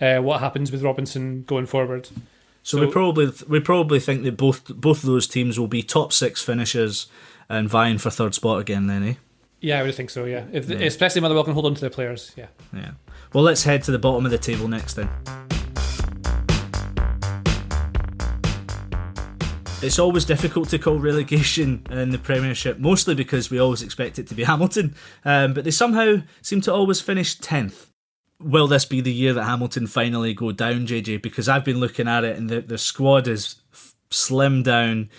uh, 0.01 0.21
what 0.21 0.41
happens 0.41 0.71
with 0.71 0.83
Robinson 0.83 1.43
going 1.43 1.65
forward. 1.65 2.09
So, 2.63 2.77
So- 2.77 2.85
we 2.85 2.91
probably 2.91 3.31
we 3.47 3.59
probably 3.59 3.99
think 3.99 4.23
that 4.23 4.37
both 4.37 4.67
both 4.67 4.99
of 5.03 5.07
those 5.09 5.27
teams 5.27 5.59
will 5.59 5.67
be 5.67 5.81
top 5.83 6.13
six 6.13 6.41
finishers 6.41 7.07
and 7.49 7.69
vying 7.69 7.97
for 7.97 8.09
third 8.09 8.33
spot 8.35 8.59
again. 8.61 8.87
Then, 8.87 9.03
eh? 9.03 9.13
Yeah, 9.59 9.79
I 9.79 9.83
would 9.83 9.93
think 9.95 10.09
so. 10.09 10.25
Yeah, 10.25 10.45
if 10.51 10.69
especially 10.69 11.21
Motherwell 11.21 11.43
can 11.43 11.53
hold 11.53 11.65
on 11.67 11.75
to 11.75 11.81
their 11.81 11.89
players. 11.89 12.31
Yeah. 12.35 12.47
Yeah. 12.73 12.91
Well, 13.33 13.43
let's 13.43 13.63
head 13.63 13.83
to 13.83 13.91
the 13.91 13.99
bottom 13.99 14.25
of 14.25 14.31
the 14.31 14.37
table 14.37 14.67
next 14.67 14.95
then. 14.95 15.09
It's 19.83 19.97
always 19.97 20.25
difficult 20.25 20.69
to 20.69 20.77
call 20.77 20.99
relegation 20.99 21.85
in 21.89 22.11
the 22.11 22.19
Premiership, 22.19 22.77
mostly 22.77 23.15
because 23.15 23.49
we 23.49 23.57
always 23.59 23.81
expect 23.81 24.19
it 24.19 24.27
to 24.27 24.35
be 24.35 24.43
Hamilton, 24.43 24.93
um, 25.25 25.53
but 25.53 25.63
they 25.63 25.71
somehow 25.71 26.17
seem 26.41 26.61
to 26.61 26.73
always 26.73 27.01
finish 27.01 27.39
10th. 27.39 27.87
Will 28.43 28.67
this 28.67 28.85
be 28.85 29.01
the 29.01 29.11
year 29.13 29.33
that 29.33 29.43
Hamilton 29.43 29.87
finally 29.87 30.33
go 30.33 30.51
down, 30.51 30.87
JJ? 30.87 31.21
Because 31.21 31.47
I've 31.49 31.65
been 31.65 31.79
looking 31.79 32.07
at 32.07 32.23
it 32.23 32.37
and 32.37 32.49
the, 32.49 32.61
the 32.61 32.77
squad 32.77 33.27
is 33.27 33.55
f- 33.73 33.93
slimmed 34.09 34.63
down. 34.63 35.09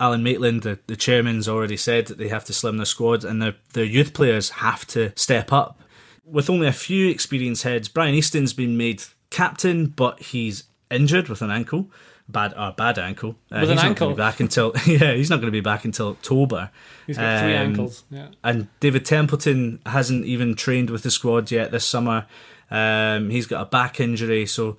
Alan 0.00 0.22
Maitland, 0.22 0.62
the, 0.62 0.78
the 0.88 0.96
chairman's 0.96 1.48
already 1.48 1.76
said 1.76 2.06
that 2.06 2.18
they 2.18 2.28
have 2.28 2.44
to 2.46 2.52
slim 2.52 2.76
their 2.76 2.86
squad 2.86 3.24
and 3.24 3.40
their, 3.40 3.54
their 3.72 3.84
youth 3.84 4.14
players 4.14 4.50
have 4.50 4.84
to 4.88 5.12
step 5.16 5.52
up. 5.52 5.80
With 6.24 6.50
only 6.50 6.66
a 6.66 6.72
few 6.72 7.08
experienced 7.08 7.62
heads, 7.62 7.88
Brian 7.88 8.14
Easton's 8.14 8.52
been 8.52 8.76
made 8.76 9.02
captain, 9.30 9.86
but 9.86 10.20
he's 10.20 10.64
injured 10.90 11.28
with 11.28 11.40
an 11.42 11.50
ankle. 11.50 11.90
bad 12.28 12.52
uh, 12.56 12.72
bad 12.72 12.98
ankle. 12.98 13.36
Uh, 13.50 13.58
With 13.60 13.70
an 13.70 13.76
he's 13.76 13.82
not 13.82 13.84
ankle? 13.90 14.14
back 14.14 14.40
until 14.40 14.72
yeah, 14.86 15.12
he's 15.14 15.30
not 15.30 15.36
going 15.36 15.46
to 15.48 15.52
be 15.52 15.60
back 15.60 15.84
until 15.84 16.08
October. 16.08 16.70
He's 17.06 17.16
got 17.18 17.40
three 17.40 17.54
Um, 17.54 17.68
ankles. 17.70 18.04
Yeah. 18.10 18.28
And 18.42 18.68
David 18.80 19.04
Templeton 19.04 19.80
hasn't 19.86 20.24
even 20.24 20.54
trained 20.54 20.90
with 20.90 21.02
the 21.02 21.10
squad 21.10 21.50
yet 21.50 21.70
this 21.70 21.84
summer. 21.84 22.26
Um, 22.72 23.28
he's 23.28 23.46
got 23.46 23.60
a 23.60 23.66
back 23.66 24.00
injury, 24.00 24.46
so 24.46 24.78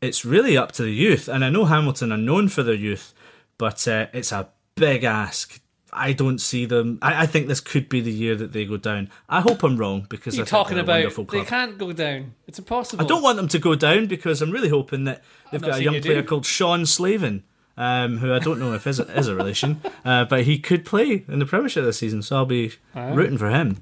it's 0.00 0.24
really 0.24 0.56
up 0.56 0.70
to 0.72 0.82
the 0.82 0.92
youth. 0.92 1.26
And 1.28 1.44
I 1.44 1.50
know 1.50 1.64
Hamilton 1.64 2.12
are 2.12 2.16
known 2.16 2.48
for 2.48 2.62
their 2.62 2.74
youth, 2.74 3.12
but 3.58 3.86
uh, 3.88 4.06
it's 4.12 4.30
a 4.30 4.48
big 4.76 5.02
ask. 5.02 5.60
I 5.92 6.12
don't 6.12 6.38
see 6.38 6.64
them. 6.64 6.98
I, 7.02 7.22
I 7.22 7.26
think 7.26 7.48
this 7.48 7.60
could 7.60 7.88
be 7.88 8.00
the 8.00 8.12
year 8.12 8.36
that 8.36 8.52
they 8.52 8.64
go 8.64 8.76
down. 8.76 9.10
I 9.28 9.40
hope 9.40 9.64
I'm 9.64 9.76
wrong 9.76 10.06
because 10.08 10.36
You're 10.36 10.46
talking 10.46 10.78
about 10.78 11.12
they 11.28 11.44
can't 11.44 11.76
go 11.76 11.92
down. 11.92 12.34
It's 12.46 12.58
impossible. 12.58 13.04
I 13.04 13.08
don't 13.08 13.22
want 13.22 13.36
them 13.36 13.48
to 13.48 13.58
go 13.58 13.74
down 13.74 14.06
because 14.06 14.40
I'm 14.40 14.50
really 14.50 14.68
hoping 14.68 15.04
that 15.04 15.22
they've 15.50 15.60
got 15.60 15.78
a 15.78 15.82
young 15.82 15.94
you 15.94 16.00
do. 16.00 16.08
player 16.10 16.22
called 16.22 16.46
Sean 16.46 16.86
Slavin, 16.86 17.42
um, 17.76 18.18
who 18.18 18.32
I 18.32 18.38
don't 18.38 18.60
know 18.60 18.74
if 18.74 18.86
is 18.86 19.00
a, 19.00 19.18
is 19.18 19.28
a 19.28 19.34
relation, 19.34 19.80
uh, 20.04 20.24
but 20.24 20.44
he 20.44 20.58
could 20.58 20.84
play 20.84 21.24
in 21.28 21.38
the 21.40 21.46
Premiership 21.46 21.84
this 21.84 21.98
season, 21.98 22.22
so 22.22 22.36
I'll 22.36 22.46
be 22.46 22.72
rooting 22.94 23.38
for 23.38 23.50
him. 23.50 23.80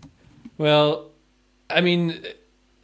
Well, 0.58 1.10
I 1.70 1.80
mean, 1.80 2.22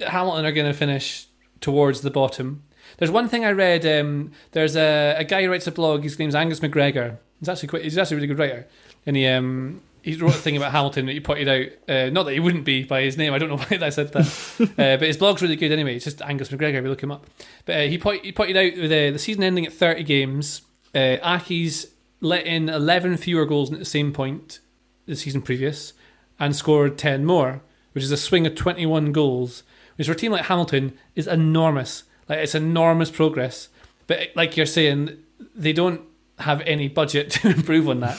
Hamilton 0.00 0.44
are 0.44 0.52
going 0.52 0.70
to 0.70 0.76
finish 0.76 1.26
towards 1.60 2.00
the 2.02 2.10
bottom. 2.10 2.64
There's 2.98 3.10
one 3.10 3.28
thing 3.28 3.44
I 3.44 3.50
read. 3.50 3.84
Um, 3.84 4.32
there's 4.52 4.76
a, 4.76 5.16
a 5.18 5.24
guy 5.24 5.42
who 5.42 5.50
writes 5.50 5.66
a 5.66 5.72
blog. 5.72 6.02
His 6.02 6.18
name's 6.18 6.34
Angus 6.34 6.60
McGregor. 6.60 7.18
He's 7.40 7.48
actually 7.48 7.68
quite. 7.68 7.82
He's 7.82 7.98
actually 7.98 8.16
a 8.16 8.18
really 8.18 8.26
good 8.28 8.38
writer, 8.38 8.66
and 9.06 9.16
he 9.16 9.26
um, 9.26 9.82
he 10.02 10.16
wrote 10.16 10.34
a 10.34 10.38
thing 10.38 10.56
about 10.56 10.72
Hamilton 10.72 11.06
that 11.06 11.12
he 11.12 11.20
pointed 11.20 11.48
out. 11.48 11.66
Uh, 11.88 12.10
not 12.10 12.24
that 12.24 12.32
he 12.32 12.40
wouldn't 12.40 12.64
be 12.64 12.84
by 12.84 13.02
his 13.02 13.16
name. 13.16 13.32
I 13.32 13.38
don't 13.38 13.48
know 13.48 13.56
why 13.68 13.78
I 13.80 13.90
said 13.90 14.12
that, 14.12 14.26
uh, 14.60 14.96
but 14.96 15.02
his 15.02 15.16
blog's 15.16 15.42
really 15.42 15.56
good 15.56 15.72
anyway. 15.72 15.96
It's 15.96 16.04
just 16.04 16.22
Angus 16.22 16.48
McGregor. 16.48 16.82
We 16.82 16.88
look 16.88 17.02
him 17.02 17.12
up. 17.12 17.26
But 17.64 17.76
uh, 17.76 17.82
he, 17.82 17.98
point, 17.98 18.24
he 18.24 18.32
pointed 18.32 18.56
out 18.56 18.80
with 18.80 18.90
the 18.90 19.18
season 19.18 19.42
ending 19.42 19.66
at 19.66 19.72
30 19.72 20.04
games, 20.04 20.62
uh, 20.94 21.18
Accies 21.22 21.90
let 22.20 22.46
in 22.46 22.68
11 22.68 23.16
fewer 23.18 23.44
goals 23.44 23.72
at 23.72 23.78
the 23.78 23.84
same 23.84 24.12
point 24.12 24.60
the 25.06 25.16
season 25.16 25.42
previous 25.42 25.92
and 26.38 26.54
scored 26.54 26.98
10 26.98 27.24
more, 27.24 27.62
which 27.92 28.04
is 28.04 28.12
a 28.12 28.16
swing 28.16 28.46
of 28.46 28.54
21 28.54 29.12
goals, 29.12 29.62
which 29.98 30.06
for 30.06 30.12
a 30.14 30.16
team 30.16 30.32
like 30.32 30.46
Hamilton 30.46 30.96
is 31.14 31.26
enormous. 31.26 32.04
Like 32.28 32.38
it's 32.38 32.54
enormous 32.54 33.10
progress. 33.10 33.68
But 34.06 34.28
like 34.34 34.56
you're 34.56 34.64
saying, 34.66 35.18
they 35.54 35.72
don't 35.74 36.00
have 36.38 36.60
any 36.62 36.88
budget 36.88 37.30
to 37.32 37.48
improve 37.50 37.88
on 37.88 38.00
that. 38.00 38.18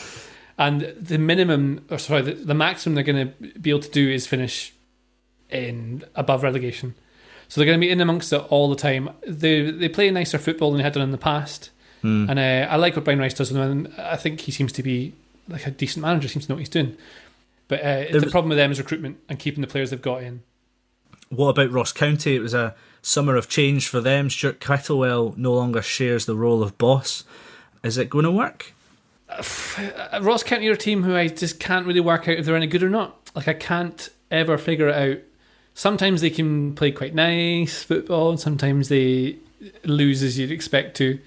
And 0.58 0.82
the 1.00 1.18
minimum, 1.18 1.86
or 1.90 1.98
sorry, 1.98 2.22
the, 2.22 2.34
the 2.34 2.54
maximum 2.54 2.96
they're 2.96 3.04
going 3.04 3.28
to 3.30 3.60
be 3.60 3.70
able 3.70 3.80
to 3.80 3.90
do 3.90 4.10
is 4.10 4.28
finish 4.28 4.74
in 5.50 6.04
above 6.16 6.44
relegation. 6.44 6.96
So 7.48 7.60
they're 7.60 7.66
going 7.66 7.80
to 7.80 7.86
be 7.86 7.90
in 7.90 8.02
amongst 8.02 8.32
it 8.34 8.38
all 8.50 8.70
the 8.70 8.76
time. 8.76 9.10
They 9.26 9.72
they 9.72 9.90
play 9.90 10.12
nicer 10.12 10.38
football 10.38 10.70
than 10.72 10.78
they 10.80 10.84
had 10.84 10.94
done 10.94 11.02
in 11.04 11.12
the 11.12 11.18
past, 11.18 11.72
and 12.04 12.38
uh, 12.38 12.68
I 12.70 12.76
like 12.76 12.96
what 12.96 13.06
Brian 13.06 13.20
Rice 13.20 13.34
does 13.34 13.52
with 13.52 13.60
them. 13.62 13.86
And 13.86 13.94
I 14.00 14.16
think 14.18 14.42
he 14.42 14.52
seems 14.52 14.72
to 14.74 14.84
be 14.84 15.14
like 15.48 15.66
a 15.66 15.72
decent 15.72 16.04
manager. 16.04 16.28
Seems 16.28 16.46
to 16.46 16.52
know 16.52 16.56
what 16.58 16.60
he's 16.60 16.70
doing. 16.70 16.96
But 17.68 17.82
uh, 17.82 18.06
the 18.12 18.20
was- 18.20 18.32
problem 18.32 18.50
with 18.50 18.58
them 18.60 18.72
is 18.72 18.78
recruitment 18.80 19.18
and 19.30 19.40
keeping 19.40 19.62
the 19.62 19.68
players 19.68 19.90
they've 19.90 20.02
got 20.02 20.22
in. 20.24 20.44
What 21.30 21.50
about 21.50 21.72
Ross 21.72 21.94
County? 21.94 22.36
It 22.36 22.42
was 22.42 22.54
a 22.54 22.76
summer 23.02 23.36
of 23.36 23.50
change 23.50 23.88
for 23.88 24.02
them. 24.02 24.30
Stuart 24.30 24.60
Kettlewell 24.60 25.38
no 25.38 25.54
longer 25.54 25.82
shares 25.82 26.26
the 26.26 26.36
role 26.36 26.64
of 26.64 26.78
boss. 26.78 27.24
Is 27.84 27.98
it 27.98 28.10
going 28.10 28.26
to 28.26 28.32
work? 28.32 28.74
Uh, 29.30 30.20
Ross 30.22 30.44
County 30.44 30.68
are 30.68 30.74
a 30.74 30.78
team 30.78 31.04
who 31.04 31.16
I 31.16 31.28
just 31.28 31.60
can't 31.60 31.86
really 31.86 32.00
work 32.00 32.28
out 32.28 32.38
if 32.38 32.46
they're 32.46 32.56
any 32.56 32.68
good 32.68 32.84
or 32.84 32.90
not. 32.90 33.30
Like 33.36 33.48
I 33.48 33.54
can't 33.54 34.10
ever 34.32 34.58
figure 34.58 34.90
it 34.90 34.96
out. 34.96 35.24
Sometimes 35.76 36.22
they 36.22 36.32
can 36.32 36.76
play 36.76 36.92
quite 36.92 37.14
nice 37.14 37.84
football, 37.84 38.32
and 38.32 38.40
sometimes 38.40 38.90
they 38.90 39.38
lose 39.86 40.24
as 40.24 40.38
you'd 40.38 40.52
expect 40.52 40.98
to. 40.98 41.20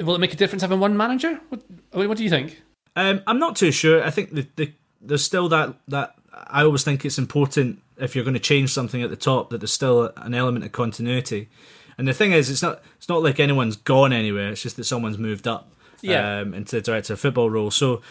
Will 0.00 0.16
it 0.16 0.20
make 0.20 0.32
a 0.32 0.36
difference 0.36 0.62
having 0.62 0.80
one 0.80 0.96
manager? 0.96 1.38
What, 1.48 1.62
what 1.92 2.16
do 2.16 2.24
you 2.24 2.30
think? 2.30 2.62
Um, 2.96 3.22
I'm 3.26 3.38
not 3.38 3.56
too 3.56 3.70
sure. 3.70 4.02
I 4.02 4.10
think 4.10 4.34
the, 4.34 4.46
the, 4.56 4.72
there's 5.00 5.24
still 5.24 5.48
that 5.50 5.74
that 5.88 6.14
I 6.32 6.62
always 6.62 6.82
think 6.82 7.04
it's 7.04 7.18
important 7.18 7.81
if 8.02 8.14
you're 8.14 8.24
going 8.24 8.34
to 8.34 8.40
change 8.40 8.70
something 8.72 9.02
at 9.02 9.08
the 9.10 9.16
top 9.16 9.48
that 9.50 9.58
there's 9.58 9.72
still 9.72 10.12
an 10.16 10.34
element 10.34 10.64
of 10.64 10.72
continuity. 10.72 11.48
And 11.96 12.06
the 12.08 12.12
thing 12.14 12.32
is, 12.32 12.50
it's 12.50 12.62
not 12.62 12.82
it's 12.98 13.08
not 13.08 13.22
like 13.22 13.38
anyone's 13.40 13.76
gone 13.76 14.12
anywhere. 14.12 14.50
It's 14.50 14.62
just 14.62 14.76
that 14.76 14.84
someone's 14.84 15.18
moved 15.18 15.46
up 15.48 15.70
Yeah. 16.00 16.40
um, 16.40 16.52
into 16.54 16.76
the 16.76 16.82
director 16.82 17.12
of 17.14 17.20
football 17.20 17.48
role. 17.50 17.70
So 17.70 18.02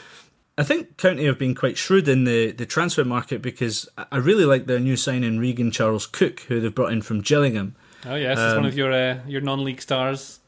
I 0.58 0.64
think 0.64 0.98
County 0.98 1.26
have 1.26 1.40
been 1.40 1.56
quite 1.56 1.78
shrewd 1.78 2.08
in 2.08 2.24
the, 2.26 2.52
the 2.52 2.66
transfer 2.66 3.04
market 3.06 3.42
because 3.42 3.90
I 4.12 4.18
really 4.18 4.46
like 4.46 4.66
their 4.68 4.80
new 4.80 4.96
signing 4.96 5.40
Regan 5.40 5.72
Charles 5.72 6.06
Cook, 6.06 6.42
who 6.42 6.60
they've 6.60 6.74
brought 6.76 6.92
in 6.94 7.02
from 7.02 7.22
Gillingham. 7.22 7.76
Oh 8.06 8.16
yes, 8.16 8.38
it's 8.38 8.56
one 8.56 8.60
Um, 8.60 8.66
of 8.66 8.78
your 8.78 8.92
uh, 8.94 9.20
your 9.28 9.42
non-league 9.42 9.82
stars. 9.82 10.40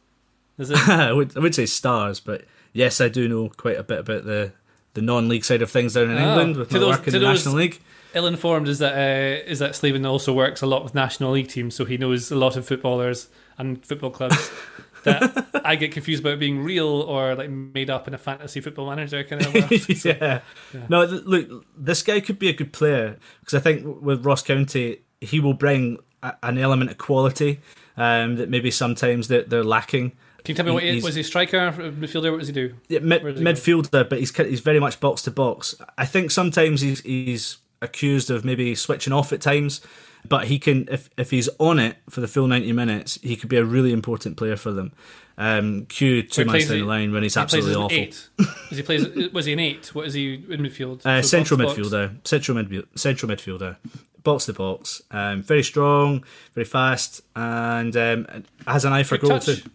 Is 0.57 0.69
it? 0.71 0.77
I 0.89 1.11
would 1.13 1.35
I 1.35 1.39
would 1.39 1.55
say 1.55 1.65
stars, 1.65 2.19
but 2.19 2.45
yes, 2.73 3.01
I 3.01 3.09
do 3.09 3.27
know 3.27 3.49
quite 3.49 3.77
a 3.77 3.83
bit 3.83 3.99
about 3.99 4.25
the 4.25 4.51
the 4.93 5.01
non-league 5.01 5.43
side 5.45 5.63
of 5.63 5.71
things 5.71 5.95
down 5.95 6.11
in 6.11 6.17
Oh, 6.17 6.29
England 6.29 6.57
with 6.57 6.71
my 6.71 6.79
those- 6.79 6.97
work 6.97 7.07
in 7.07 7.13
the 7.13 7.19
those- 7.19 7.39
National 7.45 7.55
League. 7.55 7.79
Ill-informed 8.13 8.67
is 8.67 8.79
that 8.79 8.93
uh, 8.93 9.43
is 9.49 9.59
that 9.59 9.71
Slaven 9.71 10.07
also 10.07 10.33
works 10.33 10.61
a 10.61 10.67
lot 10.67 10.83
with 10.83 10.93
national 10.93 11.31
league 11.31 11.47
teams, 11.47 11.75
so 11.75 11.85
he 11.85 11.97
knows 11.97 12.31
a 12.31 12.35
lot 12.35 12.55
of 12.55 12.67
footballers 12.67 13.27
and 13.57 13.83
football 13.85 14.11
clubs 14.11 14.51
that 15.03 15.47
I 15.65 15.75
get 15.75 15.91
confused 15.91 16.23
about 16.23 16.39
being 16.39 16.63
real 16.63 16.87
or 16.87 17.35
like 17.35 17.49
made 17.49 17.89
up 17.89 18.07
in 18.07 18.13
a 18.13 18.17
fantasy 18.17 18.61
football 18.61 18.87
manager 18.87 19.23
kind 19.23 19.45
of 19.45 19.53
world. 19.53 19.89
yeah. 20.05 20.41
No, 20.89 21.07
th- 21.07 21.23
look, 21.23 21.65
this 21.77 22.03
guy 22.03 22.19
could 22.19 22.39
be 22.39 22.49
a 22.49 22.53
good 22.53 22.73
player 22.73 23.17
because 23.39 23.53
I 23.53 23.59
think 23.59 24.01
with 24.01 24.25
Ross 24.25 24.43
County, 24.43 25.01
he 25.19 25.39
will 25.39 25.53
bring 25.53 25.97
a, 26.21 26.35
an 26.43 26.57
element 26.57 26.91
of 26.91 26.97
quality 26.97 27.59
um, 27.97 28.35
that 28.37 28.49
maybe 28.49 28.71
sometimes 28.71 29.27
that 29.27 29.49
they're 29.49 29.63
lacking. 29.63 30.11
Can 30.43 30.53
you 30.53 30.55
tell 30.55 30.65
me 30.65 30.71
what 30.71 30.83
he, 30.83 31.01
was 31.01 31.15
he 31.15 31.21
a 31.21 31.23
striker, 31.23 31.71
midfielder? 31.71 32.29
What 32.29 32.39
does 32.39 32.49
he 32.49 32.53
do? 32.53 32.75
Yeah, 32.89 32.99
mid, 32.99 33.23
Where's 33.23 33.39
he 33.39 33.45
go? 33.45 33.51
midfielder, 33.51 34.09
but 34.09 34.19
he's 34.19 34.35
he's 34.35 34.59
very 34.59 34.79
much 34.79 34.99
box 34.99 35.21
to 35.23 35.31
box. 35.31 35.75
I 35.97 36.05
think 36.05 36.31
sometimes 36.31 36.81
he's 36.81 36.99
he's 37.01 37.59
accused 37.83 38.31
of 38.31 38.43
maybe 38.45 38.73
switching 38.75 39.13
off 39.13 39.31
at 39.33 39.41
times, 39.41 39.81
but 40.27 40.45
he 40.45 40.57
can 40.57 40.87
if 40.91 41.09
if 41.17 41.29
he's 41.31 41.49
on 41.59 41.77
it 41.79 41.97
for 42.09 42.21
the 42.21 42.27
full 42.27 42.47
ninety 42.47 42.71
minutes, 42.71 43.19
he 43.21 43.35
could 43.35 43.49
be 43.49 43.57
a 43.57 43.63
really 43.65 43.91
important 43.91 44.37
player 44.37 44.55
for 44.55 44.71
them. 44.71 44.91
Um, 45.37 45.85
Q 45.87 46.21
two 46.23 46.45
months 46.45 46.67
down 46.67 46.79
the 46.79 46.85
line 46.85 47.11
when 47.11 47.23
he's 47.23 47.33
He 47.33 47.39
absolutely 47.41 47.75
awful. 47.75 47.97
eight. 47.97 48.29
Does 48.69 48.77
he 48.77 48.83
plays? 48.83 49.31
Was 49.33 49.45
he 49.45 49.53
an 49.53 49.59
eight? 49.59 49.93
What 49.95 50.05
is 50.07 50.13
he 50.13 50.35
in 50.35 50.61
midfield? 50.61 51.05
Uh, 51.05 51.21
So 51.21 51.27
central 51.37 51.57
box 51.59 51.73
to 51.75 51.81
box? 51.81 51.89
midfielder, 51.89 52.27
central 52.27 52.57
midfield, 52.57 52.85
central 52.99 53.31
midfielder, 53.31 53.77
box 54.23 54.45
to 54.45 54.53
box. 54.53 55.01
Um, 55.09 55.41
very 55.41 55.63
strong, 55.63 56.23
very 56.53 56.65
fast, 56.65 57.21
and 57.35 57.97
um, 57.97 58.27
has 58.67 58.85
an 58.85 58.93
eye 58.93 59.01
for 59.03 59.17
Quick 59.17 59.29
goal 59.29 59.39
touch. 59.39 59.45
too. 59.63 59.69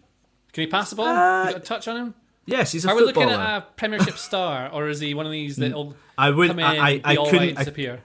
Can 0.53 0.61
he 0.63 0.67
pass 0.67 0.89
the 0.91 0.95
ball? 0.95 1.07
Uh, 1.07 1.45
got 1.51 1.55
a 1.57 1.59
touch 1.59 1.87
on 1.89 1.97
him? 1.97 2.13
Yes, 2.51 2.71
he's 2.71 2.85
a 2.85 2.89
Are 2.89 2.95
we 2.95 3.03
looking 3.03 3.29
at 3.29 3.57
a 3.57 3.61
Premiership 3.77 4.17
star, 4.29 4.69
or 4.71 4.87
is 4.89 4.99
he 4.99 5.13
one 5.13 5.25
of 5.25 5.31
these 5.31 5.55
that'll 5.57 5.95
I 6.17 6.29
would. 6.31 6.49
come 6.49 6.59
in, 6.59 6.65
I, 6.65 6.77
I, 6.95 7.01
I 7.03 7.15
all 7.15 7.25
couldn't. 7.29 7.47
right, 7.49 7.55
I, 7.57 7.59
disappear? 7.59 8.01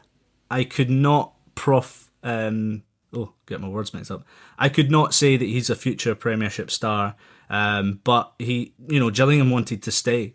I 0.51 0.65
could 0.65 0.91
not 0.91 1.35
prof. 1.55 2.11
Um, 2.23 2.83
oh, 3.15 3.33
get 3.47 3.61
my 3.61 3.69
words 3.69 3.93
mixed 3.95 4.11
up. 4.11 4.25
I 4.59 4.69
could 4.69 4.91
not 4.91 5.15
say 5.15 5.37
that 5.37 5.45
he's 5.45 5.71
a 5.71 5.75
future 5.77 6.15
Premiership 6.15 6.71
star, 6.71 7.17
um, 7.51 8.01
but 8.05 8.33
he, 8.39 8.73
you 8.89 8.99
know, 9.01 9.11
Gillingham 9.11 9.51
wanted 9.51 9.83
to 9.83 9.91
stay, 9.91 10.35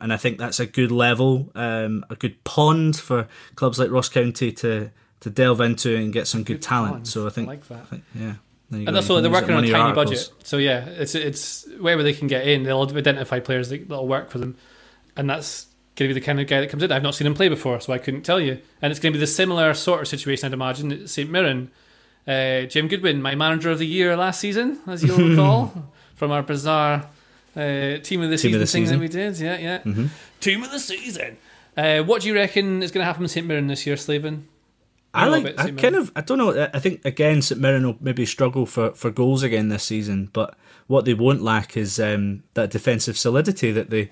and 0.00 0.12
I 0.12 0.16
think 0.16 0.38
that's 0.38 0.60
a 0.60 0.66
good 0.66 0.90
level, 0.92 1.50
um, 1.54 2.04
a 2.10 2.16
good 2.16 2.42
pond 2.44 2.96
for 2.96 3.28
clubs 3.56 3.78
like 3.78 3.90
Ross 3.90 4.08
County 4.08 4.52
to 4.52 4.90
to 5.20 5.30
delve 5.30 5.60
into 5.60 5.96
and 5.96 6.12
get 6.12 6.28
some 6.28 6.44
good, 6.44 6.62
talent. 6.62 6.92
pond. 6.92 7.08
So 7.08 7.26
I 7.26 7.30
think, 7.30 7.48
I 7.48 7.52
like 7.52 7.66
that. 7.68 7.78
I 7.80 7.84
think- 7.84 8.04
yeah. 8.14 8.34
There 8.70 8.80
you 8.80 8.86
go. 8.86 8.88
And 8.88 8.96
that's 8.96 9.08
what 9.08 9.20
they're 9.22 9.30
working 9.30 9.54
on 9.54 9.64
a 9.64 9.70
tiny 9.70 9.80
articles. 9.82 10.28
budget. 10.28 10.46
So 10.46 10.58
yeah, 10.58 10.84
it's 10.86 11.14
it's 11.14 11.66
wherever 11.80 12.02
they 12.02 12.12
can 12.12 12.28
get 12.28 12.46
in, 12.46 12.64
they'll 12.64 12.82
identify 12.82 13.40
players 13.40 13.70
that, 13.70 13.88
that'll 13.88 14.06
work 14.06 14.30
for 14.30 14.38
them, 14.38 14.56
and 15.16 15.28
that's 15.28 15.66
going 15.96 16.08
to 16.08 16.14
be 16.14 16.20
the 16.20 16.24
kind 16.24 16.38
of 16.40 16.46
guy 16.46 16.60
that 16.60 16.70
comes 16.70 16.82
in. 16.82 16.92
I've 16.92 17.02
not 17.02 17.14
seen 17.14 17.26
him 17.26 17.34
play 17.34 17.48
before, 17.48 17.80
so 17.80 17.92
I 17.92 17.98
couldn't 17.98 18.22
tell 18.22 18.40
you. 18.40 18.60
And 18.80 18.90
it's 18.90 19.00
going 19.00 19.12
to 19.12 19.16
be 19.16 19.20
the 19.20 19.26
similar 19.26 19.74
sort 19.74 20.00
of 20.00 20.08
situation, 20.08 20.46
I'd 20.46 20.52
imagine. 20.52 20.92
at 20.92 21.08
St 21.08 21.28
Mirren, 21.28 21.70
uh, 22.26 22.62
Jim 22.62 22.88
Goodwin, 22.88 23.20
my 23.20 23.34
manager 23.34 23.70
of 23.70 23.78
the 23.78 23.86
year 23.86 24.16
last 24.16 24.38
season, 24.38 24.78
as 24.86 25.02
you'll 25.02 25.28
recall, 25.30 25.92
from 26.14 26.30
our 26.30 26.42
bizarre 26.42 27.08
uh, 27.56 27.98
team 27.98 28.22
of 28.22 28.30
the 28.30 28.38
season 28.38 28.54
of 28.54 28.60
the 28.60 28.66
thing 28.66 28.84
season. 28.84 28.98
that 28.98 29.00
we 29.00 29.08
did. 29.08 29.38
Yeah, 29.38 29.58
yeah. 29.58 29.78
Mm-hmm. 29.78 30.06
Team 30.40 30.62
of 30.62 30.70
the 30.70 30.78
season. 30.78 31.36
Uh, 31.76 32.02
what 32.02 32.22
do 32.22 32.28
you 32.28 32.34
reckon 32.34 32.82
is 32.82 32.92
going 32.92 33.02
to 33.02 33.06
happen 33.06 33.22
in 33.24 33.28
St 33.28 33.46
Mirren 33.46 33.66
this 33.66 33.86
year, 33.86 33.96
Slaven? 33.96 34.42
I 35.14 35.26
like. 35.26 35.58
I 35.58 35.70
kind 35.70 35.94
of. 35.94 36.12
I 36.14 36.20
don't 36.20 36.38
know. 36.38 36.68
I- 36.72 36.78
think 36.78 37.04
again, 37.04 37.42
St 37.42 37.60
Mirren 37.60 37.86
will 37.86 37.96
maybe 38.00 38.26
struggle 38.26 38.66
for, 38.66 38.92
for 38.92 39.10
goals 39.10 39.42
again 39.42 39.68
this 39.68 39.84
season. 39.84 40.28
But 40.32 40.56
what 40.86 41.04
they 41.04 41.14
won't 41.14 41.42
lack 41.42 41.76
is 41.76 41.98
um, 41.98 42.42
that 42.54 42.70
defensive 42.70 43.16
solidity 43.16 43.72
that 43.72 43.90
they 43.90 44.10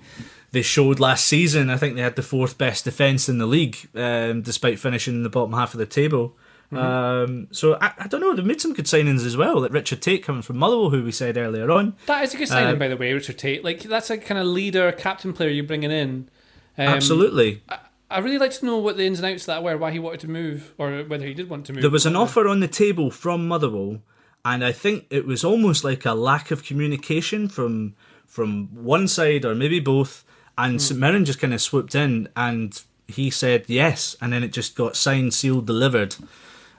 they 0.51 0.61
showed 0.61 0.99
last 0.99 1.25
season. 1.27 1.69
I 1.69 1.77
think 1.77 1.95
they 1.95 2.01
had 2.01 2.15
the 2.15 2.23
fourth 2.23 2.57
best 2.57 2.85
defense 2.85 3.29
in 3.29 3.37
the 3.37 3.45
league, 3.45 3.77
um, 3.95 4.41
despite 4.41 4.79
finishing 4.79 5.15
in 5.15 5.23
the 5.23 5.29
bottom 5.29 5.53
half 5.53 5.73
of 5.73 5.79
the 5.79 5.85
table. 5.85 6.35
Mm-hmm. 6.71 6.77
Um, 6.77 7.47
so 7.51 7.77
I, 7.79 7.93
I 7.97 8.07
don't 8.07 8.19
know. 8.19 8.33
They've 8.35 8.45
made 8.45 8.59
some 8.59 8.73
good 8.73 8.85
signings 8.85 9.25
as 9.25 9.37
well. 9.37 9.61
Like 9.61 9.71
Richard 9.71 10.01
Tait 10.01 10.23
coming 10.23 10.41
from 10.41 10.57
Motherwell, 10.57 10.89
who 10.89 11.03
we 11.03 11.11
said 11.11 11.37
earlier 11.37 11.71
on. 11.71 11.95
That 12.07 12.23
is 12.23 12.33
a 12.33 12.37
good 12.37 12.47
signing, 12.49 12.73
Um, 12.73 12.79
by 12.79 12.87
the 12.89 12.97
way, 12.97 13.13
Richard 13.13 13.37
Tait. 13.37 13.63
Like 13.63 13.83
that's 13.83 14.09
a 14.09 14.17
kind 14.17 14.39
of 14.39 14.47
leader, 14.47 14.91
captain 14.91 15.31
player 15.31 15.49
you're 15.49 15.63
bringing 15.63 15.91
in. 15.91 16.29
Um, 16.77 16.87
Absolutely. 16.87 17.63
I 17.69 17.79
really 18.19 18.37
like 18.37 18.51
to 18.51 18.65
know 18.65 18.77
what 18.77 18.97
the 18.97 19.05
ins 19.05 19.19
and 19.19 19.25
outs 19.31 19.43
of 19.43 19.47
that 19.47 19.63
were, 19.63 19.77
why 19.77 19.91
he 19.91 19.99
wanted 19.99 20.21
to 20.21 20.29
move, 20.29 20.73
or 20.77 21.03
whether 21.03 21.25
he 21.25 21.33
did 21.33 21.49
want 21.49 21.65
to 21.65 21.73
move. 21.73 21.81
There 21.81 21.91
was 21.91 22.05
an 22.05 22.15
offer 22.15 22.47
on 22.47 22.61
the 22.61 22.67
table 22.67 23.11
from 23.11 23.47
Motherwell, 23.47 24.01
and 24.45 24.63
I 24.63 24.71
think 24.71 25.05
it 25.09 25.25
was 25.25 25.43
almost 25.43 25.83
like 25.83 26.05
a 26.05 26.13
lack 26.13 26.51
of 26.51 26.63
communication 26.63 27.49
from 27.49 27.95
from 28.25 28.67
one 28.73 29.07
side 29.07 29.45
or 29.45 29.55
maybe 29.55 29.79
both, 29.79 30.23
and 30.57 30.73
Hmm. 30.73 30.79
St 30.79 30.99
Mirren 30.99 31.25
just 31.25 31.39
kind 31.39 31.53
of 31.53 31.61
swooped 31.61 31.95
in 31.95 32.29
and 32.35 32.81
he 33.07 33.29
said 33.29 33.65
yes, 33.67 34.15
and 34.21 34.33
then 34.33 34.43
it 34.43 34.51
just 34.51 34.75
got 34.75 34.95
signed, 34.95 35.33
sealed, 35.33 35.65
delivered. 35.65 36.15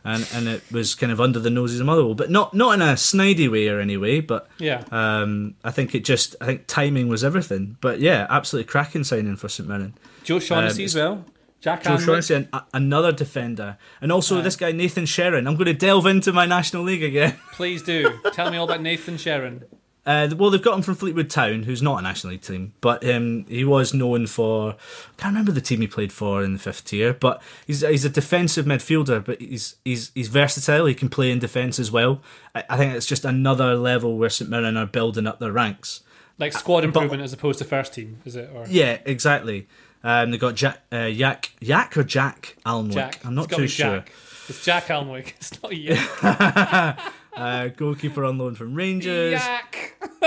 And, 0.08 0.26
and 0.34 0.48
it 0.48 0.62
was 0.72 0.94
kind 0.94 1.12
of 1.12 1.20
under 1.20 1.38
the 1.38 1.50
noses 1.50 1.80
of 1.80 1.86
Motherwell, 1.86 2.14
but 2.14 2.30
not 2.30 2.54
not 2.54 2.72
in 2.74 2.80
a 2.82 2.94
snidey 2.94 3.50
way 3.50 3.68
or 3.68 3.78
any 3.80 3.96
way. 3.96 4.20
But 4.20 4.48
Yeah. 4.58 4.84
um, 4.90 5.54
I 5.62 5.70
think 5.70 5.94
it 5.94 6.04
just 6.04 6.34
I 6.40 6.46
think 6.46 6.66
timing 6.66 7.08
was 7.08 7.22
everything. 7.22 7.76
But 7.80 8.00
yeah, 8.00 8.26
absolutely 8.30 8.68
cracking 8.70 9.04
signing 9.04 9.36
for 9.36 9.48
St 9.48 9.68
Mirren. 9.68 9.94
Joe 10.24 10.38
Shaughnessy 10.38 10.82
Um, 10.82 10.86
as 10.86 10.94
well. 10.94 11.24
Jack 11.60 11.82
Joe. 11.82 11.98
Shaughnessy, 11.98 12.34
an, 12.34 12.48
another 12.72 13.10
defender, 13.12 13.76
and 14.00 14.12
also 14.12 14.38
Aye. 14.38 14.42
this 14.42 14.54
guy 14.56 14.70
Nathan 14.72 15.04
Sheron. 15.04 15.46
I'm 15.48 15.56
going 15.56 15.66
to 15.66 15.74
delve 15.74 16.06
into 16.06 16.32
my 16.32 16.46
National 16.46 16.84
League 16.84 17.02
again. 17.02 17.36
Please 17.52 17.82
do. 17.82 18.20
Tell 18.32 18.50
me 18.50 18.56
all 18.56 18.64
about 18.64 18.80
Nathan 18.80 19.16
Sheron. 19.16 19.62
Uh, 20.08 20.34
well, 20.38 20.48
they've 20.48 20.62
got 20.62 20.74
him 20.74 20.80
from 20.80 20.94
Fleetwood 20.94 21.28
Town, 21.28 21.64
who's 21.64 21.82
not 21.82 21.98
a 21.98 22.02
National 22.02 22.30
League 22.30 22.40
team, 22.40 22.72
but 22.80 23.06
um, 23.06 23.44
he 23.46 23.62
was 23.62 23.92
known 23.92 24.26
for. 24.26 24.70
I 24.70 24.74
can't 25.18 25.34
remember 25.34 25.52
the 25.52 25.60
team 25.60 25.82
he 25.82 25.86
played 25.86 26.14
for 26.14 26.42
in 26.42 26.54
the 26.54 26.58
fifth 26.58 26.86
tier, 26.86 27.12
but 27.12 27.42
he's 27.66 27.82
he's 27.82 28.06
a 28.06 28.08
defensive 28.08 28.64
midfielder, 28.64 29.22
but 29.22 29.38
he's 29.38 29.76
he's 29.84 30.10
he's 30.14 30.28
versatile. 30.28 30.86
He 30.86 30.94
can 30.94 31.10
play 31.10 31.30
in 31.30 31.40
defence 31.40 31.78
as 31.78 31.90
well. 31.92 32.22
I, 32.54 32.64
I 32.70 32.76
think 32.78 32.94
it's 32.94 33.04
just 33.04 33.26
another 33.26 33.74
level 33.74 34.16
where 34.16 34.30
St 34.30 34.48
Mirren 34.48 34.78
are 34.78 34.86
building 34.86 35.26
up 35.26 35.40
their 35.40 35.52
ranks. 35.52 36.00
Like 36.38 36.54
squad 36.54 36.84
improvement 36.84 37.22
as 37.22 37.34
opposed 37.34 37.58
to 37.58 37.66
first 37.66 37.92
team, 37.92 38.22
is 38.24 38.34
it? 38.34 38.48
Or 38.54 38.64
Yeah, 38.66 39.00
exactly. 39.04 39.68
Um, 40.02 40.30
they 40.30 40.38
got 40.38 40.54
Jack, 40.54 40.80
uh, 40.90 41.00
Yak, 41.00 41.52
Yak 41.60 41.98
or 41.98 42.02
Jack 42.02 42.56
Alnwick. 42.64 42.94
Jack? 42.94 43.26
I'm 43.26 43.34
not 43.34 43.50
too 43.50 43.68
sure. 43.68 43.96
Jack. 43.98 44.12
It's 44.48 44.64
Jack 44.64 44.86
Alnwick. 44.86 45.34
It's 45.36 45.62
not 45.62 45.76
Yak. 45.76 46.98
Uh, 47.38 47.68
goalkeeper 47.68 48.24
on 48.24 48.38
loan 48.38 48.54
from 48.54 48.74
Rangers. 48.74 49.32
Yak. 49.32 49.94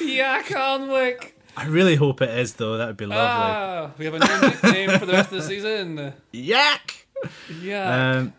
Yak 0.00 0.46
Alnwick. 0.46 1.32
I 1.56 1.66
really 1.66 1.96
hope 1.96 2.22
it 2.22 2.30
is 2.30 2.54
though. 2.54 2.76
That 2.76 2.86
would 2.86 2.96
be 2.96 3.06
lovely. 3.06 3.24
Ah, 3.24 3.90
we 3.98 4.04
have 4.04 4.14
a 4.14 4.18
new 4.18 4.48
nickname 4.48 4.98
for 4.98 5.06
the 5.06 5.12
rest 5.12 5.32
of 5.32 5.38
the 5.38 5.42
season. 5.42 6.12
Yak. 6.32 7.06
Yeah. 7.60 8.12
Um, 8.18 8.32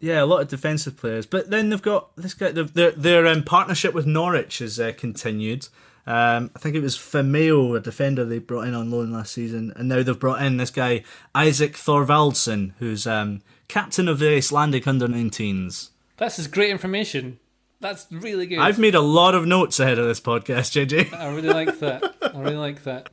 yeah, 0.00 0.22
a 0.22 0.26
lot 0.26 0.42
of 0.42 0.48
defensive 0.48 0.96
players, 0.96 1.24
but 1.24 1.50
then 1.50 1.70
they've 1.70 1.80
got 1.80 2.14
this 2.16 2.34
guy. 2.34 2.52
Their 2.52 2.64
their, 2.64 2.90
their 2.90 3.26
um, 3.26 3.42
partnership 3.42 3.94
with 3.94 4.06
Norwich 4.06 4.58
has 4.58 4.78
uh, 4.78 4.92
continued. 4.96 5.68
Um, 6.06 6.50
I 6.54 6.58
think 6.58 6.74
it 6.74 6.82
was 6.82 6.96
Famewo, 6.96 7.76
a 7.76 7.80
defender 7.80 8.26
they 8.26 8.38
brought 8.38 8.68
in 8.68 8.74
on 8.74 8.90
loan 8.90 9.12
last 9.12 9.32
season, 9.32 9.72
and 9.76 9.88
now 9.88 10.02
they've 10.02 10.18
brought 10.18 10.42
in 10.42 10.58
this 10.58 10.70
guy 10.70 11.04
Isak 11.34 11.72
Thorvaldsson, 11.74 12.72
who's 12.78 13.06
um, 13.06 13.40
captain 13.68 14.08
of 14.08 14.18
the 14.18 14.36
Icelandic 14.36 14.86
under 14.86 15.08
19s. 15.08 15.90
That's 16.16 16.38
is 16.38 16.46
great 16.46 16.70
information. 16.70 17.38
That's 17.80 18.06
really 18.10 18.46
good. 18.46 18.60
I've 18.60 18.78
made 18.78 18.94
a 18.94 19.00
lot 19.00 19.34
of 19.34 19.46
notes 19.46 19.78
ahead 19.80 19.98
of 19.98 20.06
this 20.06 20.20
podcast, 20.20 20.72
JJ. 20.72 21.12
I 21.18 21.34
really 21.34 21.50
like 21.50 21.78
that. 21.80 22.14
I 22.22 22.40
really 22.40 22.56
like 22.56 22.84
that. 22.84 23.10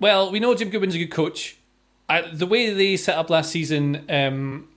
Well, 0.00 0.30
we 0.30 0.40
know 0.40 0.54
Jim 0.54 0.70
Goodwin's 0.70 0.94
a 0.94 0.98
good 0.98 1.10
coach. 1.10 1.56
I, 2.08 2.22
the 2.22 2.46
way 2.46 2.72
they 2.72 2.96
set 2.96 3.16
up 3.16 3.30
last 3.30 3.50
season, 3.50 4.04
um, 4.08 4.68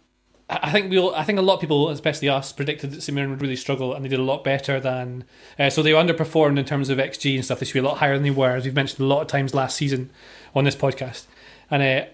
I 0.50 0.72
think 0.72 0.90
we 0.90 1.00
all, 1.00 1.16
I 1.16 1.24
think 1.24 1.40
a 1.40 1.42
lot 1.42 1.56
of 1.56 1.62
people, 1.62 1.90
especially 1.90 2.28
us, 2.30 2.52
predicted 2.52 2.92
that 2.92 3.12
Mirren 3.12 3.30
would 3.30 3.42
really 3.42 3.56
struggle, 3.56 3.94
and 3.94 4.04
they 4.04 4.10
did 4.10 4.20
a 4.20 4.24
lot 4.24 4.44
better 4.44 4.80
than. 4.80 5.24
Uh, 5.58 5.70
so 5.70 5.82
they 5.82 5.92
underperformed 5.92 6.60
in 6.60 6.66
terms 6.66 6.90
of 6.90 6.98
XG 6.98 7.36
and 7.36 7.46
stuff. 7.46 7.60
They 7.60 7.66
should 7.66 7.74
be 7.74 7.80
a 7.80 7.84
lot 7.84 7.98
higher 7.98 8.16
than 8.16 8.24
they 8.24 8.32
were, 8.32 8.56
as 8.56 8.66
we've 8.66 8.76
mentioned 8.76 9.00
a 9.00 9.06
lot 9.06 9.22
of 9.22 9.28
times 9.28 9.54
last 9.54 9.78
season 9.78 10.10
on 10.54 10.66
this 10.66 10.76
podcast. 10.76 11.26
And 11.70 11.82
uh, 11.82 12.10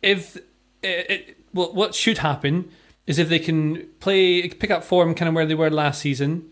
if 0.00 0.36
it, 0.36 1.10
it, 1.10 1.38
well, 1.52 1.72
what 1.72 1.94
should 1.94 2.18
happen 2.18 2.70
is 3.06 3.18
if 3.18 3.28
they 3.28 3.38
can 3.38 3.86
play, 4.00 4.48
pick 4.48 4.70
up 4.70 4.84
form, 4.84 5.14
kind 5.14 5.28
of 5.28 5.34
where 5.34 5.46
they 5.46 5.54
were 5.54 5.70
last 5.70 6.00
season. 6.00 6.50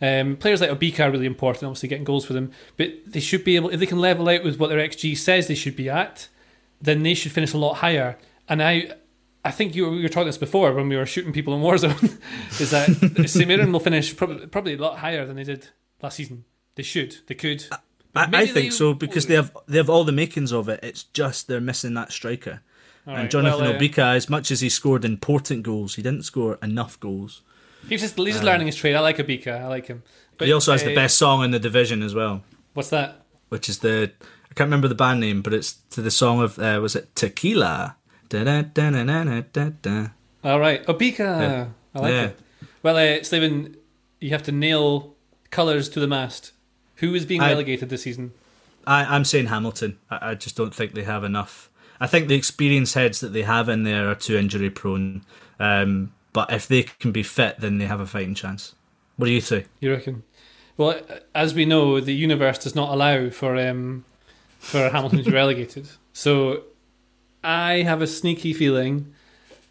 Um, 0.00 0.36
players 0.36 0.60
like 0.60 0.70
Obika 0.70 1.00
are 1.06 1.10
really 1.10 1.26
important, 1.26 1.64
obviously 1.64 1.88
getting 1.88 2.04
goals 2.04 2.24
for 2.24 2.32
them. 2.32 2.52
But 2.76 2.92
they 3.06 3.18
should 3.20 3.42
be 3.42 3.56
able, 3.56 3.70
if 3.70 3.80
they 3.80 3.86
can 3.86 3.98
level 3.98 4.28
out 4.28 4.44
with 4.44 4.58
what 4.58 4.68
their 4.70 4.78
XG 4.78 5.16
says 5.16 5.48
they 5.48 5.56
should 5.56 5.74
be 5.74 5.90
at, 5.90 6.28
then 6.80 7.02
they 7.02 7.14
should 7.14 7.32
finish 7.32 7.52
a 7.52 7.58
lot 7.58 7.74
higher. 7.78 8.16
And 8.48 8.62
I, 8.62 8.92
I 9.44 9.50
think 9.50 9.74
you 9.74 9.84
were, 9.86 9.90
we 9.90 10.02
were 10.02 10.08
talking 10.08 10.26
this 10.26 10.38
before 10.38 10.72
when 10.72 10.88
we 10.88 10.96
were 10.96 11.04
shooting 11.04 11.32
people 11.32 11.52
in 11.54 11.62
Warzone, 11.62 12.20
is 12.60 12.70
that 12.70 13.24
St 13.28 13.48
Mirren 13.48 13.72
will 13.72 13.80
finish 13.80 14.16
probably, 14.16 14.46
probably 14.46 14.74
a 14.74 14.78
lot 14.78 14.98
higher 14.98 15.26
than 15.26 15.34
they 15.34 15.44
did 15.44 15.68
last 16.00 16.16
season. 16.16 16.44
They 16.76 16.84
should, 16.84 17.16
they 17.26 17.34
could. 17.34 17.64
I, 18.14 18.22
I 18.32 18.46
think 18.46 18.54
they- 18.54 18.70
so 18.70 18.94
because 18.94 19.26
they 19.26 19.34
have 19.34 19.54
they 19.66 19.76
have 19.78 19.90
all 19.90 20.04
the 20.04 20.12
makings 20.12 20.52
of 20.52 20.68
it. 20.68 20.80
It's 20.82 21.02
just 21.02 21.48
they're 21.48 21.60
missing 21.60 21.94
that 21.94 22.12
striker. 22.12 22.62
All 23.08 23.16
and 23.16 23.30
Jonathan 23.30 23.60
well, 23.62 23.72
uh, 23.74 23.78
Obika, 23.78 24.14
as 24.14 24.28
much 24.28 24.50
as 24.50 24.60
he 24.60 24.68
scored 24.68 25.04
important 25.04 25.62
goals, 25.62 25.94
he 25.94 26.02
didn't 26.02 26.22
score 26.24 26.58
enough 26.62 27.00
goals. 27.00 27.40
He's 27.88 28.02
just, 28.02 28.18
he's 28.18 28.34
just 28.34 28.44
learning 28.44 28.66
his 28.66 28.76
trade. 28.76 28.94
I 28.94 29.00
like 29.00 29.16
Obika. 29.16 29.60
I 29.62 29.66
like 29.66 29.86
him. 29.86 30.02
But 30.36 30.46
he 30.48 30.52
also 30.52 30.72
has 30.72 30.82
uh, 30.82 30.86
the 30.86 30.94
best 30.94 31.16
song 31.16 31.42
in 31.42 31.50
the 31.50 31.58
division 31.58 32.02
as 32.02 32.14
well, 32.14 32.42
What's 32.74 32.90
that? 32.90 33.22
which 33.48 33.68
is 33.68 33.78
the 33.78 34.12
I 34.50 34.54
can't 34.54 34.66
remember 34.68 34.88
the 34.88 34.94
band 34.94 35.20
name, 35.20 35.40
but 35.42 35.54
it's 35.54 35.72
to 35.90 36.02
the 36.02 36.10
song 36.10 36.40
of 36.42 36.58
uh, 36.58 36.78
was 36.82 36.94
it 36.94 37.14
Tequila? 37.16 37.96
All 40.44 40.60
right, 40.60 40.84
Obika. 40.86 41.68
I 41.94 41.98
like 41.98 42.12
Yeah. 42.12 42.24
it. 42.26 42.38
Well, 42.82 42.96
uh, 42.96 43.22
Stephen, 43.22 43.76
you 44.20 44.30
have 44.30 44.42
to 44.44 44.52
nail 44.52 45.14
colours 45.50 45.88
to 45.90 46.00
the 46.00 46.06
mast. 46.06 46.52
Who 46.96 47.14
is 47.14 47.24
being 47.24 47.40
I- 47.40 47.48
relegated 47.48 47.88
this 47.88 48.02
season? 48.02 48.32
I, 48.86 49.04
I'm 49.04 49.24
saying 49.24 49.46
Hamilton. 49.46 49.98
I, 50.10 50.30
I 50.30 50.34
just 50.34 50.56
don't 50.56 50.74
think 50.74 50.92
they 50.94 51.04
have 51.04 51.24
enough. 51.24 51.67
I 52.00 52.06
think 52.06 52.28
the 52.28 52.34
experienced 52.34 52.94
heads 52.94 53.20
that 53.20 53.32
they 53.32 53.42
have 53.42 53.68
in 53.68 53.82
there 53.82 54.08
are 54.08 54.14
too 54.14 54.36
injury 54.36 54.70
prone. 54.70 55.24
Um, 55.58 56.12
but 56.32 56.52
if 56.52 56.68
they 56.68 56.84
can 56.84 57.12
be 57.12 57.22
fit, 57.22 57.60
then 57.60 57.78
they 57.78 57.86
have 57.86 58.00
a 58.00 58.06
fighting 58.06 58.34
chance. 58.34 58.74
What 59.16 59.26
do 59.26 59.32
you 59.32 59.40
say? 59.40 59.66
You 59.80 59.92
reckon? 59.92 60.22
Well, 60.76 61.00
as 61.34 61.54
we 61.54 61.64
know, 61.64 61.98
the 62.00 62.14
universe 62.14 62.58
does 62.58 62.74
not 62.74 62.90
allow 62.90 63.30
for 63.30 63.56
um, 63.56 64.04
for 64.60 64.88
Hamilton 64.90 65.18
to 65.18 65.24
be 65.24 65.30
relegated. 65.34 65.88
So, 66.12 66.62
I 67.42 67.82
have 67.82 68.00
a 68.00 68.06
sneaky 68.06 68.52
feeling 68.52 69.12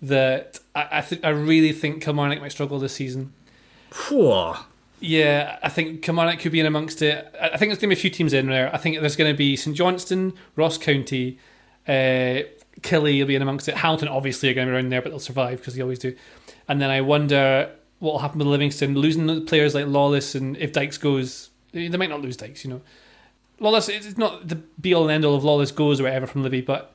that 0.01 0.59
I 0.75 0.87
I, 0.91 1.01
th- 1.01 1.23
I 1.23 1.29
really 1.29 1.71
think 1.71 2.03
Kilmarnock 2.03 2.41
might 2.41 2.51
struggle 2.51 2.79
this 2.79 2.93
season. 2.93 3.33
Whew. 4.09 4.55
Yeah, 4.99 5.59
I 5.63 5.69
think 5.69 6.01
Kilmarnock 6.01 6.39
could 6.39 6.51
be 6.51 6.59
in 6.59 6.65
amongst 6.65 7.01
it. 7.01 7.33
I 7.41 7.49
I 7.49 7.57
think 7.57 7.69
there's 7.69 7.79
going 7.79 7.89
to 7.89 7.95
be 7.95 7.99
a 7.99 8.01
few 8.01 8.09
teams 8.09 8.33
in 8.33 8.47
there. 8.47 8.73
I 8.73 8.77
think 8.77 8.99
there's 8.99 9.15
going 9.15 9.31
to 9.31 9.37
be 9.37 9.55
St 9.55 9.75
Johnstone, 9.77 10.33
Ross 10.57 10.77
County, 10.77 11.39
uh, 11.87 12.43
Killie 12.81 13.19
will 13.19 13.27
be 13.27 13.35
in 13.35 13.41
amongst 13.41 13.67
it. 13.67 13.75
Hamilton 13.75 14.07
obviously 14.09 14.49
are 14.49 14.53
going 14.53 14.67
to 14.67 14.71
be 14.71 14.75
around 14.75 14.89
there, 14.89 15.01
but 15.01 15.09
they'll 15.09 15.19
survive 15.19 15.59
because 15.59 15.75
they 15.75 15.81
always 15.81 15.99
do. 15.99 16.15
And 16.67 16.81
then 16.81 16.89
I 16.89 17.01
wonder 17.01 17.71
what 17.99 18.13
will 18.13 18.19
happen 18.19 18.39
with 18.39 18.47
Livingston 18.47 18.93
losing 18.95 19.45
players 19.45 19.73
like 19.73 19.87
Lawless 19.87 20.35
and 20.35 20.55
if 20.57 20.73
Dykes 20.73 20.97
goes, 20.97 21.49
they 21.71 21.89
might 21.89 22.09
not 22.09 22.21
lose 22.21 22.37
Dykes, 22.37 22.63
you 22.63 22.69
know. 22.69 22.81
Lawless, 23.59 23.89
it's 23.89 24.17
not 24.17 24.47
the 24.47 24.55
be 24.55 24.93
all 24.93 25.03
and 25.03 25.11
end 25.11 25.25
all 25.25 25.33
of 25.35 25.43
Lawless 25.43 25.71
goes 25.71 25.99
or 25.99 26.03
whatever 26.03 26.27
from 26.27 26.43
Livy, 26.43 26.61
but 26.61 26.93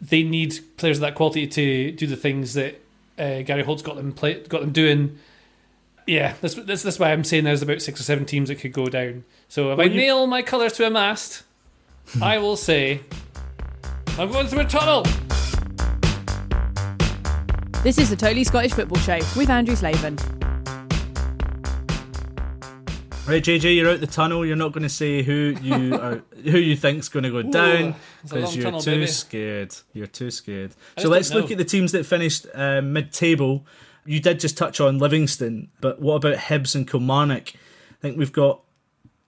they 0.00 0.22
need 0.22 0.58
players 0.76 0.98
of 0.98 1.02
that 1.02 1.14
quality 1.14 1.46
to 1.46 1.92
do 1.92 2.06
the 2.06 2.16
things 2.16 2.54
that 2.54 2.80
uh, 3.18 3.40
Gary 3.42 3.62
Holt's 3.62 3.82
got 3.82 3.96
them 3.96 4.12
play, 4.12 4.40
got 4.44 4.60
them 4.60 4.72
doing. 4.72 5.18
Yeah, 6.06 6.34
that's, 6.40 6.54
that's 6.54 6.82
that's 6.82 6.98
why 6.98 7.12
I'm 7.12 7.24
saying 7.24 7.44
there's 7.44 7.62
about 7.62 7.82
six 7.82 8.00
or 8.00 8.02
seven 8.02 8.24
teams 8.26 8.48
that 8.48 8.56
could 8.56 8.72
go 8.72 8.86
down. 8.86 9.24
So 9.48 9.72
if 9.72 9.78
I 9.78 9.84
you- 9.84 9.96
nail 9.96 10.26
my 10.26 10.42
colours 10.42 10.74
to 10.74 10.86
a 10.86 10.90
mast, 10.90 11.42
I 12.22 12.38
will 12.38 12.56
say 12.56 13.00
I'm 14.18 14.32
going 14.32 14.48
through 14.48 14.60
a 14.60 14.64
tunnel. 14.64 15.04
This 17.84 17.98
is 17.98 18.10
the 18.10 18.16
Totally 18.18 18.42
Scottish 18.42 18.72
Football 18.72 18.98
Show 18.98 19.18
with 19.36 19.48
Andrew 19.48 19.76
Slaven. 19.76 20.18
Right, 23.28 23.44
JJ, 23.44 23.76
you're 23.76 23.88
out 23.88 24.00
the 24.00 24.08
tunnel. 24.08 24.44
You're 24.44 24.56
not 24.56 24.72
going 24.72 24.82
to 24.82 24.88
say 24.88 25.22
who 25.22 25.54
you 25.62 25.94
are, 26.00 26.22
who 26.42 26.58
you 26.58 26.76
think's 26.76 27.08
going 27.08 27.22
to 27.22 27.30
go 27.30 27.42
down 27.42 27.94
it's 28.24 28.32
a 28.32 28.34
long 28.34 28.42
because 28.42 28.56
you're 28.56 28.64
tunnel, 28.64 28.80
too 28.80 28.90
baby. 28.90 29.06
scared. 29.06 29.76
You're 29.92 30.06
too 30.08 30.32
scared. 30.32 30.74
I 30.96 31.02
So 31.02 31.10
let's 31.10 31.32
look 31.32 31.52
at 31.52 31.58
the 31.58 31.64
teams 31.64 31.92
that 31.92 32.04
finished 32.04 32.44
uh, 32.52 32.82
mid-table. 32.82 33.64
You 34.04 34.18
did 34.18 34.40
just 34.40 34.58
touch 34.58 34.80
on 34.80 34.98
Livingston, 34.98 35.68
but 35.80 36.00
what 36.00 36.14
about 36.16 36.38
Hibs 36.38 36.74
and 36.74 36.90
Kilmarnock? 36.90 37.52
I 37.54 38.00
think 38.00 38.18
we've 38.18 38.32
got 38.32 38.62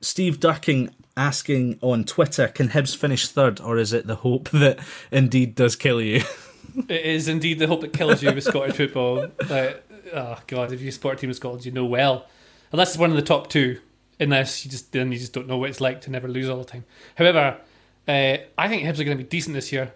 Steve 0.01 0.41
Ducking 0.41 0.93
asking 1.17 1.79
on 1.81 2.05
Twitter, 2.05 2.49
"Can 2.49 2.71
Hibs 2.71 2.97
finish 2.97 3.29
third, 3.29 3.61
or 3.61 3.79
is 3.79 3.93
it 3.93 4.07
the 4.07 4.17
hope 4.17 4.49
that 4.51 4.79
indeed 5.11 5.55
does 5.55 5.77
kill 5.77 6.01
you?" 6.01 6.23
It 6.89 7.05
is 7.05 7.27
indeed 7.27 7.59
the 7.59 7.67
hope 7.67 7.81
that 7.81 7.93
kills 7.93 8.23
you 8.23 8.33
with 8.33 8.45
Scottish 8.45 8.77
football. 8.77 9.27
Like, 9.49 9.83
oh 10.15 10.39
god, 10.47 10.73
if 10.73 10.81
you 10.81 10.93
support 10.93 11.19
a 11.19 11.21
team 11.21 11.31
in 11.31 11.35
Scotland, 11.35 11.67
you 11.67 11.73
know 11.73 11.85
well. 11.85 12.27
Unless 12.71 12.91
it's 12.91 12.99
one 12.99 13.11
of 13.11 13.17
the 13.17 13.23
top 13.23 13.49
two, 13.49 13.81
unless 14.21 14.65
you 14.65 14.71
just 14.71 14.93
then 14.93 15.11
you 15.11 15.19
just 15.19 15.33
don't 15.33 15.49
know 15.49 15.59
what 15.59 15.71
it's 15.71 15.81
like 15.81 16.03
to 16.03 16.11
never 16.11 16.29
lose 16.29 16.49
all 16.49 16.59
the 16.59 16.65
time. 16.65 16.85
However, 17.17 17.57
uh, 18.07 18.37
I 18.57 18.69
think 18.69 18.85
Hibs 18.85 19.01
are 19.01 19.05
going 19.05 19.19
to 19.19 19.25
be 19.25 19.29
decent 19.29 19.55
this 19.55 19.73
year. 19.73 19.93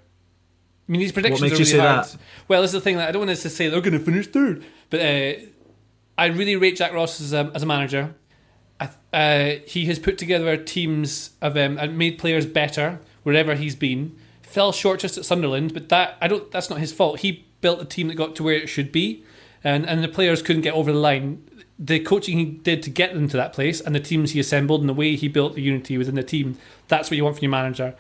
I 0.89 0.93
mean, 0.93 1.01
these 1.01 1.13
predictions 1.13 1.41
makes 1.41 1.53
are 1.53 1.57
you 1.57 1.59
really 1.61 1.71
say 1.71 1.79
hard. 1.79 2.07
that? 2.07 2.17
Well, 2.49 2.63
this 2.63 2.71
is 2.71 2.75
the 2.75 2.81
thing 2.81 2.97
that 2.97 3.09
I 3.09 3.13
don't 3.13 3.21
want 3.21 3.31
us 3.31 3.43
to 3.43 3.51
say 3.51 3.69
they're 3.69 3.81
going 3.81 3.99
to 3.99 4.05
finish 4.05 4.27
third, 4.27 4.65
but 4.91 5.01
uh, 5.01 5.35
I 6.19 6.27
really 6.27 6.57
rate 6.57 6.77
Jack 6.77 6.93
Ross 6.93 7.21
as 7.21 7.33
a, 7.33 7.51
as 7.55 7.63
a 7.63 7.67
manager. 7.67 8.15
Uh, 9.15 9.61
he 9.67 9.87
has 9.87 9.99
put 9.99 10.19
together 10.19 10.57
teams 10.57 11.31
of 11.41 11.57
um, 11.57 11.79
and 11.79 11.97
made 11.97 12.19
players 12.19 12.47
better 12.47 12.99
wherever 13.23 13.55
he's 13.55 13.77
been. 13.77 14.17
Fell 14.43 14.73
short 14.73 15.01
just 15.01 15.17
at 15.17 15.25
Sunderland, 15.25 15.73
but 15.73 15.89
that 15.89 16.17
I 16.21 16.27
don't. 16.29 16.51
That's 16.51 16.69
not 16.69 16.81
his 16.81 16.93
fault. 16.93 17.21
He 17.21 17.45
built 17.61 17.81
a 17.81 17.85
team 17.85 18.09
that 18.09 18.17
got 18.17 18.35
to 18.37 18.43
where 18.43 18.57
it 18.57 18.69
should 18.69 18.91
be, 18.91 19.23
and 19.63 19.87
and 19.87 20.03
the 20.03 20.09
players 20.09 20.43
couldn't 20.43 20.63
get 20.63 20.75
over 20.75 20.93
the 20.93 20.99
line. 20.99 21.43
the 21.79 22.01
coaching 22.01 22.39
he 22.39 22.45
did 22.45 22.83
to 22.83 22.91
get 22.91 23.15
them 23.15 23.29
to 23.29 23.37
that 23.37 23.53
place 23.53 23.81
and 23.81 23.95
the 23.95 24.01
teams 24.01 24.33
he 24.33 24.41
assembled 24.41 24.81
and 24.81 24.89
the 24.89 24.95
way 24.95 25.17
he 25.17 25.29
built 25.29 25.55
the 25.55 25.63
unity 25.63 25.99
within 25.99 26.15
the 26.15 26.23
team. 26.23 26.57
That's 26.89 27.11
what 27.11 27.17
you 27.17 27.25
want 27.25 27.37
from 27.37 27.45
your 27.45 27.51
manager. 27.51 27.95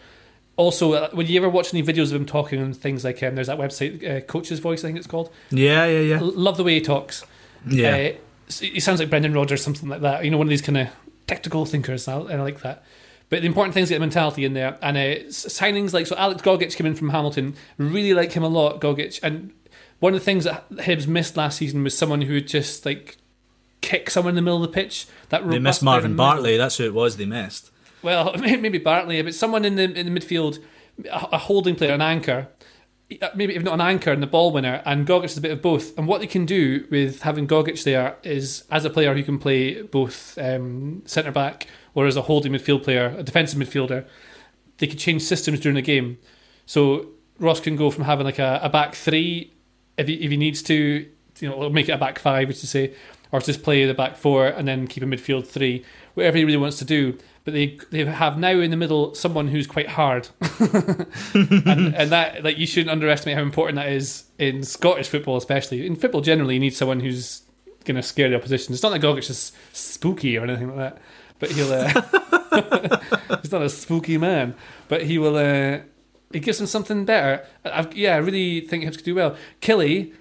Also, 0.56 0.92
uh, 0.92 1.10
when 1.10 1.26
you 1.26 1.36
ever 1.36 1.48
watch 1.48 1.74
any 1.74 1.82
videos 1.82 2.04
of 2.04 2.14
him 2.14 2.26
talking 2.26 2.60
and 2.60 2.76
things 2.76 3.02
like 3.04 3.18
him, 3.18 3.34
there's 3.34 3.48
that 3.48 3.58
website, 3.58 4.08
uh, 4.08 4.20
Coach's 4.20 4.60
Voice, 4.60 4.84
I 4.84 4.88
think 4.88 4.98
it's 4.98 5.08
called. 5.08 5.32
Yeah, 5.50 5.84
yeah, 5.86 6.00
yeah. 6.00 6.18
Love 6.22 6.56
the 6.56 6.62
way 6.62 6.74
he 6.74 6.80
talks. 6.80 7.24
Yeah. 7.68 8.12
Uh, 8.14 8.52
he 8.60 8.78
sounds 8.78 9.00
like 9.00 9.10
Brendan 9.10 9.34
Rodgers, 9.34 9.64
something 9.64 9.88
like 9.88 10.02
that. 10.02 10.24
You 10.24 10.30
know, 10.30 10.38
one 10.38 10.46
of 10.46 10.50
these 10.50 10.62
kind 10.62 10.78
of 10.78 10.88
tactical 11.27 11.64
thinkers, 11.66 12.09
and 12.09 12.29
I, 12.29 12.33
and 12.33 12.41
I 12.41 12.45
like 12.45 12.61
that. 12.62 12.85
But 13.31 13.41
the 13.41 13.47
important 13.47 13.75
thing 13.75 13.83
is 13.83 13.89
get 13.89 13.97
the 13.97 14.01
mentality 14.01 14.45
in 14.45 14.55
there. 14.55 14.79
And 14.83 14.97
uh, 14.97 15.27
signings 15.29 15.93
like, 15.93 16.07
so 16.07 16.14
Alex 16.16 16.43
Gogic 16.43 16.77
came 16.77 16.87
in 16.87 16.95
from 16.95 17.09
Hamilton, 17.09 17.57
really 17.79 18.14
like 18.14 18.33
him 18.33 18.43
a 18.43 18.49
lot, 18.49 18.81
Gogic. 18.81 19.18
And 19.22 19.53
one 20.01 20.14
of 20.14 20.20
the 20.20 20.25
things 20.25 20.45
that 20.45 20.68
Hibs 20.70 21.07
missed 21.07 21.37
last 21.37 21.59
season 21.59 21.83
was 21.83 21.97
someone 21.97 22.22
who 22.22 22.35
would 22.35 22.47
just 22.47 22.85
like 22.85 23.16
kick 23.81 24.11
someone 24.11 24.33
in 24.33 24.37
the 24.37 24.43
middle 24.43 24.62
of 24.62 24.70
the 24.70 24.75
pitch. 24.75 25.07
That 25.31 25.49
they 25.49 25.59
missed 25.59 25.83
Marvin. 25.83 26.16
Bartley. 26.16 26.57
That's 26.57 26.77
who 26.77 26.85
it 26.85 26.95
was 26.95 27.16
they 27.16 27.27
missed. 27.27 27.70
Well, 28.03 28.35
maybe 28.39 28.79
Bartley, 28.79 29.20
but 29.22 29.35
someone 29.35 29.64
in 29.64 29.77
the 29.77 29.85
in 29.85 30.12
the 30.12 30.20
midfield, 30.20 30.59
a 31.11 31.29
a 31.33 31.39
holding 31.39 31.75
player, 31.75 31.93
an 31.93 32.03
anchor, 32.03 32.49
maybe 33.34 33.54
even 33.54 33.64
not 33.64 33.74
an 33.74 33.80
anchor 33.80 34.12
and 34.12 34.22
the 34.22 34.26
ball 34.26 34.52
winner. 34.52 34.82
And 34.84 35.06
Gogic 35.06 35.24
is 35.24 35.36
a 35.36 35.40
bit 35.40 35.50
of 35.50 35.62
both. 35.62 35.96
And 35.98 36.06
what 36.06 36.20
they 36.20 36.26
can 36.26 36.46
do 36.46 36.86
with 36.90 37.22
having 37.22 37.46
Gogic 37.46 37.82
there 37.84 38.16
is, 38.22 38.64
as 38.70 38.84
a 38.84 38.90
player 38.90 39.14
who 39.14 39.22
can 39.22 39.38
play 39.38 39.82
both 39.82 40.38
um, 40.38 41.02
centre 41.06 41.32
back 41.32 41.66
or 41.94 42.06
as 42.06 42.16
a 42.16 42.22
holding 42.22 42.52
midfield 42.52 42.82
player, 42.82 43.14
a 43.16 43.22
defensive 43.22 43.58
midfielder, 43.58 44.06
they 44.78 44.86
could 44.86 44.98
change 44.98 45.22
systems 45.22 45.60
during 45.60 45.76
the 45.76 45.82
game. 45.82 46.18
So 46.66 47.10
Ross 47.38 47.60
can 47.60 47.76
go 47.76 47.90
from 47.90 48.04
having 48.04 48.24
like 48.24 48.38
a, 48.38 48.60
a 48.62 48.68
back 48.68 48.94
three 48.94 49.52
if 49.96 50.08
he 50.08 50.14
if 50.14 50.30
he 50.30 50.36
needs 50.36 50.62
to, 50.62 51.08
you 51.40 51.48
know, 51.48 51.68
make 51.70 51.88
it 51.88 51.92
a 51.92 51.98
back 51.98 52.18
five, 52.18 52.48
which 52.48 52.60
to 52.60 52.66
say, 52.66 52.94
or 53.32 53.40
just 53.40 53.62
play 53.62 53.84
the 53.84 53.94
back 53.94 54.16
four 54.16 54.46
and 54.46 54.66
then 54.66 54.86
keep 54.86 55.02
a 55.02 55.06
midfield 55.06 55.46
three, 55.46 55.84
whatever 56.14 56.36
he 56.36 56.44
really 56.44 56.56
wants 56.56 56.78
to 56.78 56.84
do. 56.84 57.18
But 57.45 57.53
they 57.53 57.78
they 57.90 58.05
have 58.07 58.38
now 58.38 58.59
in 58.61 58.70
the 58.70 58.76
middle 58.76 59.14
someone 59.14 59.49
who's 59.49 59.66
quite 59.66 59.88
hard, 59.90 60.28
and, 60.61 61.07
and 61.95 62.11
that 62.11 62.42
like 62.42 62.57
you 62.59 62.66
shouldn't 62.66 62.90
underestimate 62.90 63.36
how 63.36 63.42
important 63.42 63.76
that 63.76 63.88
is 63.90 64.24
in 64.38 64.62
Scottish 64.62 65.09
football, 65.09 65.36
especially 65.36 65.86
in 65.86 65.95
football 65.97 66.20
generally. 66.22 66.55
You 66.55 66.61
need 66.61 66.74
someone 66.74 67.01
who's 67.01 67.42
going 67.84 67.97
to 67.97 68.03
scare 68.03 68.30
the 68.30 68.36
opposition. 68.36 68.72
It's 68.72 68.82
not 68.82 68.90
that 68.92 69.03
Gogic 69.03 69.28
is 69.28 69.53
spooky 69.74 70.38
or 70.38 70.45
anything 70.45 70.68
like 70.74 70.95
that, 70.95 71.03
but 71.38 71.51
he'll. 71.51 71.70
Uh, 71.70 73.38
he's 73.42 73.53
not 73.53 73.62
a 73.62 73.68
spooky 73.68 74.16
man, 74.16 74.55
but 74.88 75.03
he 75.03 75.18
will. 75.18 75.36
Uh, 75.36 75.80
it 76.32 76.40
gives 76.40 76.59
them 76.59 76.66
something 76.66 77.05
better. 77.05 77.47
I've, 77.64 77.95
yeah, 77.95 78.14
I 78.14 78.18
really 78.18 78.62
think 78.62 78.84
Hibs 78.84 78.97
could 78.97 79.05
do 79.05 79.14
well. 79.14 79.36
Killy, 79.61 80.14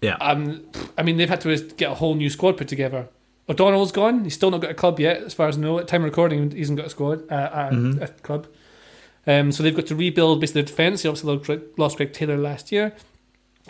Yeah. 0.00 0.16
um, 0.20 0.64
I 0.98 1.02
mean, 1.02 1.16
they've 1.18 1.28
had 1.28 1.42
to 1.42 1.56
get 1.76 1.90
a 1.92 1.94
whole 1.94 2.14
new 2.14 2.28
squad 2.30 2.56
put 2.56 2.68
together. 2.68 3.08
O'Donnell's 3.48 3.92
gone. 3.92 4.24
He's 4.24 4.34
still 4.34 4.50
not 4.50 4.60
got 4.60 4.70
a 4.70 4.74
club 4.74 4.98
yet, 4.98 5.22
as 5.22 5.34
far 5.34 5.48
as 5.48 5.58
I 5.58 5.60
know. 5.60 5.78
At 5.78 5.88
time 5.88 6.02
of 6.02 6.06
recording, 6.06 6.50
he 6.50 6.58
hasn't 6.58 6.78
got 6.78 6.86
a 6.86 6.90
squad, 6.90 7.30
uh, 7.30 7.34
uh, 7.34 7.94
a 8.00 8.08
club. 8.08 8.46
Um, 9.26 9.52
so 9.52 9.62
they've 9.62 9.74
got 9.74 9.86
to 9.86 9.96
rebuild 9.96 10.40
basically 10.40 10.62
their 10.62 10.66
defence. 10.66 11.02
They 11.02 11.08
obviously 11.08 11.34
lost 11.34 11.46
Greg, 11.46 11.62
lost 11.76 11.96
Greg 11.96 12.12
Taylor 12.12 12.36
last 12.36 12.72
year. 12.72 12.94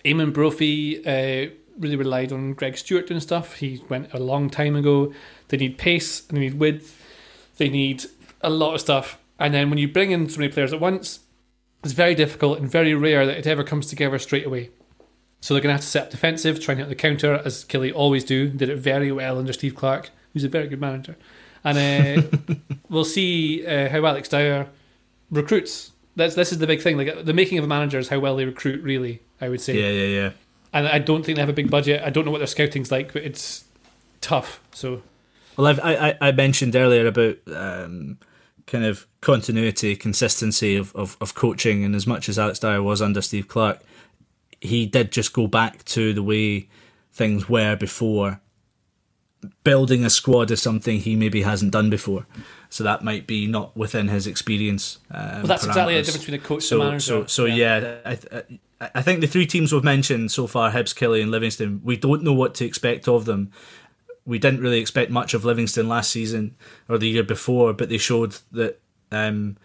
Eamon 0.05 0.33
Brophy 0.33 1.05
uh, 1.07 1.51
really 1.79 1.97
relied 1.97 2.33
on 2.33 2.55
Greg 2.55 2.77
Stewart 2.77 3.07
doing 3.07 3.21
stuff. 3.21 3.57
He 3.57 3.83
went 3.89 4.13
a 4.13 4.19
long 4.19 4.51
time 4.51 4.77
ago. 4.77 5.13
They 5.49 5.57
need 5.57 5.79
pace, 5.79 6.27
and 6.29 6.37
they 6.37 6.43
need 6.43 6.55
width. 6.55 7.01
They 7.57 7.69
need 7.69 8.05
a 8.41 8.51
lot 8.51 8.75
of 8.75 8.81
stuff. 8.81 9.19
And 9.39 9.55
then 9.55 9.71
when 9.71 9.79
you 9.79 9.89
bring 9.89 10.11
in 10.11 10.29
so 10.29 10.39
many 10.39 10.53
players 10.53 10.73
at 10.73 10.81
once, 10.81 11.21
it's 11.83 11.93
very 11.93 12.15
difficult 12.15 12.59
and 12.59 12.71
very 12.71 12.95
rare 12.95 13.27
that 13.27 13.37
it 13.37 13.47
ever 13.47 13.65
comes 13.65 13.87
together 13.87 14.19
straight 14.19 14.47
away. 14.47 14.71
So 15.45 15.53
they're 15.53 15.61
going 15.61 15.75
to 15.75 15.75
have 15.75 15.83
to 15.83 15.87
set 15.87 16.05
up 16.05 16.11
defensive, 16.11 16.59
trying 16.59 16.79
to 16.79 16.85
hit 16.85 16.89
the 16.89 16.95
counter, 16.95 17.43
as 17.45 17.65
Killy 17.65 17.93
always 17.93 18.25
do. 18.25 18.49
Did 18.49 18.71
it 18.71 18.77
very 18.77 19.13
well 19.13 19.39
under 19.39 19.53
Steve 19.53 19.75
Clarke, 19.75 20.09
who's 20.33 20.43
a 20.43 20.49
very 20.49 20.69
good 20.69 20.81
manager. 20.81 21.17
And 21.63 22.25
uh, 22.25 22.55
we'll 22.89 23.05
see 23.05 23.67
uh, 23.67 23.91
how 23.91 24.07
Alex 24.07 24.31
Dyer 24.31 24.69
recruits. 25.31 25.93
That's 26.17 26.35
this 26.35 26.51
is 26.51 26.61
the 26.61 26.67
big 26.67 26.81
thing. 26.81 26.97
Like 26.97 27.27
the 27.27 27.35
making 27.35 27.59
of 27.59 27.65
a 27.65 27.67
manager 27.67 27.99
is 27.99 28.09
how 28.09 28.21
well 28.21 28.37
they 28.37 28.47
recruit. 28.47 28.83
Really, 28.83 29.21
I 29.39 29.51
would 29.51 29.61
say. 29.61 29.75
Yeah, 29.75 29.91
yeah, 29.91 30.21
yeah. 30.23 30.31
And 30.73 30.89
I 30.89 30.99
don't 30.99 31.27
think 31.27 31.37
they 31.37 31.43
have 31.43 31.51
a 31.51 31.53
big 31.53 31.71
budget. 31.71 32.01
I 32.03 32.09
don't 32.09 32.25
know 32.25 32.31
what 32.31 32.39
their 32.39 32.47
scouting's 32.47 32.91
like, 32.91 33.13
but 33.13 33.23
it's 33.23 33.65
tough. 34.23 34.63
So 34.73 35.03
Well, 35.59 35.67
I've, 35.67 35.81
I 35.81 36.09
I 36.09 36.29
I 36.29 36.33
mentioned 36.33 36.75
earlier 36.75 37.07
about 37.07 37.37
um, 37.55 38.17
kind 38.67 38.87
of 38.87 39.07
continuity, 39.21 39.95
consistency 39.95 40.75
of, 40.75 40.97
of, 40.97 41.19
of 41.21 41.35
coaching, 41.35 41.85
and 41.85 41.95
as 41.95 42.07
much 42.07 42.31
as 42.31 42.39
Alex 42.39 42.61
Dyer 42.61 42.83
was 42.83 43.03
under 43.03 43.21
Steve 43.21 43.47
Clarke, 43.47 43.83
he 44.65 44.87
did 44.87 45.13
just 45.13 45.33
go 45.33 45.47
back 45.47 45.85
to 45.85 46.13
the 46.13 46.23
way 46.23 46.69
things 47.13 47.49
were 47.49 47.77
before. 47.77 48.41
Building 49.63 50.05
a 50.05 50.11
squad 50.11 50.51
is 50.51 50.63
something 50.63 50.99
he 51.01 51.17
maybe 51.17 51.43
hasn't 51.43 51.71
done 51.71 51.91
before, 51.91 52.27
so 52.71 52.83
that 52.83 53.05
might 53.05 53.27
be 53.27 53.47
not 53.47 53.77
within 53.77 54.09
his 54.09 54.27
experience. 54.27 54.99
Um, 55.11 55.21
well, 55.21 55.47
that's 55.49 55.67
exactly 55.67 55.97
the 55.97 56.03
difference 56.03 56.25
between 56.25 56.41
a 56.41 56.43
coach 56.43 56.63
So, 56.63 56.77
and 56.77 56.83
a 56.83 56.87
manager. 56.87 57.05
so, 57.05 57.27
so 57.27 57.45
yeah, 57.45 57.97
I, 58.07 58.19
I, 58.81 58.91
I 58.95 59.03
think 59.03 59.21
the 59.21 59.27
three 59.27 59.45
teams 59.45 59.71
we've 59.71 59.85
mentioned 59.85 60.33
so 60.33 60.47
far, 60.47 60.71
Hibs, 60.71 60.95
Killie, 60.95 61.21
and 61.21 61.31
Livingston, 61.31 61.83
we 61.85 61.99
don't 61.99 62.23
know 62.23 62.33
what 62.33 62.55
to 62.55 62.65
expect 62.65 63.07
of 63.07 63.27
them. 63.27 63.51
We 64.25 64.39
didn't 64.39 64.61
really 64.63 64.79
expect 64.81 65.11
much 65.11 65.35
of 65.35 65.45
Livingston 65.45 65.89
last 65.91 66.11
season 66.11 66.57
or 66.89 66.97
the 66.97 67.09
year 67.09 67.23
before, 67.23 67.75
but 67.75 67.91
they 67.91 67.99
showed 67.99 68.37
that 68.53 68.81
um, 69.13 69.59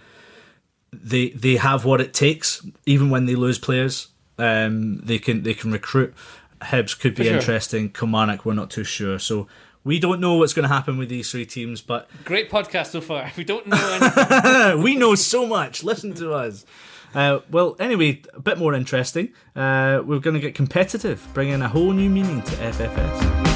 they 0.92 1.30
they 1.30 1.56
have 1.56 1.86
what 1.86 2.02
it 2.02 2.14
takes, 2.14 2.66
even 2.86 3.10
when 3.10 3.28
they 3.28 3.36
lose 3.36 3.58
players. 3.60 4.09
Um, 4.40 5.00
they 5.00 5.20
can 5.20 5.44
they 5.44 5.54
can 5.54 5.72
recruit. 5.72 6.14
Hibs 6.62 7.00
could 7.00 7.16
be 7.16 7.26
sure. 7.26 7.36
interesting. 7.36 7.90
Kilmarnock, 7.90 8.46
we're 8.46 8.54
not 8.54 8.70
too 8.70 8.84
sure. 8.84 9.20
So 9.20 9.48
we 9.84 10.00
don't 10.00 10.20
know 10.20 10.36
what's 10.36 10.54
going 10.54 10.68
to 10.68 10.74
happen 10.74 10.98
with 10.98 11.10
these 11.10 11.32
three 11.32 11.46
teams, 11.46 11.82
but 11.82 12.10
Great 12.26 12.50
podcast 12.50 12.88
so 12.88 13.02
far. 13.02 13.32
We 13.38 13.44
don't 13.44 13.68
know 13.68 14.00
anything. 14.02 14.82
we 14.84 14.96
know 14.96 15.16
so 15.16 15.46
much. 15.46 15.84
Listen 15.84 16.14
to 16.16 16.34
us. 16.34 16.66
Uh, 17.14 17.40
well, 17.50 17.76
anyway, 17.80 18.22
a 18.34 18.40
bit 18.40 18.58
more 18.58 18.74
interesting. 18.74 19.34
Uh, 19.56 20.02
we're 20.06 20.20
going 20.20 20.36
to 20.36 20.40
get 20.40 20.54
competitive, 20.54 21.28
bringing 21.34 21.62
a 21.62 21.70
whole 21.70 21.92
new 21.92 22.10
meaning 22.10 22.42
to 22.44 22.52
FFS. 22.56 23.50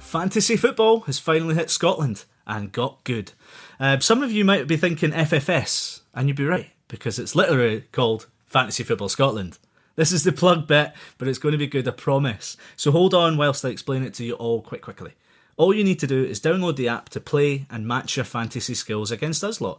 Fantasy 0.00 0.56
football 0.56 1.00
has 1.00 1.18
finally 1.18 1.54
hit 1.54 1.68
Scotland 1.70 2.24
and 2.46 2.72
got 2.72 3.02
good. 3.04 3.32
Uh, 3.80 3.98
some 3.98 4.22
of 4.22 4.30
you 4.30 4.44
might 4.44 4.66
be 4.66 4.76
thinking 4.76 5.10
FFS, 5.10 6.00
and 6.14 6.28
you'd 6.28 6.36
be 6.36 6.46
right, 6.46 6.70
because 6.88 7.18
it's 7.18 7.34
literally 7.34 7.82
called 7.92 8.28
Fantasy 8.54 8.84
Football 8.84 9.08
Scotland. 9.08 9.58
This 9.96 10.12
is 10.12 10.22
the 10.22 10.30
plug 10.30 10.68
bit, 10.68 10.92
but 11.18 11.26
it's 11.26 11.40
going 11.40 11.50
to 11.50 11.58
be 11.58 11.66
good, 11.66 11.88
I 11.88 11.90
promise. 11.90 12.56
So 12.76 12.92
hold 12.92 13.12
on 13.12 13.36
whilst 13.36 13.64
I 13.64 13.70
explain 13.70 14.04
it 14.04 14.14
to 14.14 14.24
you 14.24 14.34
all 14.34 14.62
quite 14.62 14.80
quickly. 14.80 15.14
All 15.56 15.74
you 15.74 15.84
need 15.84 16.00
to 16.00 16.06
do 16.06 16.24
is 16.24 16.40
download 16.40 16.76
the 16.76 16.88
app 16.88 17.08
to 17.10 17.20
play 17.20 17.66
and 17.70 17.86
match 17.86 18.16
your 18.16 18.24
fantasy 18.24 18.74
skills 18.74 19.10
against 19.10 19.44
us 19.44 19.60
lot. 19.60 19.78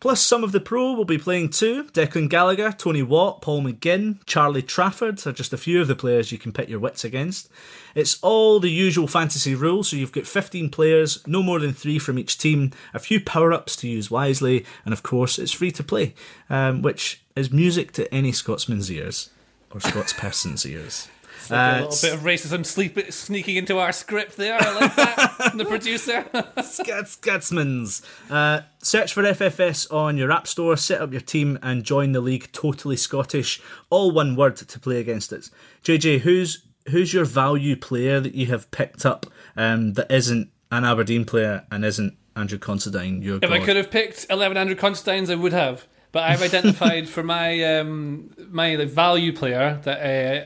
Plus, 0.00 0.20
some 0.20 0.42
of 0.42 0.50
the 0.50 0.60
pro 0.60 0.92
will 0.94 1.04
be 1.04 1.18
playing 1.18 1.50
too. 1.50 1.84
Declan 1.84 2.28
Gallagher, 2.28 2.72
Tony 2.72 3.02
Watt, 3.02 3.40
Paul 3.40 3.62
McGinn, 3.62 4.18
Charlie 4.26 4.62
Trafford 4.62 5.24
are 5.26 5.32
just 5.32 5.52
a 5.52 5.56
few 5.56 5.80
of 5.80 5.86
the 5.86 5.94
players 5.94 6.32
you 6.32 6.38
can 6.38 6.52
pit 6.52 6.68
your 6.68 6.80
wits 6.80 7.04
against. 7.04 7.48
It's 7.94 8.18
all 8.22 8.58
the 8.58 8.70
usual 8.70 9.06
fantasy 9.06 9.54
rules, 9.54 9.88
so 9.88 9.96
you've 9.96 10.10
got 10.12 10.26
15 10.26 10.70
players, 10.70 11.24
no 11.26 11.42
more 11.42 11.60
than 11.60 11.72
three 11.72 11.98
from 11.98 12.18
each 12.18 12.38
team, 12.38 12.72
a 12.92 12.98
few 12.98 13.20
power 13.20 13.52
ups 13.52 13.76
to 13.76 13.88
use 13.88 14.10
wisely, 14.10 14.64
and 14.84 14.92
of 14.92 15.02
course, 15.02 15.38
it's 15.38 15.52
free 15.52 15.70
to 15.72 15.84
play, 15.84 16.14
um, 16.50 16.82
which 16.82 17.22
is 17.36 17.52
music 17.52 17.92
to 17.92 18.12
any 18.12 18.32
Scotsman's 18.32 18.90
ears, 18.90 19.30
or 19.70 19.80
Scots 19.80 20.12
person's 20.18 20.66
ears. 20.66 21.08
Like 21.52 21.80
a 21.80 21.84
little 21.84 22.08
bit 22.08 22.14
of 22.14 22.20
racism 22.20 22.64
sleep, 22.66 23.12
sneaking 23.12 23.56
into 23.56 23.78
our 23.78 23.92
script 23.92 24.36
there. 24.36 24.58
I 24.60 24.74
like 24.74 24.96
that. 24.96 25.52
the 25.56 25.64
producer. 25.68 26.22
Scats, 26.58 27.18
Scatsmans. 27.18 28.02
Uh, 28.30 28.62
search 28.78 29.12
for 29.12 29.22
FFS 29.22 29.92
on 29.92 30.16
your 30.16 30.32
app 30.32 30.46
store, 30.46 30.76
set 30.76 31.00
up 31.00 31.12
your 31.12 31.20
team, 31.20 31.58
and 31.62 31.84
join 31.84 32.12
the 32.12 32.20
league. 32.20 32.50
Totally 32.52 32.96
Scottish, 32.96 33.60
all 33.90 34.10
one 34.10 34.36
word 34.36 34.56
to 34.56 34.80
play 34.80 34.98
against 35.00 35.32
it. 35.32 35.50
JJ, 35.84 36.20
who's 36.20 36.64
who's 36.90 37.12
your 37.12 37.24
value 37.24 37.76
player 37.76 38.20
that 38.20 38.34
you 38.34 38.46
have 38.46 38.70
picked 38.70 39.06
up 39.06 39.26
um, 39.56 39.92
that 39.94 40.10
isn't 40.10 40.50
an 40.70 40.84
Aberdeen 40.84 41.24
player 41.24 41.64
and 41.70 41.84
isn't 41.84 42.16
Andrew 42.34 42.58
Considine? 42.58 43.22
Your 43.22 43.38
If 43.42 43.50
I 43.50 43.58
could 43.58 43.76
have 43.76 43.90
picked 43.90 44.26
eleven 44.30 44.56
Andrew 44.56 44.76
Considines, 44.76 45.30
I 45.30 45.34
would 45.34 45.52
have. 45.52 45.86
But 46.12 46.24
I've 46.24 46.42
identified 46.42 47.08
for 47.08 47.22
my 47.22 47.78
um, 47.78 48.30
my 48.50 48.74
like, 48.76 48.88
value 48.88 49.34
player 49.34 49.80
that 49.84 50.00
uh, 50.00 50.44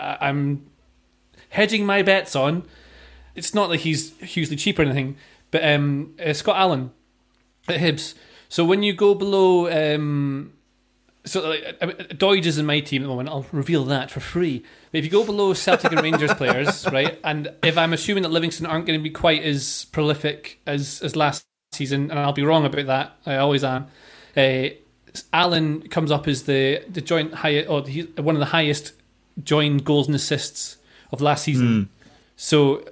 I'm 0.00 0.70
hedging 1.50 1.86
my 1.86 2.02
bets 2.02 2.34
on. 2.34 2.64
It's 3.34 3.54
not 3.54 3.68
like 3.68 3.80
he's 3.80 4.16
hugely 4.18 4.56
cheap 4.56 4.78
or 4.78 4.82
anything, 4.82 5.16
but 5.50 5.64
um, 5.64 6.14
uh, 6.24 6.32
Scott 6.32 6.56
Allan 6.56 6.90
at 7.68 7.80
Hibs. 7.80 8.14
So 8.48 8.64
when 8.64 8.82
you 8.82 8.92
go 8.92 9.14
below, 9.14 9.70
um, 9.70 10.52
so 11.24 11.50
like, 11.50 11.78
Doidge 12.10 12.46
is 12.46 12.58
in 12.58 12.66
my 12.66 12.80
team 12.80 13.02
at 13.02 13.04
the 13.04 13.08
moment. 13.08 13.28
I'll 13.28 13.46
reveal 13.52 13.84
that 13.84 14.10
for 14.10 14.20
free. 14.20 14.64
But 14.90 14.98
if 14.98 15.04
you 15.04 15.10
go 15.10 15.24
below 15.24 15.54
Celtic 15.54 15.92
and 15.92 16.02
Rangers 16.02 16.34
players, 16.34 16.86
right, 16.92 17.18
and 17.22 17.52
if 17.62 17.78
I'm 17.78 17.92
assuming 17.92 18.22
that 18.24 18.30
Livingston 18.30 18.66
aren't 18.66 18.86
going 18.86 18.98
to 18.98 19.02
be 19.02 19.10
quite 19.10 19.42
as 19.42 19.86
prolific 19.92 20.60
as 20.66 21.00
as 21.02 21.14
last 21.14 21.44
season, 21.72 22.10
and 22.10 22.18
I'll 22.18 22.32
be 22.32 22.42
wrong 22.42 22.64
about 22.64 22.86
that. 22.86 23.16
I 23.26 23.36
always 23.36 23.62
am. 23.62 23.86
Uh, 24.36 24.68
Allen 25.32 25.82
comes 25.88 26.10
up 26.10 26.26
as 26.26 26.44
the 26.44 26.82
the 26.88 27.00
joint 27.00 27.34
high 27.34 27.62
or 27.62 27.86
he's 27.86 28.06
one 28.16 28.34
of 28.34 28.40
the 28.40 28.46
highest 28.46 28.92
joined 29.44 29.84
goals 29.84 30.06
and 30.06 30.14
assists 30.16 30.76
of 31.12 31.20
last 31.20 31.44
season. 31.44 31.88
So, 32.36 32.84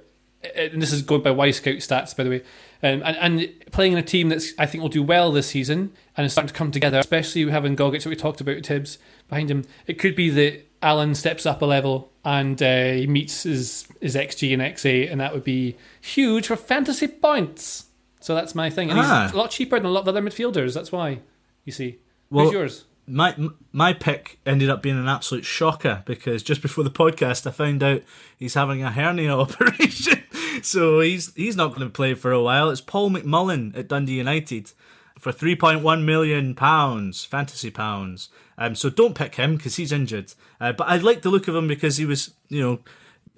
and 0.55 0.81
this 0.81 0.91
is 0.93 1.01
going 1.01 1.21
by 1.21 1.31
Wyscout 1.31 1.77
stats, 1.77 2.15
by 2.15 2.23
the 2.23 2.29
way. 2.29 2.41
Um, 2.81 3.01
and, 3.03 3.17
and 3.17 3.53
playing 3.71 3.91
in 3.93 3.97
a 3.97 4.03
team 4.03 4.29
that's 4.29 4.53
I 4.57 4.65
think 4.65 4.81
will 4.81 4.89
do 4.89 5.03
well 5.03 5.31
this 5.31 5.47
season 5.47 5.91
and 6.15 6.25
is 6.25 6.31
starting 6.31 6.47
to 6.47 6.53
come 6.53 6.71
together, 6.71 6.97
especially 6.99 7.49
having 7.49 7.75
Gogic, 7.75 8.05
what 8.05 8.07
we 8.07 8.15
talked 8.15 8.39
about, 8.39 8.63
Tibbs 8.63 8.97
behind 9.27 9.51
him. 9.51 9.65
It 9.85 9.99
could 9.99 10.15
be 10.15 10.29
that 10.29 10.65
Allan 10.81 11.13
steps 11.15 11.45
up 11.45 11.61
a 11.61 11.65
level 11.65 12.09
and 12.23 12.61
uh, 12.63 12.91
he 12.93 13.05
meets 13.07 13.43
his 13.43 13.85
his 13.99 14.15
XG 14.15 14.53
and 14.53 14.61
XA, 14.61 15.11
and 15.11 15.19
that 15.19 15.33
would 15.33 15.43
be 15.43 15.75
huge 15.99 16.47
for 16.47 16.55
fantasy 16.55 17.07
points. 17.07 17.85
So 18.21 18.33
that's 18.35 18.53
my 18.55 18.69
thing, 18.69 18.89
and 18.91 18.99
Ah. 18.99 19.23
he's 19.23 19.33
a 19.33 19.37
lot 19.37 19.51
cheaper 19.51 19.77
than 19.77 19.85
a 19.85 19.91
lot 19.91 20.01
of 20.01 20.07
other 20.09 20.21
midfielders. 20.21 20.73
That's 20.73 20.91
why 20.91 21.19
you 21.65 21.71
see. 21.73 21.97
Well- 22.29 22.45
Who's 22.45 22.53
yours? 22.53 22.85
My 23.09 23.35
my 23.71 23.93
pick 23.93 24.39
ended 24.45 24.69
up 24.69 24.83
being 24.83 24.97
an 24.97 25.07
absolute 25.07 25.45
shocker 25.45 26.03
because 26.05 26.43
just 26.43 26.61
before 26.61 26.83
the 26.83 26.91
podcast 26.91 27.47
I 27.47 27.51
found 27.51 27.81
out 27.81 28.03
he's 28.37 28.53
having 28.53 28.83
a 28.83 28.91
hernia 28.91 29.35
operation, 29.39 30.23
so 30.61 30.99
he's 30.99 31.33
he's 31.33 31.55
not 31.55 31.69
going 31.69 31.81
to 31.81 31.89
play 31.89 32.13
for 32.13 32.31
a 32.31 32.41
while. 32.41 32.69
It's 32.69 32.81
Paul 32.81 33.09
McMullan 33.09 33.77
at 33.77 33.87
Dundee 33.87 34.13
United 34.13 34.71
for 35.19 35.31
three 35.31 35.55
point 35.55 35.81
one 35.81 36.05
million 36.05 36.53
pounds, 36.55 37.25
fantasy 37.25 37.71
pounds. 37.71 38.29
Um, 38.57 38.75
so 38.75 38.89
don't 38.89 39.15
pick 39.15 39.35
him 39.35 39.55
because 39.57 39.77
he's 39.77 39.91
injured. 39.91 40.33
Uh, 40.61 40.73
but 40.73 40.87
I 40.87 40.97
like 40.97 41.21
the 41.21 41.29
look 41.29 41.47
of 41.47 41.55
him 41.55 41.67
because 41.67 41.97
he 41.97 42.05
was 42.05 42.33
you 42.47 42.61
know 42.61 42.79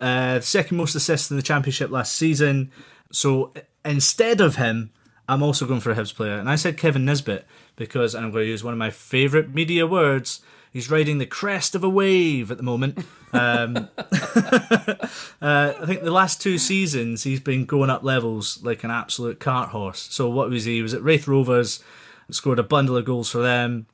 uh, 0.06 0.40
second 0.42 0.78
most 0.78 0.96
assists 0.96 1.32
in 1.32 1.38
the 1.38 1.44
championship 1.44 1.90
last 1.92 2.14
season. 2.14 2.72
So 3.12 3.54
instead 3.86 4.42
of 4.42 4.56
him, 4.56 4.92
I'm 5.30 5.44
also 5.44 5.66
going 5.66 5.80
for 5.80 5.92
a 5.92 5.96
Hibs 5.96 6.14
player, 6.14 6.38
and 6.38 6.50
I 6.50 6.56
said 6.56 6.78
Kevin 6.78 7.06
Nisbet 7.06 7.46
because, 7.76 8.16
and 8.16 8.26
I'm 8.26 8.32
going 8.32 8.46
to 8.46 8.50
use 8.50 8.64
one 8.64 8.74
of 8.74 8.78
my 8.78 8.90
favourite 8.90 9.54
media 9.54 9.88
words. 9.88 10.42
He's 10.72 10.90
riding 10.90 11.18
the 11.18 11.26
crest 11.26 11.76
of 11.76 11.84
a 11.84 11.90
wave 11.90 12.50
at 12.50 12.58
the 12.58 12.64
moment. 12.64 13.06
Um, 13.34 13.90
uh, 13.98 15.02
I 15.42 15.86
think 15.86 16.04
the 16.04 16.12
last 16.12 16.42
two 16.42 16.58
seasons 16.58 17.24
he's 17.24 17.40
been 17.40 17.66
going 17.66 17.90
up 17.90 18.04
levels 18.04 18.62
like 18.64 18.84
an 18.84 18.92
absolute 18.92 19.40
cart 19.40 19.70
horse. 19.70 20.08
So 20.12 20.30
what 20.30 20.50
was 20.50 20.66
he? 20.66 20.76
He 20.76 20.82
was 20.82 20.94
at 20.94 21.04
Raith 21.04 21.28
Rovers, 21.28 21.84
scored 22.30 22.60
a 22.60 22.64
bundle 22.64 22.96
of 22.98 23.06
goals 23.06 23.30
for 23.30 23.40
them, 23.40 23.86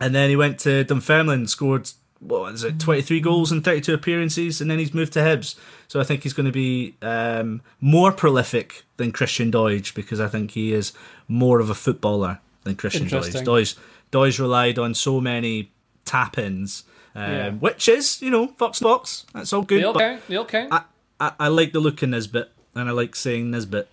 and 0.00 0.14
then 0.14 0.30
he 0.30 0.36
went 0.36 0.60
to 0.60 0.84
Dunfermline, 0.84 1.46
scored 1.48 1.90
what 2.20 2.54
is 2.54 2.64
it, 2.64 2.78
23 2.78 3.20
goals 3.20 3.50
in 3.50 3.62
32 3.62 3.94
appearances, 3.94 4.60
and 4.60 4.70
then 4.70 4.78
he's 4.78 4.94
moved 4.94 5.14
to 5.14 5.20
Hibs. 5.20 5.56
So 5.88 6.00
I 6.00 6.04
think 6.04 6.22
he's 6.22 6.34
going 6.34 6.46
to 6.46 6.52
be 6.52 6.94
um, 7.02 7.62
more 7.80 8.12
prolific 8.12 8.82
than 8.98 9.10
Christian 9.10 9.50
Doidge 9.50 9.94
because 9.94 10.20
I 10.20 10.28
think 10.28 10.52
he 10.52 10.72
is 10.72 10.92
more 11.26 11.60
of 11.60 11.70
a 11.70 11.74
footballer 11.74 12.40
than 12.64 12.76
Christian. 12.76 13.02
Interesting. 13.04 13.44
Doidge, 13.44 13.76
Doidge 14.12 14.38
relied 14.38 14.78
on 14.78 14.94
so 14.94 15.20
many 15.20 15.72
tap 16.04 16.38
ins, 16.38 16.84
um, 17.14 17.22
Yeah. 17.32 17.50
which 17.50 17.88
is, 17.88 18.20
you 18.22 18.30
know, 18.30 18.48
Fox 18.48 18.78
Fox. 18.78 19.26
That's 19.34 19.52
all 19.52 19.62
good. 19.62 19.80
They 19.80 19.84
all 19.84 19.92
but 19.92 20.00
count. 20.00 20.26
They 20.28 20.36
all 20.36 20.44
count. 20.44 20.72
I, 20.72 20.82
I, 21.20 21.32
I 21.40 21.48
like 21.48 21.72
the 21.72 21.80
look 21.80 22.02
of 22.02 22.08
Nisbet, 22.10 22.50
and 22.74 22.88
I 22.88 22.92
like 22.92 23.14
saying 23.16 23.50
Nisbet. 23.50 23.88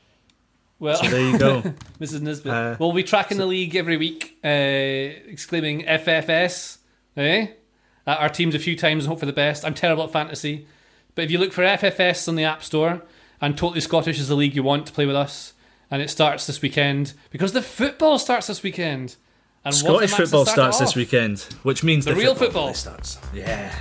well, 0.80 0.96
So 0.98 1.10
there 1.10 1.22
you 1.32 1.38
go. 1.38 1.62
Mrs. 2.00 2.22
Nisbet. 2.22 2.54
Uh, 2.54 2.76
we'll 2.80 2.94
be 2.94 3.04
tracking 3.04 3.38
the 3.38 3.46
league 3.46 3.76
every 3.76 3.98
week, 3.98 4.38
uh, 4.44 4.48
exclaiming 4.48 5.84
FFS, 5.84 6.78
eh? 7.16 7.48
At 8.06 8.20
our 8.20 8.30
teams 8.30 8.56
a 8.56 8.60
few 8.60 8.76
times 8.78 9.04
and 9.04 9.10
hope 9.10 9.20
for 9.20 9.26
the 9.26 9.34
best. 9.34 9.66
I'm 9.66 9.74
terrible 9.74 10.04
at 10.06 10.12
fantasy. 10.12 10.66
But 11.14 11.26
if 11.26 11.32
you 11.32 11.40
look 11.40 11.52
for 11.52 11.64
FFS 11.64 12.28
on 12.30 12.36
the 12.36 12.44
App 12.46 12.64
Store 12.64 13.02
and 13.42 13.58
Totally 13.58 13.82
Scottish 13.82 14.20
is 14.20 14.30
the 14.30 14.36
league 14.36 14.56
you 14.56 14.64
want 14.64 14.86
to 14.88 14.94
play 14.94 15.06
with 15.06 15.16
us, 15.16 15.54
and 15.92 16.02
it 16.02 16.10
starts 16.10 16.46
this 16.48 16.62
weekend, 16.62 17.14
because 17.32 17.54
the 17.54 17.62
football 17.62 18.20
starts 18.20 18.48
this 18.48 18.64
weekend. 18.64 19.16
And 19.66 19.76
Scottish 19.76 20.12
football 20.12 20.46
start 20.46 20.74
starts 20.76 20.80
this 20.80 20.96
weekend, 20.96 21.40
which 21.64 21.84
means 21.84 22.06
The 22.06 22.12
the, 22.14 22.18
real 22.20 22.36
football, 22.36 22.74
football. 22.74 23.04
starts. 23.04 23.18
Yeah. 23.34 23.74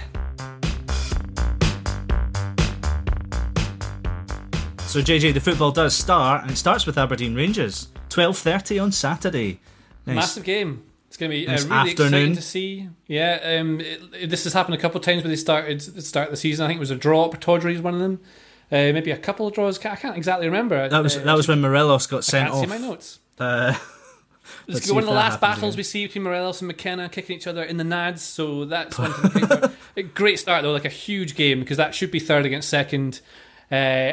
So 4.87 5.03
JJ, 5.03 5.35
the 5.35 5.41
football 5.41 5.73
does 5.73 5.95
start, 5.95 6.43
and 6.43 6.51
it 6.51 6.57
starts 6.57 6.87
with 6.87 6.97
Aberdeen 6.97 7.35
Rangers, 7.35 7.89
twelve 8.09 8.39
thirty 8.39 8.79
on 8.79 8.93
Saturday. 8.93 9.61
Nice. 10.07 10.17
Massive 10.17 10.45
game. 10.45 10.85
It's 11.09 11.17
going 11.19 11.31
to 11.31 11.37
be 11.37 11.47
uh, 11.47 11.53
Nice 11.53 11.65
really 11.65 11.77
afternoon. 11.91 12.15
exciting 12.15 12.35
to 12.37 12.43
see. 12.43 12.89
Yeah, 13.07 13.59
um, 13.61 13.81
it, 13.81 14.01
it- 14.23 14.31
this 14.31 14.45
has 14.45 14.53
happened 14.55 14.75
a 14.75 14.79
couple 14.79 14.99
of 14.99 15.05
times 15.05 15.23
when 15.23 15.31
they 15.31 15.37
started 15.37 15.81
the 15.81 16.03
start 16.03 16.29
of 16.29 16.31
the 16.33 16.37
season. 16.37 16.65
I 16.65 16.69
think 16.69 16.79
it 16.79 16.81
was 16.81 16.91
a 16.91 16.97
draw. 16.97 17.29
Tawdry 17.31 17.75
is 17.75 17.81
one 17.83 17.95
of 17.95 18.01
them. 18.01 18.21
Uh, 18.71 18.93
maybe 18.93 19.11
a 19.13 19.17
couple 19.17 19.47
of 19.47 19.55
draws. 19.55 19.79
I 19.85 19.97
can't 19.97 20.17
exactly 20.17 20.47
remember. 20.47 20.89
That 20.89 21.03
was 21.03 21.17
Uh, 21.17 21.21
that 21.21 21.37
was 21.37 21.47
when 21.49 21.61
Morelos 21.61 22.07
got 22.07 22.19
I 22.19 22.21
sent 22.23 22.51
can't 22.51 22.61
see 22.61 22.67
my 22.67 22.79
notes. 22.79 23.19
Uh, 23.39 23.75
This 24.67 24.75
Let's 24.75 24.81
is 24.87 24.91
see 24.91 24.95
one 24.95 25.03
of 25.05 25.09
the 25.09 25.15
last 25.15 25.41
battles 25.41 25.75
again. 25.75 25.79
we 25.79 25.83
see 25.85 26.07
between 26.07 26.23
Morelos 26.25 26.61
and 26.61 26.67
McKenna 26.69 27.09
kicking 27.09 27.37
each 27.37 27.47
other 27.49 27.63
in 27.65 27.77
the 27.77 27.85
nads. 27.85 28.19
So 28.21 28.65
that's 28.65 28.97
one 28.99 29.13
thing. 29.13 29.47
to. 29.47 29.73
A 29.97 30.03
great 30.03 30.39
start 30.41 30.63
though, 30.63 30.73
like 30.73 30.85
a 30.85 30.89
huge 30.89 31.35
game 31.37 31.61
because 31.61 31.77
that 31.79 31.95
should 31.95 32.11
be 32.11 32.19
third 32.21 32.47
against 32.47 32.69
second. 32.69 33.21
Uh, 33.71 34.13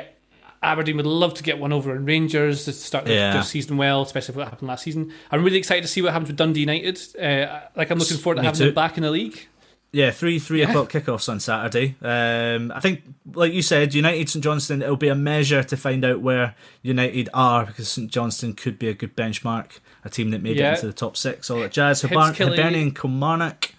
Aberdeen 0.62 0.98
would 0.98 1.06
love 1.06 1.34
to 1.36 1.44
get 1.44 1.60
one 1.60 1.74
over 1.74 1.96
in 1.96 2.06
Rangers 2.06 2.66
to 2.66 2.74
start 2.74 3.08
Yeah. 3.08 3.34
their 3.34 3.44
season 3.44 3.78
well, 3.78 4.02
especially 4.04 4.36
what 4.36 4.48
happened 4.48 4.68
last 4.70 4.84
season. 4.84 5.12
I'm 5.32 5.44
really 5.44 5.58
excited 5.58 5.82
to 5.82 5.88
see 5.88 6.02
what 6.02 6.14
happens 6.14 6.30
with 6.30 6.38
Dundee 6.38 6.62
United. 6.62 7.00
Uh, 7.20 7.60
like 7.76 7.90
I'm 7.92 8.00
looking 8.00 8.18
forward 8.18 8.36
to 8.38 8.42
Me 8.42 8.46
having 8.46 8.60
too. 8.60 8.66
them 8.66 8.76
back 8.76 8.98
in 8.98 9.04
the 9.04 9.12
league. 9.12 9.48
Yeah, 9.94 10.10
three 10.10 10.40
three 10.40 10.62
Yeah. 10.62 10.70
o'clock 10.70 10.92
kickoffs 10.92 11.30
on 11.30 11.40
Saturday. 11.40 11.96
Um, 12.02 12.72
I 12.76 12.80
think, 12.80 13.04
like 13.34 13.54
you 13.54 13.62
said, 13.62 13.94
United 13.94 14.28
St 14.28 14.44
Johnstone. 14.44 14.82
It'll 14.82 14.96
be 14.98 15.08
a 15.08 15.16
measure 15.16 15.62
to 15.64 15.78
find 15.78 16.04
out 16.04 16.20
where 16.22 16.56
United 16.82 17.30
are 17.34 17.68
because 17.68 17.90
St 17.90 18.10
Johnstone 18.12 18.54
could 18.54 18.80
be 18.80 18.90
a 18.90 18.96
good 18.96 19.16
benchmark, 19.16 19.80
a 20.04 20.10
team 20.10 20.32
that 20.32 20.42
made 20.42 20.58
Yeah. 20.58 20.72
it 20.72 20.76
into 20.76 20.88
the 20.88 20.94
top 20.94 21.16
six. 21.16 21.52
All 21.52 21.60
that 21.60 21.72
jazz. 21.72 22.02
Hibar- 22.02 22.36
Hibernian 22.36 22.82
and 22.88 22.96
Kilmarnock. 23.00 23.70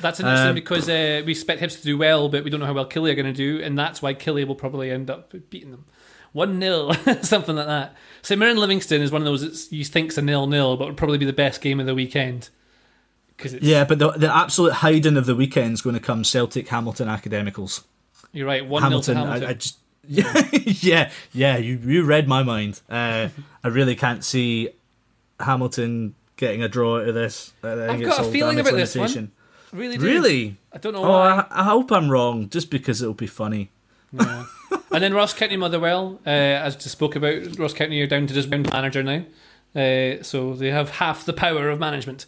That's 0.00 0.18
interesting 0.18 0.48
Um, 0.48 0.54
because 0.56 0.88
uh, 0.88 1.22
we 1.24 1.30
expect 1.30 1.62
Hibs 1.62 1.76
to 1.78 1.84
do 1.84 1.96
well, 1.96 2.28
but 2.28 2.42
we 2.42 2.50
don't 2.50 2.58
know 2.58 2.66
how 2.66 2.72
well 2.72 2.88
Killie 2.88 3.12
are 3.12 3.14
going 3.14 3.26
to 3.26 3.32
do, 3.32 3.62
and 3.62 3.78
that's 3.78 4.02
why 4.02 4.14
Killie 4.14 4.44
will 4.44 4.56
probably 4.56 4.90
end 4.90 5.10
up 5.10 5.32
beating 5.48 5.70
them. 5.70 5.84
1 6.32 6.60
0, 6.60 6.90
something 7.22 7.54
like 7.54 7.66
that. 7.68 7.94
St 8.22 8.36
Mirren 8.36 8.56
Livingston 8.56 9.00
is 9.00 9.12
one 9.12 9.22
of 9.22 9.26
those 9.26 9.68
that 9.68 9.76
you 9.76 9.84
think's 9.84 10.18
a 10.18 10.22
nil 10.22 10.48
nil, 10.48 10.76
but 10.76 10.88
would 10.88 10.96
probably 10.96 11.18
be 11.18 11.24
the 11.26 11.32
best 11.32 11.60
game 11.60 11.78
of 11.78 11.86
the 11.86 11.94
weekend. 11.94 12.48
Because 13.42 13.54
it's, 13.54 13.64
Yeah, 13.64 13.84
but 13.84 13.98
the, 13.98 14.10
the 14.12 14.34
absolute 14.34 14.72
hiding 14.74 15.16
of 15.16 15.26
the 15.26 15.34
weekend 15.34 15.72
is 15.74 15.82
going 15.82 15.94
to 15.94 16.00
come 16.00 16.22
Celtic 16.24 16.68
Hamilton 16.68 17.08
Academicals. 17.08 17.82
you're 18.32 18.46
right, 18.46 18.64
1 18.66 18.80
0 18.82 19.00
to 19.00 19.14
Hamilton, 19.14 19.16
Hamilton. 19.16 19.44
I, 19.44 19.50
I 19.50 19.54
just 19.54 19.78
yeah, 20.06 20.48
yeah, 20.52 21.10
yeah. 21.32 21.56
You 21.58 21.76
you 21.84 22.02
read 22.04 22.26
my 22.28 22.42
mind. 22.42 22.80
Uh, 22.90 23.28
I 23.62 23.68
really 23.68 23.94
can't 23.94 24.24
see 24.24 24.70
Hamilton 25.40 26.14
getting 26.36 26.62
a 26.62 26.68
draw 26.68 27.00
out 27.00 27.08
of 27.08 27.14
this. 27.14 27.52
I've 27.62 28.02
got 28.02 28.26
a 28.26 28.30
feeling 28.30 28.58
about 28.60 28.74
this 28.74 28.96
one. 28.96 29.30
really 29.72 29.96
do. 29.96 30.04
Really? 30.04 30.56
I 30.72 30.78
don't 30.78 30.92
know 30.92 31.04
Oh, 31.04 31.10
why. 31.10 31.46
I, 31.50 31.60
I 31.60 31.64
hope 31.64 31.92
I'm 31.92 32.10
wrong, 32.10 32.48
just 32.48 32.70
because 32.70 33.02
it'll 33.02 33.14
be 33.14 33.26
funny. 33.26 33.70
Yeah. 34.12 34.44
and 34.90 35.02
then 35.02 35.14
Ross 35.14 35.32
County 35.32 35.56
Motherwell, 35.56 36.20
uh, 36.26 36.30
as 36.30 36.74
just 36.76 36.90
spoke 36.92 37.16
about, 37.16 37.58
Ross 37.58 37.72
County 37.72 38.00
are 38.02 38.06
down 38.06 38.26
to 38.26 38.34
just 38.34 38.50
one 38.50 38.62
manager 38.72 39.02
now. 39.02 39.24
Uh, 39.74 40.22
so 40.22 40.54
they 40.54 40.70
have 40.70 40.90
half 40.90 41.24
the 41.24 41.32
power 41.32 41.70
of 41.70 41.78
management. 41.78 42.26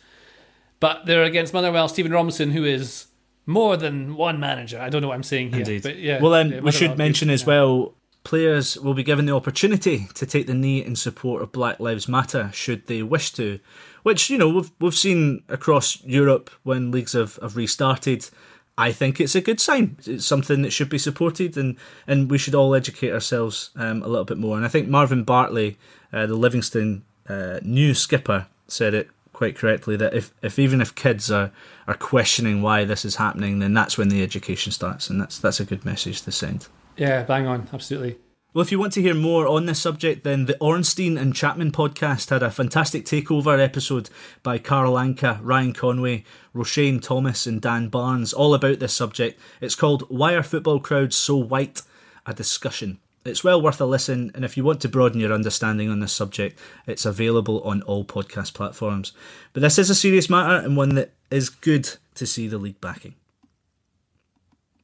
But 0.85 1.07
they're 1.07 1.25
against 1.25 1.55
Motherwell, 1.55 1.89
Stephen 1.89 2.13
Robinson, 2.13 2.51
who 2.51 2.63
is 2.63 3.07
more 3.47 3.75
than 3.75 4.17
one 4.17 4.39
manager. 4.39 4.79
I 4.79 4.91
don't 4.91 5.01
know 5.01 5.09
what 5.09 5.15
I'm 5.15 5.23
saying 5.23 5.53
here. 5.53 5.61
Indeed. 5.61 5.83
But 5.83 5.97
yeah, 5.97 6.21
well, 6.21 6.31
then 6.31 6.51
yeah, 6.51 6.61
we 6.61 6.73
should 6.73 6.99
mention 6.99 7.31
as 7.31 7.47
well. 7.47 7.95
Players 8.23 8.77
will 8.77 8.93
be 8.93 9.03
given 9.03 9.25
the 9.25 9.35
opportunity 9.35 10.09
to 10.13 10.27
take 10.27 10.47
the 10.47 10.53
knee 10.53 10.85
in 10.85 10.95
support 10.95 11.41
of 11.41 11.53
Black 11.53 11.81
Lives 11.81 12.07
Matter 12.07 12.51
should 12.53 12.87
they 12.87 13.03
wish 13.03 13.33
to, 13.33 13.61
which 14.03 14.29
you 14.29 14.37
know 14.37 14.51
we've 14.51 14.71
we've 14.79 14.95
seen 14.95 15.43
across 15.49 16.05
Europe 16.05 16.51
when 16.65 16.91
leagues 16.91 17.15
have, 17.15 17.37
have 17.37 17.57
restarted. 17.57 18.29
I 18.77 18.93
think 18.93 19.23
it's 19.23 19.35
a 19.35 19.41
good 19.41 19.61
sign. 19.61 19.97
It's 20.05 20.27
something 20.27 20.61
that 20.61 20.73
should 20.75 20.91
be 20.91 20.99
supported, 20.99 21.57
and, 21.57 21.79
and 22.07 22.31
we 22.31 22.37
should 22.37 22.55
all 22.55 22.75
educate 22.75 23.15
ourselves 23.15 23.71
um, 23.77 24.03
a 24.03 24.07
little 24.07 24.27
bit 24.27 24.37
more. 24.37 24.59
And 24.59 24.67
I 24.67 24.69
think 24.69 24.87
Marvin 24.87 25.25
Bartley, 25.25 25.79
uh, 26.13 26.27
the 26.27 26.35
Livingston 26.35 27.07
uh, 27.27 27.61
new 27.63 27.95
skipper, 27.95 28.49
said 28.69 28.93
it 28.93 29.09
quite 29.35 29.57
correctly 29.57 29.97
that 29.97 30.15
if, 30.15 30.33
if 30.43 30.59
even 30.59 30.81
if 30.81 30.95
kids 30.95 31.31
are, 31.31 31.51
are 31.87 31.95
questioning 31.95 32.63
why 32.63 32.85
this 32.85 33.05
is 33.05 33.17
happening, 33.17 33.59
then 33.59 33.75
that's 33.75 33.99
when 33.99 34.09
the 34.09 34.23
education 34.23 34.73
starts, 34.73 35.11
and 35.11 35.21
that's 35.21 35.39
that's 35.39 35.61
a 35.61 35.65
good 35.65 35.85
message 35.85 36.23
to 36.23 36.33
send. 36.33 36.69
Yeah, 36.97 37.23
bang 37.25 37.47
on, 37.47 37.69
absolutely. 37.73 38.17
Well, 38.55 38.63
if 38.63 38.71
you 38.71 38.79
want 38.79 38.93
to 38.93 39.03
hear 39.03 39.15
more 39.15 39.49
on 39.49 39.67
this 39.67 39.83
subject, 39.83 40.23
then 40.23 40.45
the 40.45 40.57
Ornstein 40.61 41.19
and 41.19 41.35
Chapman 41.35 41.73
podcast 41.73 42.31
had 42.31 42.41
a 42.41 42.53
fantastic 42.53 43.05
takeover 43.05 43.59
episode 43.59 44.11
by 44.45 44.59
Carl 44.59 44.93
Anka, 44.93 45.41
Ryan 45.43 45.73
Conway, 45.73 46.23
Roshane 46.55 47.03
Thomas, 47.03 47.49
and 47.49 47.61
Dan 47.61 47.89
Barnes, 47.89 48.33
all 48.33 48.55
about 48.55 48.79
this 48.79 48.95
subject. 48.95 49.41
It's 49.61 49.75
called 49.75 50.05
Why 50.09 50.35
Are 50.35 50.45
Football 50.45 50.79
Crowds 50.79 51.17
So 51.17 51.35
White? 51.35 51.83
A 52.27 52.33
discussion. 52.33 53.01
It's 53.25 53.43
well 53.43 53.63
worth 53.63 53.81
a 53.81 53.87
listen, 53.87 54.31
and 54.35 54.45
if 54.45 54.55
you 54.55 54.65
want 54.65 54.83
to 54.83 54.89
broaden 54.89 55.19
your 55.19 55.33
understanding 55.33 55.89
on 55.89 56.01
this 56.01 56.13
subject, 56.13 56.59
it's 56.87 57.07
available 57.07 57.63
on 57.63 57.81
all 57.83 58.05
podcast 58.05 58.53
platforms. 58.53 59.15
But 59.55 59.63
this 59.63 59.79
is 59.79 59.89
a 59.89 59.95
serious 59.95 60.29
matter 60.29 60.63
and 60.63 60.77
one 60.77 60.95
that 60.97 61.13
is 61.31 61.49
good 61.49 61.89
to 62.17 62.27
see 62.27 62.49
the 62.49 62.59
league 62.59 62.83
backing. 62.83 63.15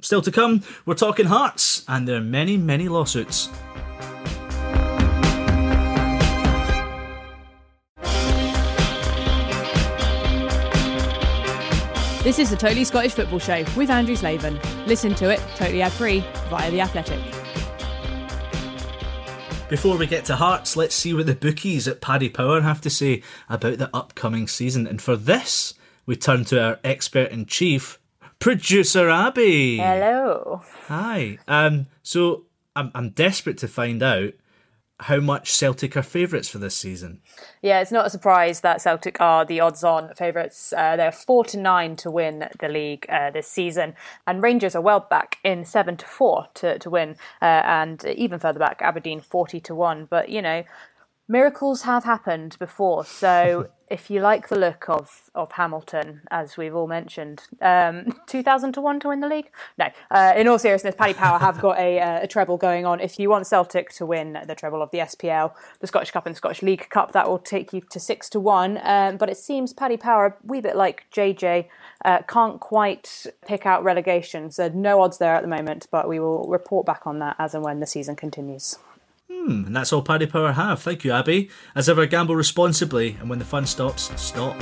Still 0.01 0.23
to 0.23 0.33
come, 0.33 0.63
we're 0.87 0.95
talking 0.95 1.27
Hearts, 1.27 1.85
and 1.87 2.09
there 2.09 2.17
are 2.17 2.23
many, 2.23 2.57
many 2.57 2.89
lawsuits. 2.89 3.51
This 12.25 12.39
is 12.39 12.49
the 12.49 12.57
Totally 12.59 12.85
Scottish 12.85 13.13
Football 13.13 13.39
Show 13.39 13.65
with 13.77 13.91
Andrew 13.91 14.17
Slaven. 14.17 14.59
Listen 14.87 15.15
to 15.17 15.29
it 15.29 15.41
totally 15.57 15.83
ad 15.83 15.93
free 15.93 16.25
via 16.49 16.71
The 16.71 16.81
Athletic. 16.81 17.40
Before 19.71 19.97
we 19.97 20.09
get 20.09 20.25
to 20.25 20.35
Hearts, 20.35 20.77
let's 20.77 20.97
see 20.97 21.15
what 21.15 21.27
the 21.27 21.35
bookies 21.37 21.87
at 21.87 22.01
Paddy 22.01 22.29
Power 22.29 22.61
have 22.61 22.81
to 22.81 22.91
say 22.91 23.23
about 23.49 23.79
the 23.79 23.89
upcoming 23.95 24.49
season. 24.49 24.85
And 24.85 25.01
for 25.01 25.15
this, 25.15 25.75
we 26.07 26.17
turn 26.17 26.45
to 26.47 26.61
our 26.61 26.81
expert 26.83 27.31
in 27.31 27.47
chief, 27.47 28.01
producer 28.41 29.09
Abby. 29.09 29.77
Hello. 29.77 30.63
Hi. 30.89 31.39
Um, 31.47 31.87
so 32.03 32.47
I'm, 32.75 32.91
I'm 32.97 33.11
desperate 33.11 33.59
to 33.59 33.69
find 33.69 34.03
out 34.03 34.33
how 35.01 35.19
much 35.19 35.51
Celtic 35.51 35.97
are 35.97 36.03
favourites 36.03 36.49
for 36.49 36.59
this 36.59 36.77
season. 36.77 37.21
Yeah, 37.63 37.81
it's 37.81 37.93
not 37.93 38.07
a 38.07 38.11
surprise 38.11 38.61
that 38.61 38.81
Celtic 38.81 39.21
are 39.21 39.45
the 39.45 39.61
odds-on 39.61 40.15
favourites. 40.15 40.73
Uh, 40.77 40.97
they're 40.97 41.13
four 41.13 41.45
to 41.47 41.59
nine 41.59 41.97
to 41.97 42.11
win 42.11 42.49
the 42.59 42.69
league 42.69 43.07
uh, 43.09 43.31
this 43.31 43.49
season, 43.49 43.95
and 44.27 44.43
Rangers 44.43 44.75
are 44.75 44.83
well 44.83 45.01
back 45.01 45.39
in 45.43 45.65
seven 45.65 45.97
to 45.97 46.07
four 46.07 46.49
to 46.55 46.79
to 46.79 46.91
win, 46.91 47.17
uh, 47.41 47.63
and 47.65 48.05
even 48.05 48.39
further 48.39 48.59
back, 48.59 48.81
Aberdeen 48.83 49.21
forty 49.21 49.61
to 49.61 49.75
one. 49.75 50.05
But 50.05 50.29
you 50.29 50.43
know, 50.43 50.65
miracles 51.29 51.83
have 51.83 52.05
happened 52.05 52.57
before, 52.59 53.05
so 53.05 53.69
if 53.91 54.09
you 54.09 54.21
like 54.21 54.49
the 54.49 54.59
look 54.59 54.89
of, 54.89 55.31
of 55.35 55.53
Hamilton, 55.53 56.23
as 56.31 56.57
we've 56.57 56.75
all 56.75 56.87
mentioned, 56.87 57.43
um, 57.61 58.15
2,000 58.29 58.73
to 58.75 58.81
1 58.81 59.01
to 59.01 59.09
win 59.09 59.21
the 59.21 59.29
league? 59.29 59.51
No. 59.77 59.89
Uh, 60.11 60.33
in 60.37 60.47
all 60.47 60.59
seriousness, 60.59 60.95
Paddy 60.97 61.13
Power 61.13 61.39
have 61.39 61.61
got 61.61 61.77
a, 61.77 61.99
uh, 61.99 62.23
a, 62.23 62.29
treble 62.29 62.57
going 62.57 62.87
on. 62.87 63.01
If 63.01 63.19
you 63.19 63.29
want 63.29 63.49
Celtic 63.49 63.91
to 63.95 64.07
win 64.07 64.39
the 64.47 64.55
treble 64.55 64.81
of 64.81 64.93
the 64.93 64.99
SPL, 64.99 65.53
the 65.81 65.89
Scottish 65.89 66.13
Cup 66.13 66.25
and 66.25 66.37
Scottish 66.37 66.63
League 66.63 66.89
Cup, 66.89 67.13
that 67.13 67.29
will 67.29 67.41
take 67.41 67.73
you 67.73 67.83
to 67.91 67.99
6 67.99 68.29
to 68.31 68.41
1. 68.41 68.81
Um, 68.83 69.17
but 69.17 69.29
it 69.29 69.37
seems 69.37 69.73
Paddy 69.73 69.97
Power, 69.97 70.27
a 70.27 70.35
wee 70.47 70.61
bit 70.61 70.77
like 70.77 71.07
JJ, 71.13 71.67
uh, 72.05 72.23
can't 72.23 72.61
quite 72.61 73.27
pick 73.47 73.67
out 73.67 73.83
relegation. 73.83 74.53
So 74.53 74.69
no 74.69 75.03
odds 75.03 75.19
there 75.19 75.35
at 75.35 75.43
the 75.43 75.49
moment, 75.49 75.89
but 75.91 76.09
we 76.09 76.21
will 76.21 76.47
report 76.47 76.87
back 76.87 77.07
on 77.07 77.19
that 77.19 77.35
as 77.41 77.55
and 77.55 77.65
when 77.65 77.81
the 77.81 77.87
season 77.87 78.15
continues. 78.15 78.79
Hmm, 79.43 79.65
and 79.65 79.75
that's 79.75 79.91
all 79.91 80.03
Paddy 80.03 80.27
Power 80.27 80.53
have. 80.53 80.83
Thank 80.83 81.03
you, 81.03 81.13
Abby. 81.13 81.49
As 81.75 81.89
ever, 81.89 82.05
gamble 82.05 82.37
responsibly, 82.37 83.17
and 83.19 83.31
when 83.31 83.39
the 83.39 83.45
fun 83.47 83.65
stops, 83.65 84.11
stop. 84.21 84.61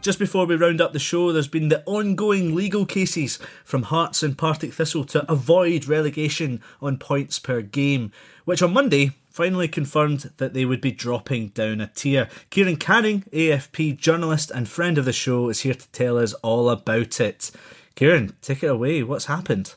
Just 0.00 0.20
before 0.20 0.46
we 0.46 0.54
round 0.54 0.80
up 0.80 0.92
the 0.92 1.00
show, 1.00 1.32
there's 1.32 1.48
been 1.48 1.68
the 1.68 1.82
ongoing 1.86 2.54
legal 2.54 2.86
cases 2.86 3.40
from 3.64 3.82
Hearts 3.82 4.22
and 4.22 4.38
Partick 4.38 4.72
Thistle 4.72 5.04
to 5.06 5.30
avoid 5.30 5.88
relegation 5.88 6.62
on 6.80 6.98
points 6.98 7.40
per 7.40 7.62
game, 7.62 8.12
which 8.44 8.62
on 8.62 8.72
Monday 8.72 9.10
finally 9.28 9.66
confirmed 9.66 10.30
that 10.36 10.54
they 10.54 10.64
would 10.64 10.80
be 10.80 10.92
dropping 10.92 11.48
down 11.48 11.80
a 11.80 11.88
tier. 11.88 12.28
Kieran 12.50 12.76
Canning, 12.76 13.24
AFP 13.32 13.98
journalist 13.98 14.52
and 14.52 14.68
friend 14.68 14.98
of 14.98 15.04
the 15.04 15.12
show, 15.12 15.48
is 15.48 15.60
here 15.60 15.74
to 15.74 15.88
tell 15.88 16.16
us 16.16 16.32
all 16.34 16.70
about 16.70 17.20
it. 17.20 17.50
Kieran, 17.96 18.36
take 18.40 18.62
it 18.62 18.68
away. 18.68 19.02
What's 19.02 19.26
happened? 19.26 19.74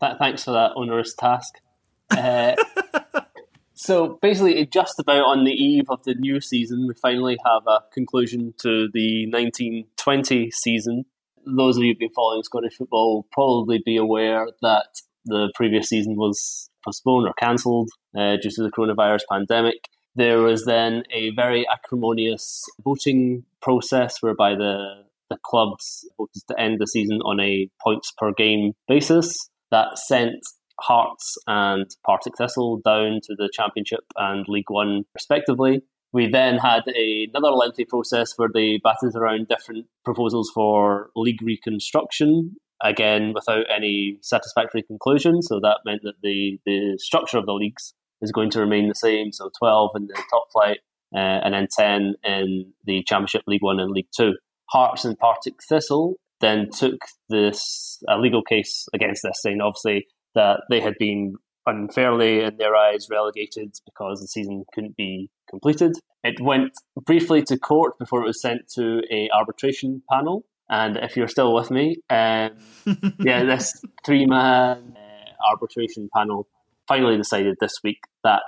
Th- 0.00 0.16
thanks 0.18 0.44
for 0.44 0.52
that 0.52 0.72
onerous 0.76 1.14
task. 1.14 1.54
Uh, 2.16 2.54
so 3.74 4.18
basically, 4.22 4.64
just 4.66 4.98
about 4.98 5.26
on 5.26 5.44
the 5.44 5.50
eve 5.50 5.84
of 5.90 6.02
the 6.04 6.14
new 6.14 6.40
season, 6.40 6.86
we 6.88 6.94
finally 6.94 7.36
have 7.44 7.62
a 7.66 7.80
conclusion 7.92 8.54
to 8.62 8.88
the 8.92 9.26
1920 9.30 10.50
season. 10.50 11.04
Those 11.44 11.76
of 11.76 11.82
you 11.82 11.90
who've 11.90 11.98
been 11.98 12.14
following 12.14 12.42
Scottish 12.42 12.76
football 12.76 13.16
will 13.16 13.28
probably 13.32 13.82
be 13.84 13.96
aware 13.96 14.46
that 14.62 14.86
the 15.26 15.52
previous 15.54 15.88
season 15.88 16.16
was 16.16 16.70
postponed 16.84 17.26
or 17.26 17.34
cancelled 17.34 17.90
uh, 18.16 18.36
due 18.40 18.50
to 18.50 18.62
the 18.62 18.70
coronavirus 18.70 19.22
pandemic. 19.30 19.88
There 20.14 20.38
was 20.38 20.64
then 20.64 21.02
a 21.12 21.30
very 21.36 21.66
acrimonious 21.68 22.62
voting 22.82 23.44
process 23.60 24.16
whereby 24.20 24.54
the 24.54 25.04
the 25.28 25.38
clubs 25.44 26.08
voted 26.16 26.42
to 26.48 26.58
end 26.58 26.76
the 26.78 26.86
season 26.86 27.18
on 27.22 27.40
a 27.40 27.68
points 27.82 28.12
per 28.16 28.32
game 28.32 28.74
basis 28.86 29.50
that 29.70 29.98
sent 29.98 30.40
Hearts 30.80 31.36
and 31.46 31.86
Partick 32.04 32.36
Thistle 32.36 32.80
down 32.84 33.20
to 33.24 33.34
the 33.36 33.50
Championship 33.52 34.04
and 34.16 34.44
League 34.48 34.68
One, 34.70 35.04
respectively. 35.14 35.82
We 36.12 36.28
then 36.30 36.58
had 36.58 36.82
a, 36.94 37.28
another 37.34 37.54
lengthy 37.54 37.84
process 37.84 38.34
where 38.36 38.48
they 38.52 38.80
batted 38.82 39.16
around 39.16 39.48
different 39.48 39.86
proposals 40.04 40.50
for 40.54 41.10
league 41.16 41.42
reconstruction, 41.42 42.56
again 42.82 43.32
without 43.34 43.64
any 43.74 44.18
satisfactory 44.22 44.82
conclusion. 44.82 45.42
So 45.42 45.60
that 45.60 45.80
meant 45.84 46.02
that 46.02 46.14
the, 46.22 46.58
the 46.66 46.98
structure 46.98 47.38
of 47.38 47.46
the 47.46 47.52
leagues 47.52 47.94
is 48.20 48.32
going 48.32 48.50
to 48.50 48.60
remain 48.60 48.88
the 48.88 48.94
same. 48.94 49.32
So 49.32 49.50
12 49.58 49.90
in 49.96 50.06
the 50.06 50.22
top 50.30 50.46
flight 50.52 50.78
uh, 51.14 51.18
and 51.18 51.54
then 51.54 51.68
10 51.76 52.14
in 52.24 52.72
the 52.84 53.02
Championship, 53.04 53.42
League 53.46 53.62
One, 53.62 53.80
and 53.80 53.90
League 53.90 54.08
Two. 54.16 54.34
Hearts 54.70 55.04
and 55.04 55.18
Partick 55.18 55.54
Thistle 55.68 56.16
then 56.40 56.68
took 56.70 56.98
this 57.28 58.02
uh, 58.08 58.18
legal 58.18 58.42
case 58.42 58.86
against 58.94 59.22
this, 59.22 59.42
saying 59.42 59.60
obviously 59.60 60.06
that 60.34 60.60
they 60.70 60.80
had 60.80 60.94
been 60.98 61.34
unfairly, 61.66 62.40
in 62.40 62.56
their 62.58 62.74
eyes, 62.74 63.08
relegated 63.10 63.74
because 63.84 64.20
the 64.20 64.28
season 64.28 64.64
couldn't 64.72 64.96
be 64.96 65.30
completed. 65.50 65.92
It 66.22 66.40
went 66.40 66.72
briefly 67.04 67.42
to 67.44 67.58
court 67.58 67.98
before 67.98 68.22
it 68.22 68.26
was 68.26 68.40
sent 68.40 68.68
to 68.74 69.02
a 69.10 69.28
arbitration 69.34 70.02
panel. 70.10 70.44
And 70.68 70.96
if 70.96 71.16
you're 71.16 71.28
still 71.28 71.54
with 71.54 71.70
me, 71.70 71.98
um, 72.10 72.50
yeah, 73.20 73.44
this 73.44 73.72
three 74.04 74.26
man 74.26 74.96
uh, 74.96 75.50
arbitration 75.50 76.08
panel 76.14 76.48
finally 76.88 77.16
decided 77.16 77.56
this 77.60 77.74
week 77.84 77.98
that 78.24 78.42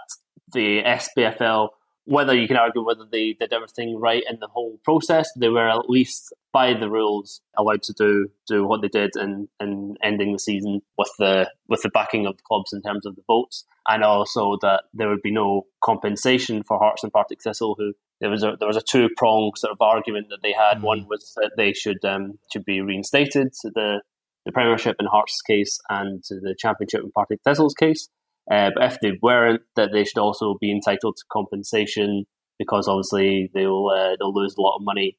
the 0.52 0.82
SPFL 0.82 1.68
whether 2.08 2.34
you 2.34 2.48
can 2.48 2.56
argue 2.56 2.82
whether 2.82 3.04
they 3.04 3.34
did 3.34 3.52
everything 3.52 4.00
right 4.00 4.24
in 4.28 4.38
the 4.40 4.46
whole 4.46 4.78
process, 4.82 5.30
they 5.36 5.50
were 5.50 5.68
at 5.68 5.90
least 5.90 6.32
by 6.54 6.72
the 6.72 6.88
rules 6.88 7.42
allowed 7.58 7.82
to 7.82 7.92
do 7.92 8.30
do 8.46 8.66
what 8.66 8.80
they 8.80 8.88
did 8.88 9.10
in, 9.16 9.46
in 9.60 9.94
ending 10.02 10.32
the 10.32 10.38
season 10.38 10.80
with 10.96 11.10
the 11.18 11.50
with 11.68 11.82
the 11.82 11.90
backing 11.90 12.26
of 12.26 12.38
the 12.38 12.42
clubs 12.42 12.72
in 12.72 12.80
terms 12.80 13.04
of 13.04 13.14
the 13.14 13.22
votes, 13.26 13.66
and 13.86 14.02
also 14.02 14.56
that 14.62 14.84
there 14.94 15.10
would 15.10 15.20
be 15.20 15.30
no 15.30 15.66
compensation 15.84 16.62
for 16.62 16.78
Hearts 16.78 17.04
and 17.04 17.12
Partick 17.12 17.42
Thistle, 17.42 17.76
who 17.78 17.92
there 18.22 18.30
was 18.30 18.42
a 18.42 18.56
there 18.58 18.68
was 18.68 18.78
a 18.78 18.82
two 18.82 19.10
prong 19.18 19.52
sort 19.56 19.72
of 19.72 19.80
argument 19.82 20.28
that 20.30 20.40
they 20.42 20.52
had. 20.52 20.78
Mm. 20.78 20.82
One 20.82 21.06
was 21.10 21.34
that 21.36 21.52
they 21.58 21.74
should 21.74 22.02
um, 22.06 22.38
should 22.50 22.64
be 22.64 22.80
reinstated 22.80 23.52
to 23.60 23.70
the 23.74 24.00
the 24.46 24.52
Premiership 24.52 24.96
in 24.98 25.04
Hearts' 25.04 25.42
case 25.42 25.78
and 25.90 26.24
to 26.24 26.40
the 26.40 26.54
Championship 26.58 27.02
in 27.02 27.12
Partick 27.12 27.40
Thistle's 27.44 27.74
case. 27.74 28.08
Uh, 28.50 28.70
but 28.74 28.84
if 28.84 29.00
they 29.00 29.12
weren't, 29.22 29.62
that 29.76 29.90
they 29.92 30.04
should 30.04 30.18
also 30.18 30.56
be 30.60 30.70
entitled 30.70 31.16
to 31.16 31.24
compensation 31.30 32.24
because 32.58 32.88
obviously 32.88 33.50
they'll 33.54 33.88
uh, 33.88 34.16
they'll 34.18 34.34
lose 34.34 34.54
a 34.56 34.60
lot 34.60 34.76
of 34.76 34.82
money. 34.82 35.18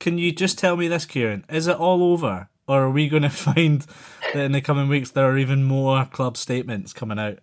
Can 0.00 0.18
you 0.18 0.32
just 0.32 0.58
tell 0.58 0.76
me 0.76 0.88
this, 0.88 1.06
Kieran? 1.06 1.44
Is 1.48 1.66
it 1.66 1.76
all 1.76 2.02
over, 2.02 2.48
or 2.66 2.82
are 2.82 2.90
we 2.90 3.08
going 3.10 3.22
to 3.22 3.30
find 3.30 3.86
that 4.32 4.44
in 4.44 4.52
the 4.52 4.60
coming 4.60 4.88
weeks 4.88 5.10
there 5.10 5.30
are 5.30 5.38
even 5.38 5.64
more 5.64 6.04
club 6.06 6.36
statements 6.36 6.92
coming 6.92 7.18
out? 7.18 7.38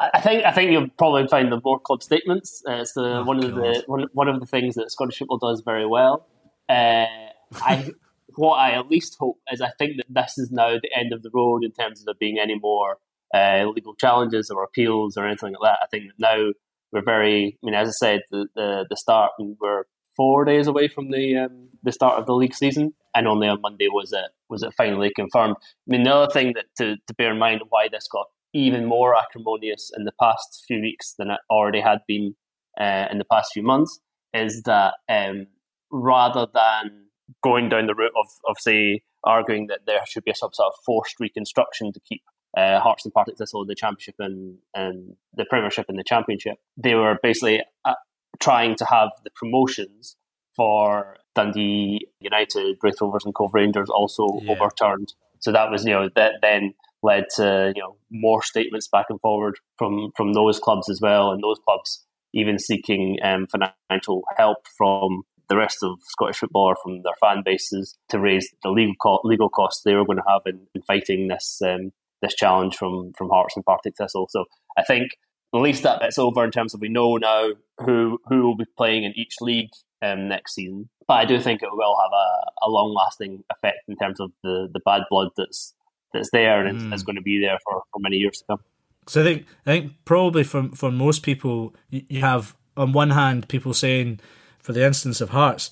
I 0.00 0.20
think 0.20 0.44
I 0.44 0.52
think 0.52 0.70
you'll 0.70 0.88
probably 0.96 1.26
find 1.26 1.50
the 1.50 1.60
more 1.64 1.80
club 1.80 2.02
statements. 2.02 2.62
Uh, 2.68 2.74
it's 2.74 2.92
the 2.92 3.18
oh, 3.18 3.24
one 3.24 3.42
of 3.42 3.54
the 3.54 3.82
one, 3.86 4.06
one 4.12 4.28
of 4.28 4.38
the 4.38 4.46
things 4.46 4.76
that 4.76 4.90
Scottish 4.92 5.18
football 5.18 5.38
does 5.38 5.62
very 5.64 5.86
well. 5.86 6.26
Uh, 6.68 7.06
I 7.54 7.90
what 8.36 8.56
I 8.56 8.72
at 8.72 8.88
least 8.88 9.16
hope 9.18 9.38
is 9.52 9.60
I 9.60 9.70
think 9.78 9.96
that 9.96 10.06
this 10.08 10.38
is 10.38 10.52
now 10.52 10.78
the 10.80 10.90
end 10.96 11.12
of 11.12 11.22
the 11.22 11.30
road 11.34 11.64
in 11.64 11.72
terms 11.72 12.00
of 12.00 12.06
there 12.06 12.14
being 12.18 12.38
any 12.38 12.56
more 12.56 12.98
uh, 13.34 13.64
legal 13.74 13.94
challenges 13.94 14.50
or 14.50 14.62
appeals 14.64 15.16
or 15.16 15.26
anything 15.26 15.52
like 15.52 15.72
that. 15.72 15.78
I 15.82 15.86
think 15.90 16.04
now 16.18 16.50
we're 16.92 17.04
very. 17.04 17.58
I 17.62 17.66
mean, 17.66 17.74
as 17.74 17.88
I 17.88 17.92
said, 17.92 18.20
the 18.30 18.46
the, 18.54 18.86
the 18.88 18.96
start 18.96 19.32
we're 19.38 19.84
four 20.16 20.44
days 20.44 20.66
away 20.66 20.88
from 20.88 21.10
the 21.10 21.36
um, 21.36 21.68
the 21.82 21.92
start 21.92 22.18
of 22.18 22.26
the 22.26 22.34
league 22.34 22.54
season, 22.54 22.92
and 23.14 23.26
only 23.26 23.48
on 23.48 23.60
Monday 23.60 23.88
was 23.88 24.12
it 24.12 24.30
was 24.48 24.62
it 24.62 24.74
finally 24.76 25.10
confirmed. 25.14 25.56
I 25.60 25.86
mean, 25.86 26.02
the 26.02 26.14
other 26.14 26.32
thing 26.32 26.54
that 26.54 26.66
to, 26.78 26.96
to 27.06 27.14
bear 27.14 27.32
in 27.32 27.38
mind 27.38 27.62
why 27.68 27.88
this 27.90 28.08
got 28.10 28.26
even 28.54 28.86
more 28.86 29.14
acrimonious 29.14 29.90
in 29.96 30.04
the 30.04 30.12
past 30.20 30.64
few 30.66 30.80
weeks 30.80 31.14
than 31.18 31.30
it 31.30 31.40
already 31.50 31.80
had 31.80 31.98
been 32.08 32.34
uh, 32.80 33.06
in 33.10 33.18
the 33.18 33.26
past 33.30 33.52
few 33.52 33.62
months 33.62 34.00
is 34.34 34.62
that 34.64 34.94
um, 35.08 35.46
rather 35.90 36.46
than 36.52 37.06
going 37.42 37.68
down 37.68 37.86
the 37.86 37.94
route 37.94 38.12
of, 38.16 38.26
of 38.48 38.56
say 38.58 39.02
arguing 39.24 39.66
that 39.66 39.80
there 39.86 40.00
should 40.06 40.24
be 40.24 40.30
a 40.30 40.34
sort 40.34 40.52
of 40.58 40.72
forced 40.86 41.16
reconstruction 41.20 41.92
to 41.92 42.00
keep 42.08 42.22
uh, 42.58 42.80
Hearts 42.80 43.04
and 43.04 43.14
Partick 43.14 43.36
Thistle 43.38 43.64
the 43.64 43.74
Championship 43.74 44.16
and, 44.18 44.58
and 44.74 45.16
the 45.34 45.44
Premiership 45.48 45.86
and 45.88 45.98
the 45.98 46.04
Championship. 46.04 46.56
They 46.76 46.94
were 46.94 47.16
basically 47.22 47.62
uh, 47.84 47.94
trying 48.40 48.74
to 48.76 48.84
have 48.84 49.10
the 49.24 49.30
promotions 49.30 50.16
for 50.56 51.16
Dundee 51.34 52.08
United, 52.20 52.78
Raith 52.82 53.00
Rovers, 53.00 53.24
and 53.24 53.34
Cove 53.34 53.54
Rangers 53.54 53.88
also 53.88 54.26
yeah. 54.42 54.52
overturned. 54.52 55.14
So 55.38 55.52
that 55.52 55.70
was, 55.70 55.84
you 55.84 55.92
know, 55.92 56.08
that 56.16 56.32
then 56.42 56.74
led 57.00 57.24
to 57.36 57.72
you 57.76 57.80
know 57.80 57.96
more 58.10 58.42
statements 58.42 58.88
back 58.88 59.06
and 59.08 59.20
forward 59.20 59.54
from 59.76 60.10
from 60.16 60.32
those 60.32 60.58
clubs 60.58 60.90
as 60.90 61.00
well, 61.00 61.30
and 61.30 61.42
those 61.42 61.58
clubs 61.64 62.04
even 62.34 62.58
seeking 62.58 63.18
um, 63.22 63.46
financial 63.46 64.22
help 64.36 64.58
from 64.76 65.22
the 65.48 65.56
rest 65.56 65.78
of 65.82 65.98
Scottish 66.02 66.38
football 66.38 66.70
or 66.70 66.76
from 66.82 67.02
their 67.02 67.14
fan 67.20 67.42
bases 67.44 67.96
to 68.10 68.18
raise 68.18 68.52
the 68.62 68.70
legal 68.70 68.94
co- 69.00 69.20
legal 69.24 69.48
costs 69.48 69.82
they 69.82 69.94
were 69.94 70.04
going 70.04 70.18
to 70.18 70.24
have 70.28 70.42
in, 70.44 70.66
in 70.74 70.82
fighting 70.82 71.28
this 71.28 71.60
um, 71.64 71.92
this 72.22 72.34
challenge 72.34 72.76
from 72.76 73.12
from 73.16 73.28
Hearts 73.28 73.56
and 73.56 73.64
Partick 73.64 73.96
Thistle. 73.96 74.28
So 74.30 74.44
I 74.76 74.82
think 74.82 75.12
at 75.54 75.60
least 75.60 75.82
that 75.82 76.00
bit's 76.00 76.18
over 76.18 76.44
in 76.44 76.50
terms 76.50 76.74
of 76.74 76.80
we 76.80 76.88
know 76.88 77.16
now 77.16 77.50
who 77.78 78.18
who 78.28 78.42
will 78.42 78.56
be 78.56 78.66
playing 78.76 79.04
in 79.04 79.12
each 79.16 79.36
league 79.40 79.70
um, 80.02 80.28
next 80.28 80.54
season. 80.54 80.88
But 81.06 81.14
I 81.14 81.24
do 81.24 81.40
think 81.40 81.62
it 81.62 81.68
will 81.72 81.96
have 81.98 82.12
a, 82.12 82.66
a 82.66 82.68
long 82.68 82.94
lasting 82.94 83.44
effect 83.50 83.78
in 83.88 83.96
terms 83.96 84.20
of 84.20 84.30
the, 84.42 84.68
the 84.72 84.80
bad 84.84 85.02
blood 85.10 85.28
that's 85.36 85.74
that's 86.12 86.30
there 86.30 86.64
and 86.64 86.78
mm. 86.78 86.84
it's, 86.84 86.94
it's, 86.94 87.02
going 87.02 87.16
to 87.16 87.22
be 87.22 87.38
there 87.38 87.58
for, 87.64 87.82
for 87.92 87.98
many 87.98 88.16
years 88.16 88.38
to 88.38 88.44
come. 88.46 88.60
So 89.06 89.20
I 89.20 89.24
think 89.24 89.46
I 89.66 89.70
think 89.70 89.92
probably 90.04 90.44
for 90.44 90.68
for 90.74 90.90
most 90.90 91.22
people, 91.22 91.74
you 91.90 92.20
have 92.20 92.56
on 92.76 92.92
one 92.92 93.10
hand 93.10 93.48
people 93.48 93.74
saying, 93.74 94.20
for 94.58 94.72
the 94.72 94.84
instance 94.84 95.20
of 95.20 95.30
Hearts, 95.30 95.70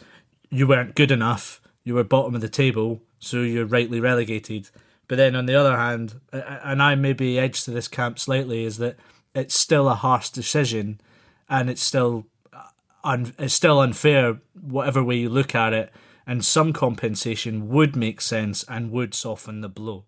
you 0.50 0.66
weren't 0.66 0.94
good 0.94 1.10
enough, 1.10 1.60
you 1.84 1.94
were 1.94 2.04
bottom 2.04 2.34
of 2.34 2.40
the 2.40 2.48
table, 2.48 3.02
so 3.18 3.42
you're 3.42 3.66
rightly 3.66 4.00
relegated. 4.00 4.70
But 5.08 5.16
then 5.16 5.36
on 5.36 5.46
the 5.46 5.54
other 5.54 5.76
hand, 5.76 6.20
and 6.32 6.82
I 6.82 6.94
maybe 6.94 7.38
edge 7.38 7.64
to 7.64 7.70
this 7.70 7.88
camp 7.88 8.18
slightly, 8.18 8.64
is 8.64 8.78
that 8.78 8.96
it's 9.34 9.54
still 9.54 9.88
a 9.88 9.94
harsh 9.94 10.30
decision, 10.30 11.00
and 11.48 11.70
it's 11.70 11.82
still 11.82 12.26
un, 13.04 13.32
it's 13.38 13.54
still 13.54 13.80
unfair 13.80 14.38
whatever 14.60 15.02
way 15.02 15.16
you 15.16 15.28
look 15.28 15.54
at 15.54 15.72
it. 15.72 15.92
And 16.26 16.44
some 16.44 16.72
compensation 16.72 17.68
would 17.68 17.94
make 17.94 18.20
sense 18.20 18.64
and 18.68 18.90
would 18.90 19.14
soften 19.14 19.60
the 19.60 19.68
blow. 19.68 20.06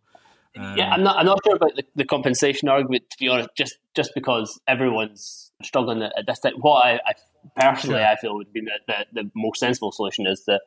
Um, 0.56 0.76
yeah, 0.76 0.90
I'm 0.90 1.04
not. 1.04 1.16
I'm 1.16 1.26
not 1.26 1.38
sure 1.44 1.54
about 1.54 1.76
the, 1.76 1.84
the, 1.94 2.04
compensation 2.04 2.68
argument. 2.68 3.08
To 3.10 3.18
be 3.18 3.28
honest, 3.28 3.50
just 3.56 3.78
just 3.94 4.10
because 4.14 4.58
everyone's 4.66 5.52
struggling 5.62 6.02
at, 6.02 6.12
at 6.18 6.26
this 6.26 6.40
time, 6.40 6.54
what 6.60 6.84
I, 6.84 7.00
I 7.06 7.12
personally 7.54 8.00
sure. 8.00 8.06
I 8.06 8.16
feel 8.16 8.34
would 8.34 8.52
be 8.52 8.62
the, 8.62 8.80
the, 9.12 9.22
the 9.22 9.30
most 9.36 9.60
sensible 9.60 9.92
solution 9.92 10.26
is 10.26 10.44
the 10.46 10.60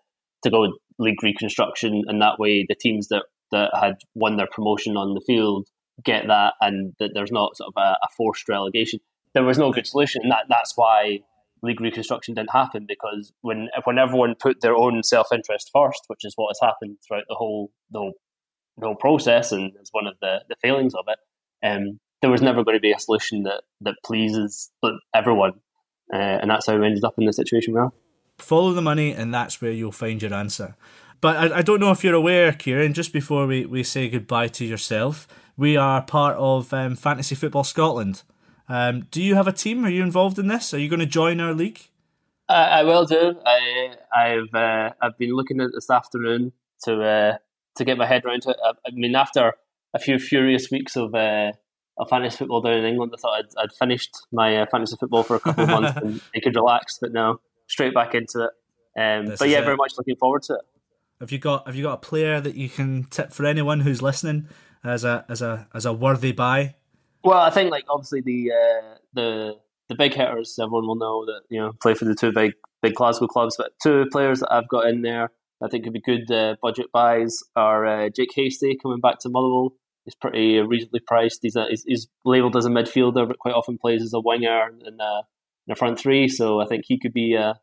to 0.44 0.50
go 0.50 0.68
league 0.98 1.22
reconstruction, 1.22 2.04
and 2.08 2.22
that 2.22 2.40
way 2.40 2.66
the 2.68 2.76
teams 2.76 3.10
that 3.10 3.24
that 3.52 3.72
had 3.80 3.96
won 4.16 4.38
their 4.38 4.48
promotion 4.48 4.98
on 4.98 5.14
the 5.14 5.22
field 5.22 5.68
get 6.04 6.28
that, 6.28 6.54
and 6.62 6.94
that 7.00 7.12
there's 7.14 7.32
not 7.32 7.58
sort 7.58 7.74
of 7.76 7.82
a, 7.82 7.98
a 8.04 8.08
forced 8.16 8.48
relegation. 8.50 9.00
There 9.34 9.44
was 9.44 9.58
no 9.58 9.72
good 9.72 9.88
solution. 9.88 10.30
That 10.30 10.46
that's 10.50 10.74
why 10.76 11.20
league 11.64 11.82
reconstruction 11.82 12.34
didn't 12.34 12.52
happen 12.52 12.86
because 12.88 13.32
when 13.42 13.70
when 13.84 14.00
everyone 14.00 14.36
put 14.40 14.62
their 14.62 14.76
own 14.76 15.04
self 15.04 15.28
interest 15.32 15.70
first, 15.74 16.04
which 16.08 16.26
is 16.26 16.34
what 16.36 16.50
has 16.50 16.68
happened 16.68 16.98
throughout 17.06 17.26
the 17.30 17.36
whole 17.36 17.72
the 17.92 18.00
whole, 18.00 18.14
the 18.78 18.86
whole 18.88 18.96
process, 18.96 19.52
and 19.52 19.72
is 19.82 19.90
one 19.92 20.08
of 20.08 20.16
the, 20.22 20.40
the 20.50 20.56
failings 20.62 20.94
of 20.96 21.06
it, 21.08 21.20
um, 21.66 22.00
there 22.22 22.32
was 22.32 22.42
never 22.42 22.64
going 22.64 22.78
to 22.78 22.82
be 22.82 22.92
a 22.92 23.00
solution 23.00 23.44
that 23.44 23.64
that 23.82 23.96
pleases 24.04 24.72
everyone, 25.14 25.54
uh, 26.14 26.18
and 26.18 26.50
that's 26.50 26.68
how 26.68 26.78
we 26.78 26.86
ended 26.86 27.04
up 27.04 27.16
in 27.18 27.26
the 27.26 27.34
situation 27.34 27.74
we 27.74 27.80
are. 27.80 27.92
Follow 28.38 28.74
the 28.74 28.82
money, 28.82 29.14
and 29.14 29.34
that's 29.34 29.62
where 29.62 29.72
you'll 29.72 29.92
find 29.92 30.22
your 30.22 30.34
answer. 30.34 30.76
But 31.22 31.38
I, 31.38 31.60
I 31.60 31.62
don't 31.62 31.80
know 31.80 31.92
if 31.92 32.04
you're 32.04 32.16
aware, 32.16 32.52
Kieran, 32.52 32.94
just 32.94 33.14
before 33.14 33.46
we, 33.46 33.66
we 33.66 33.84
say 33.84 34.10
goodbye 34.10 34.48
to 34.50 34.66
yourself, 34.66 35.28
we 35.56 35.78
are 35.78 36.02
part 36.02 36.36
of 36.38 36.74
um, 36.74 36.96
Fantasy 36.96 37.36
Football 37.36 37.64
Scotland. 37.64 38.24
Um, 38.68 39.02
do 39.12 39.22
you 39.22 39.36
have 39.36 39.48
a 39.48 39.52
team? 39.52 39.86
Are 39.86 39.90
you 39.90 40.02
involved 40.02 40.40
in 40.40 40.48
this? 40.48 40.74
Are 40.74 40.80
you 40.80 40.90
going 40.90 41.00
to 41.00 41.06
join 41.06 41.40
our 41.40 41.54
league? 41.54 41.80
Uh, 42.50 42.54
I 42.54 42.84
will 42.84 43.06
do. 43.06 43.36
I, 43.46 43.96
I've 44.16 44.54
uh, 44.54 44.94
I've 45.02 45.18
been 45.18 45.32
looking 45.32 45.62
at 45.62 45.70
this 45.74 45.90
afternoon 45.90 46.52
to 46.84 47.02
uh, 47.02 47.38
to 47.76 47.86
get 47.86 47.98
my 47.98 48.06
head 48.06 48.26
around 48.26 48.44
it. 48.48 48.58
I, 48.64 48.72
I, 48.86 48.92
mean, 48.92 49.16
after 49.16 49.54
a 49.94 50.00
few 50.00 50.20
furious 50.20 50.70
weeks 50.72 50.98
of 50.98 51.14
uh, 51.14 51.52
of 51.98 52.10
fantasy 52.10 52.38
football 52.38 52.62
down 52.62 52.74
in 52.74 52.86
England, 52.86 53.14
I 53.16 53.22
thought 53.22 53.40
I'd, 53.40 53.64
I'd 53.64 53.74
finished 53.74 54.12
my 54.32 54.58
uh, 54.58 54.66
fantasy 54.66 54.96
football 55.00 55.24
for 55.24 55.36
a 55.36 55.40
couple 55.40 55.64
of 55.64 55.70
months 55.70 55.98
and 56.04 56.22
I 56.36 56.40
could 56.40 56.56
relax. 56.56 56.98
But 57.00 57.14
now, 57.14 57.40
straight 57.68 57.94
back 57.94 58.16
into 58.16 58.46
it. 58.46 58.52
Um, 59.00 59.34
but 59.40 59.48
yeah, 59.48 59.60
it. 59.60 59.66
very 59.66 59.78
much 59.78 59.94
looking 59.98 60.18
forward 60.18 60.44
to 60.44 60.56
it. 60.56 60.62
Have 61.22 61.32
you 61.32 61.38
got 61.38 61.68
Have 61.68 61.76
you 61.76 61.84
got 61.84 61.94
a 61.94 61.98
player 61.98 62.42
that 62.42 62.56
you 62.56 62.68
can 62.68 63.06
tip 63.06 63.32
for 63.32 63.46
anyone 63.46 63.82
who's 63.82 64.02
listening 64.02 64.48
as 64.84 65.04
a 65.04 65.24
as 65.30 65.42
a 65.42 65.68
as 65.74 65.86
a 65.86 65.94
worthy 65.94 66.32
buy? 66.32 66.76
Well, 67.24 67.38
I 67.38 67.52
think 67.52 67.70
like 67.70 67.86
obviously 67.88 68.22
the 68.22 68.52
uh, 68.52 68.96
the 69.14 69.54
the 69.88 69.96
big 69.96 70.14
hitters, 70.16 70.58
everyone 70.60 70.88
will 70.88 70.96
know 70.96 71.26
that 71.26 71.42
you 71.50 71.62
know 71.62 71.74
play 71.80 71.94
for 71.94 72.06
the 72.06 72.16
two 72.16 72.32
big 72.32 72.54
big 72.82 72.96
Glasgow 72.96 73.28
clubs. 73.28 73.56
But 73.56 73.74
two 73.84 74.06
players 74.12 74.40
that 74.40 74.52
I've 74.52 74.68
got 74.68 74.88
in 74.88 75.04
there, 75.04 75.30
I 75.64 75.68
think 75.68 75.84
could 75.84 75.94
be 75.94 76.02
good 76.02 76.32
uh, 76.32 76.56
budget 76.60 76.88
buys 76.92 77.44
are 77.56 77.86
uh, 77.86 78.10
Jake 78.10 78.32
Hastie 78.34 78.80
coming 78.82 79.00
back 79.00 79.20
to 79.20 79.30
Motherwell. 79.30 79.74
He's 80.06 80.16
pretty 80.16 80.58
reasonably 80.60 81.02
priced. 81.06 81.42
He's, 81.44 81.56
a, 81.56 81.68
he's, 81.70 81.84
he's 81.84 82.08
labelled 82.26 82.58
as 82.58 82.66
a 82.66 82.70
midfielder, 82.70 83.28
but 83.28 83.38
quite 83.38 83.54
often 83.54 83.78
plays 83.78 84.02
as 84.02 84.14
a 84.14 84.20
winger 84.20 84.70
in, 84.70 85.00
uh, 85.00 85.20
in 85.20 85.68
the 85.68 85.76
front 85.76 86.00
three. 86.00 86.28
So 86.28 86.60
I 86.60 86.66
think 86.66 86.86
he 86.88 86.98
could 86.98 87.14
be 87.14 87.36
a, 87.36 87.60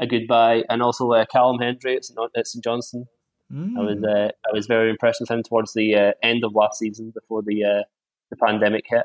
a 0.00 0.06
good 0.06 0.26
buy. 0.26 0.64
And 0.68 0.82
also 0.82 1.12
uh, 1.12 1.24
Callum 1.26 1.58
Hendry 1.58 1.96
at 1.96 2.04
St 2.04 2.64
Johnstone. 2.64 3.06
Mm. 3.52 3.78
I 3.78 3.80
was 3.80 4.04
uh, 4.04 4.30
I 4.46 4.52
was 4.52 4.66
very 4.66 4.90
impressed 4.90 5.20
with 5.20 5.30
him 5.30 5.42
towards 5.42 5.72
the 5.72 5.94
uh, 5.94 6.12
end 6.22 6.44
of 6.44 6.54
last 6.54 6.78
season 6.78 7.12
before 7.14 7.42
the 7.42 7.64
uh, 7.64 7.82
the 8.30 8.36
pandemic 8.36 8.84
hit. 8.86 9.04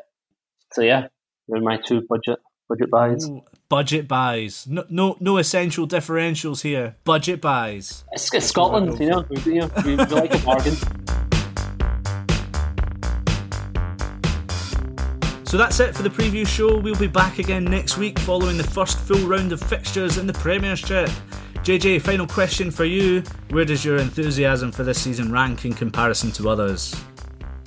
So 0.73 0.81
yeah, 0.81 1.07
they're 1.47 1.61
my 1.61 1.77
two 1.77 2.01
budget 2.09 2.39
budget 2.67 2.91
buys. 2.91 3.29
Ooh, 3.29 3.41
budget 3.69 4.07
buys. 4.07 4.67
No, 4.67 4.83
no, 4.89 5.15
no 5.21 5.37
essential 5.37 5.87
differentials 5.87 6.61
here. 6.61 6.97
Budget 7.05 7.39
buys. 7.39 8.03
It's, 8.11 8.33
it's 8.33 8.47
Scotland, 8.47 8.99
you 8.99 9.09
know. 9.09 9.25
We, 9.29 9.53
you 9.53 9.61
know, 9.61 9.71
we, 9.85 9.95
we 9.95 10.05
like 10.05 10.33
a 10.33 10.39
bargain. 10.39 10.75
So 15.53 15.59
that's 15.59 15.79
it 15.79 15.95
for 15.95 16.01
the 16.01 16.09
preview 16.09 16.47
show. 16.47 16.79
We'll 16.79 16.95
be 16.95 17.05
back 17.05 17.37
again 17.37 17.63
next 17.63 17.99
week 17.99 18.17
following 18.17 18.57
the 18.57 18.63
first 18.63 18.97
full 18.97 19.27
round 19.27 19.51
of 19.51 19.61
fixtures 19.61 20.17
in 20.17 20.25
the 20.25 20.33
Premiership. 20.33 21.11
JJ, 21.57 22.01
final 22.01 22.25
question 22.25 22.71
for 22.71 22.85
you. 22.85 23.21
Where 23.51 23.63
does 23.63 23.85
your 23.85 23.97
enthusiasm 23.97 24.71
for 24.71 24.83
this 24.83 24.99
season 24.99 25.31
rank 25.31 25.63
in 25.63 25.73
comparison 25.73 26.31
to 26.31 26.49
others? 26.49 26.99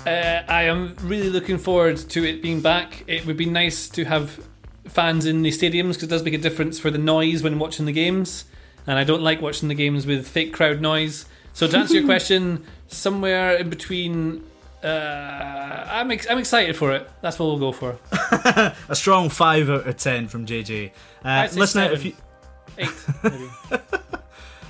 Uh, 0.05 0.43
I 0.49 0.65
am 0.65 0.97
really 1.03 1.31
looking 1.31 1.59
forward 1.59 1.97
to 1.97 2.25
it 2.25 2.43
being 2.43 2.61
back. 2.61 3.05
It 3.07 3.25
would 3.25 3.37
be 3.37 3.47
nice 3.47 3.89
to 3.91 4.05
have 4.05 4.45
fans 4.87 5.25
in 5.25 5.43
the 5.43 5.53
stadiums 5.53 5.91
because 5.91 6.03
it 6.03 6.09
does 6.09 6.25
make 6.25 6.35
a 6.35 6.39
difference 6.39 6.81
for 6.81 6.91
the 6.91 6.99
noise 6.99 7.45
when 7.45 7.61
watching 7.61 7.87
the 7.87 7.93
games. 7.93 8.47
And 8.89 8.99
I 8.99 9.05
don't 9.05 9.23
like 9.23 9.41
watching 9.41 9.69
the 9.69 9.77
games 9.77 10.07
with 10.07 10.27
fake 10.27 10.53
crowd 10.53 10.81
noise. 10.81 11.27
So 11.53 11.69
to 11.69 11.79
answer 11.79 11.95
your 11.95 12.05
question, 12.15 12.65
somewhere 12.89 13.55
in 13.55 13.71
between, 13.71 14.43
uh, 14.83 15.87
I'm 15.89 16.11
ex- 16.11 16.27
I'm 16.29 16.39
excited 16.39 16.77
for 16.77 16.93
it. 16.93 17.09
That's 17.21 17.39
what 17.39 17.47
we'll 17.47 17.59
go 17.59 17.73
for. 17.73 17.99
a 18.89 18.95
strong 18.95 19.29
five 19.29 19.69
out 19.71 19.87
of 19.87 19.97
ten 19.97 20.29
from 20.29 20.47
JJ. 20.47 20.91
Uh, 21.25 21.49
listen, 21.55 21.83
out 21.83 21.93
if 21.93 22.05
you 22.05 22.15
eight. 22.79 22.91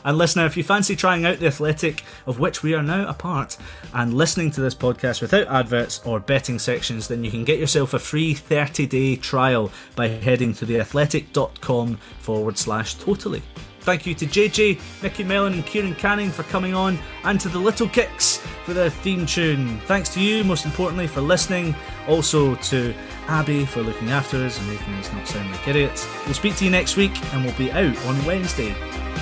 And 0.06 0.18
listener, 0.18 0.46
if 0.46 0.56
you 0.56 0.62
fancy 0.62 0.94
trying 0.94 1.26
out 1.26 1.40
the 1.40 1.48
Athletic, 1.48 2.04
of 2.26 2.38
which 2.38 2.62
we 2.62 2.74
are 2.74 2.82
now 2.82 3.08
a 3.08 3.12
part, 3.12 3.56
and 3.92 4.14
listening 4.14 4.52
to 4.52 4.60
this 4.60 4.74
podcast 4.74 5.20
without 5.20 5.48
adverts 5.48 6.00
or 6.04 6.20
betting 6.20 6.60
sections, 6.60 7.08
then 7.08 7.24
you 7.24 7.30
can 7.32 7.42
get 7.42 7.58
yourself 7.58 7.92
a 7.92 7.98
free 7.98 8.32
30 8.32 8.86
day 8.86 9.16
trial 9.16 9.72
by 9.96 10.06
heading 10.06 10.54
to 10.54 10.64
theathletic.com 10.64 11.96
forward 12.20 12.56
slash 12.56 12.94
totally. 12.94 13.42
Thank 13.86 14.04
you 14.04 14.14
to 14.14 14.26
JJ, 14.26 14.80
Micky 15.00 15.22
Mellon, 15.22 15.52
and 15.52 15.64
Kieran 15.64 15.94
Canning 15.94 16.32
for 16.32 16.42
coming 16.42 16.74
on, 16.74 16.98
and 17.22 17.40
to 17.40 17.48
the 17.48 17.60
Little 17.60 17.88
Kicks 17.88 18.38
for 18.64 18.74
their 18.74 18.90
theme 18.90 19.26
tune. 19.26 19.78
Thanks 19.86 20.08
to 20.14 20.20
you, 20.20 20.42
most 20.42 20.64
importantly, 20.64 21.06
for 21.06 21.20
listening. 21.20 21.72
Also 22.08 22.56
to 22.56 22.92
Abby 23.28 23.64
for 23.64 23.82
looking 23.82 24.10
after 24.10 24.44
us 24.44 24.58
and 24.58 24.68
making 24.68 24.92
us 24.94 25.12
not 25.12 25.28
sound 25.28 25.52
like 25.52 25.68
idiots. 25.68 26.04
We'll 26.24 26.34
speak 26.34 26.56
to 26.56 26.64
you 26.64 26.70
next 26.72 26.96
week, 26.96 27.12
and 27.32 27.44
we'll 27.44 27.56
be 27.56 27.70
out 27.70 27.96
on 28.06 28.24
Wednesday. 28.24 28.72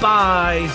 Bye. 0.00 0.70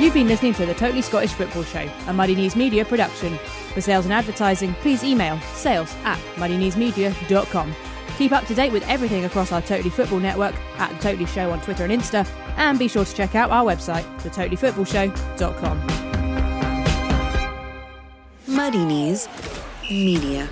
You've 0.00 0.12
been 0.12 0.26
listening 0.26 0.54
to 0.54 0.66
the 0.66 0.74
Totally 0.74 1.02
Scottish 1.02 1.34
Football 1.34 1.62
Show, 1.62 1.88
a 2.08 2.12
Muddy 2.12 2.34
Knees 2.34 2.56
Media 2.56 2.84
production. 2.84 3.38
For 3.74 3.80
sales 3.80 4.06
and 4.06 4.12
advertising, 4.12 4.74
please 4.74 5.04
email 5.04 5.38
sales 5.54 5.94
at 6.02 6.18
muddykneesmedia.com. 6.34 7.76
Keep 8.16 8.32
up 8.32 8.46
to 8.46 8.54
date 8.54 8.72
with 8.72 8.82
everything 8.88 9.26
across 9.26 9.52
our 9.52 9.60
Totally 9.60 9.90
Football 9.90 10.20
network 10.20 10.54
at 10.78 10.90
The 10.90 10.98
Totally 11.02 11.26
Show 11.26 11.50
on 11.50 11.60
Twitter 11.60 11.84
and 11.84 11.92
Insta, 11.92 12.26
and 12.56 12.78
be 12.78 12.88
sure 12.88 13.04
to 13.04 13.14
check 13.14 13.34
out 13.34 13.50
our 13.50 13.64
website, 13.64 14.04
thetotallyfootballshow.com. 14.20 15.86
Muddy 18.46 18.84
Knees 18.84 19.28
Media. 19.90 20.48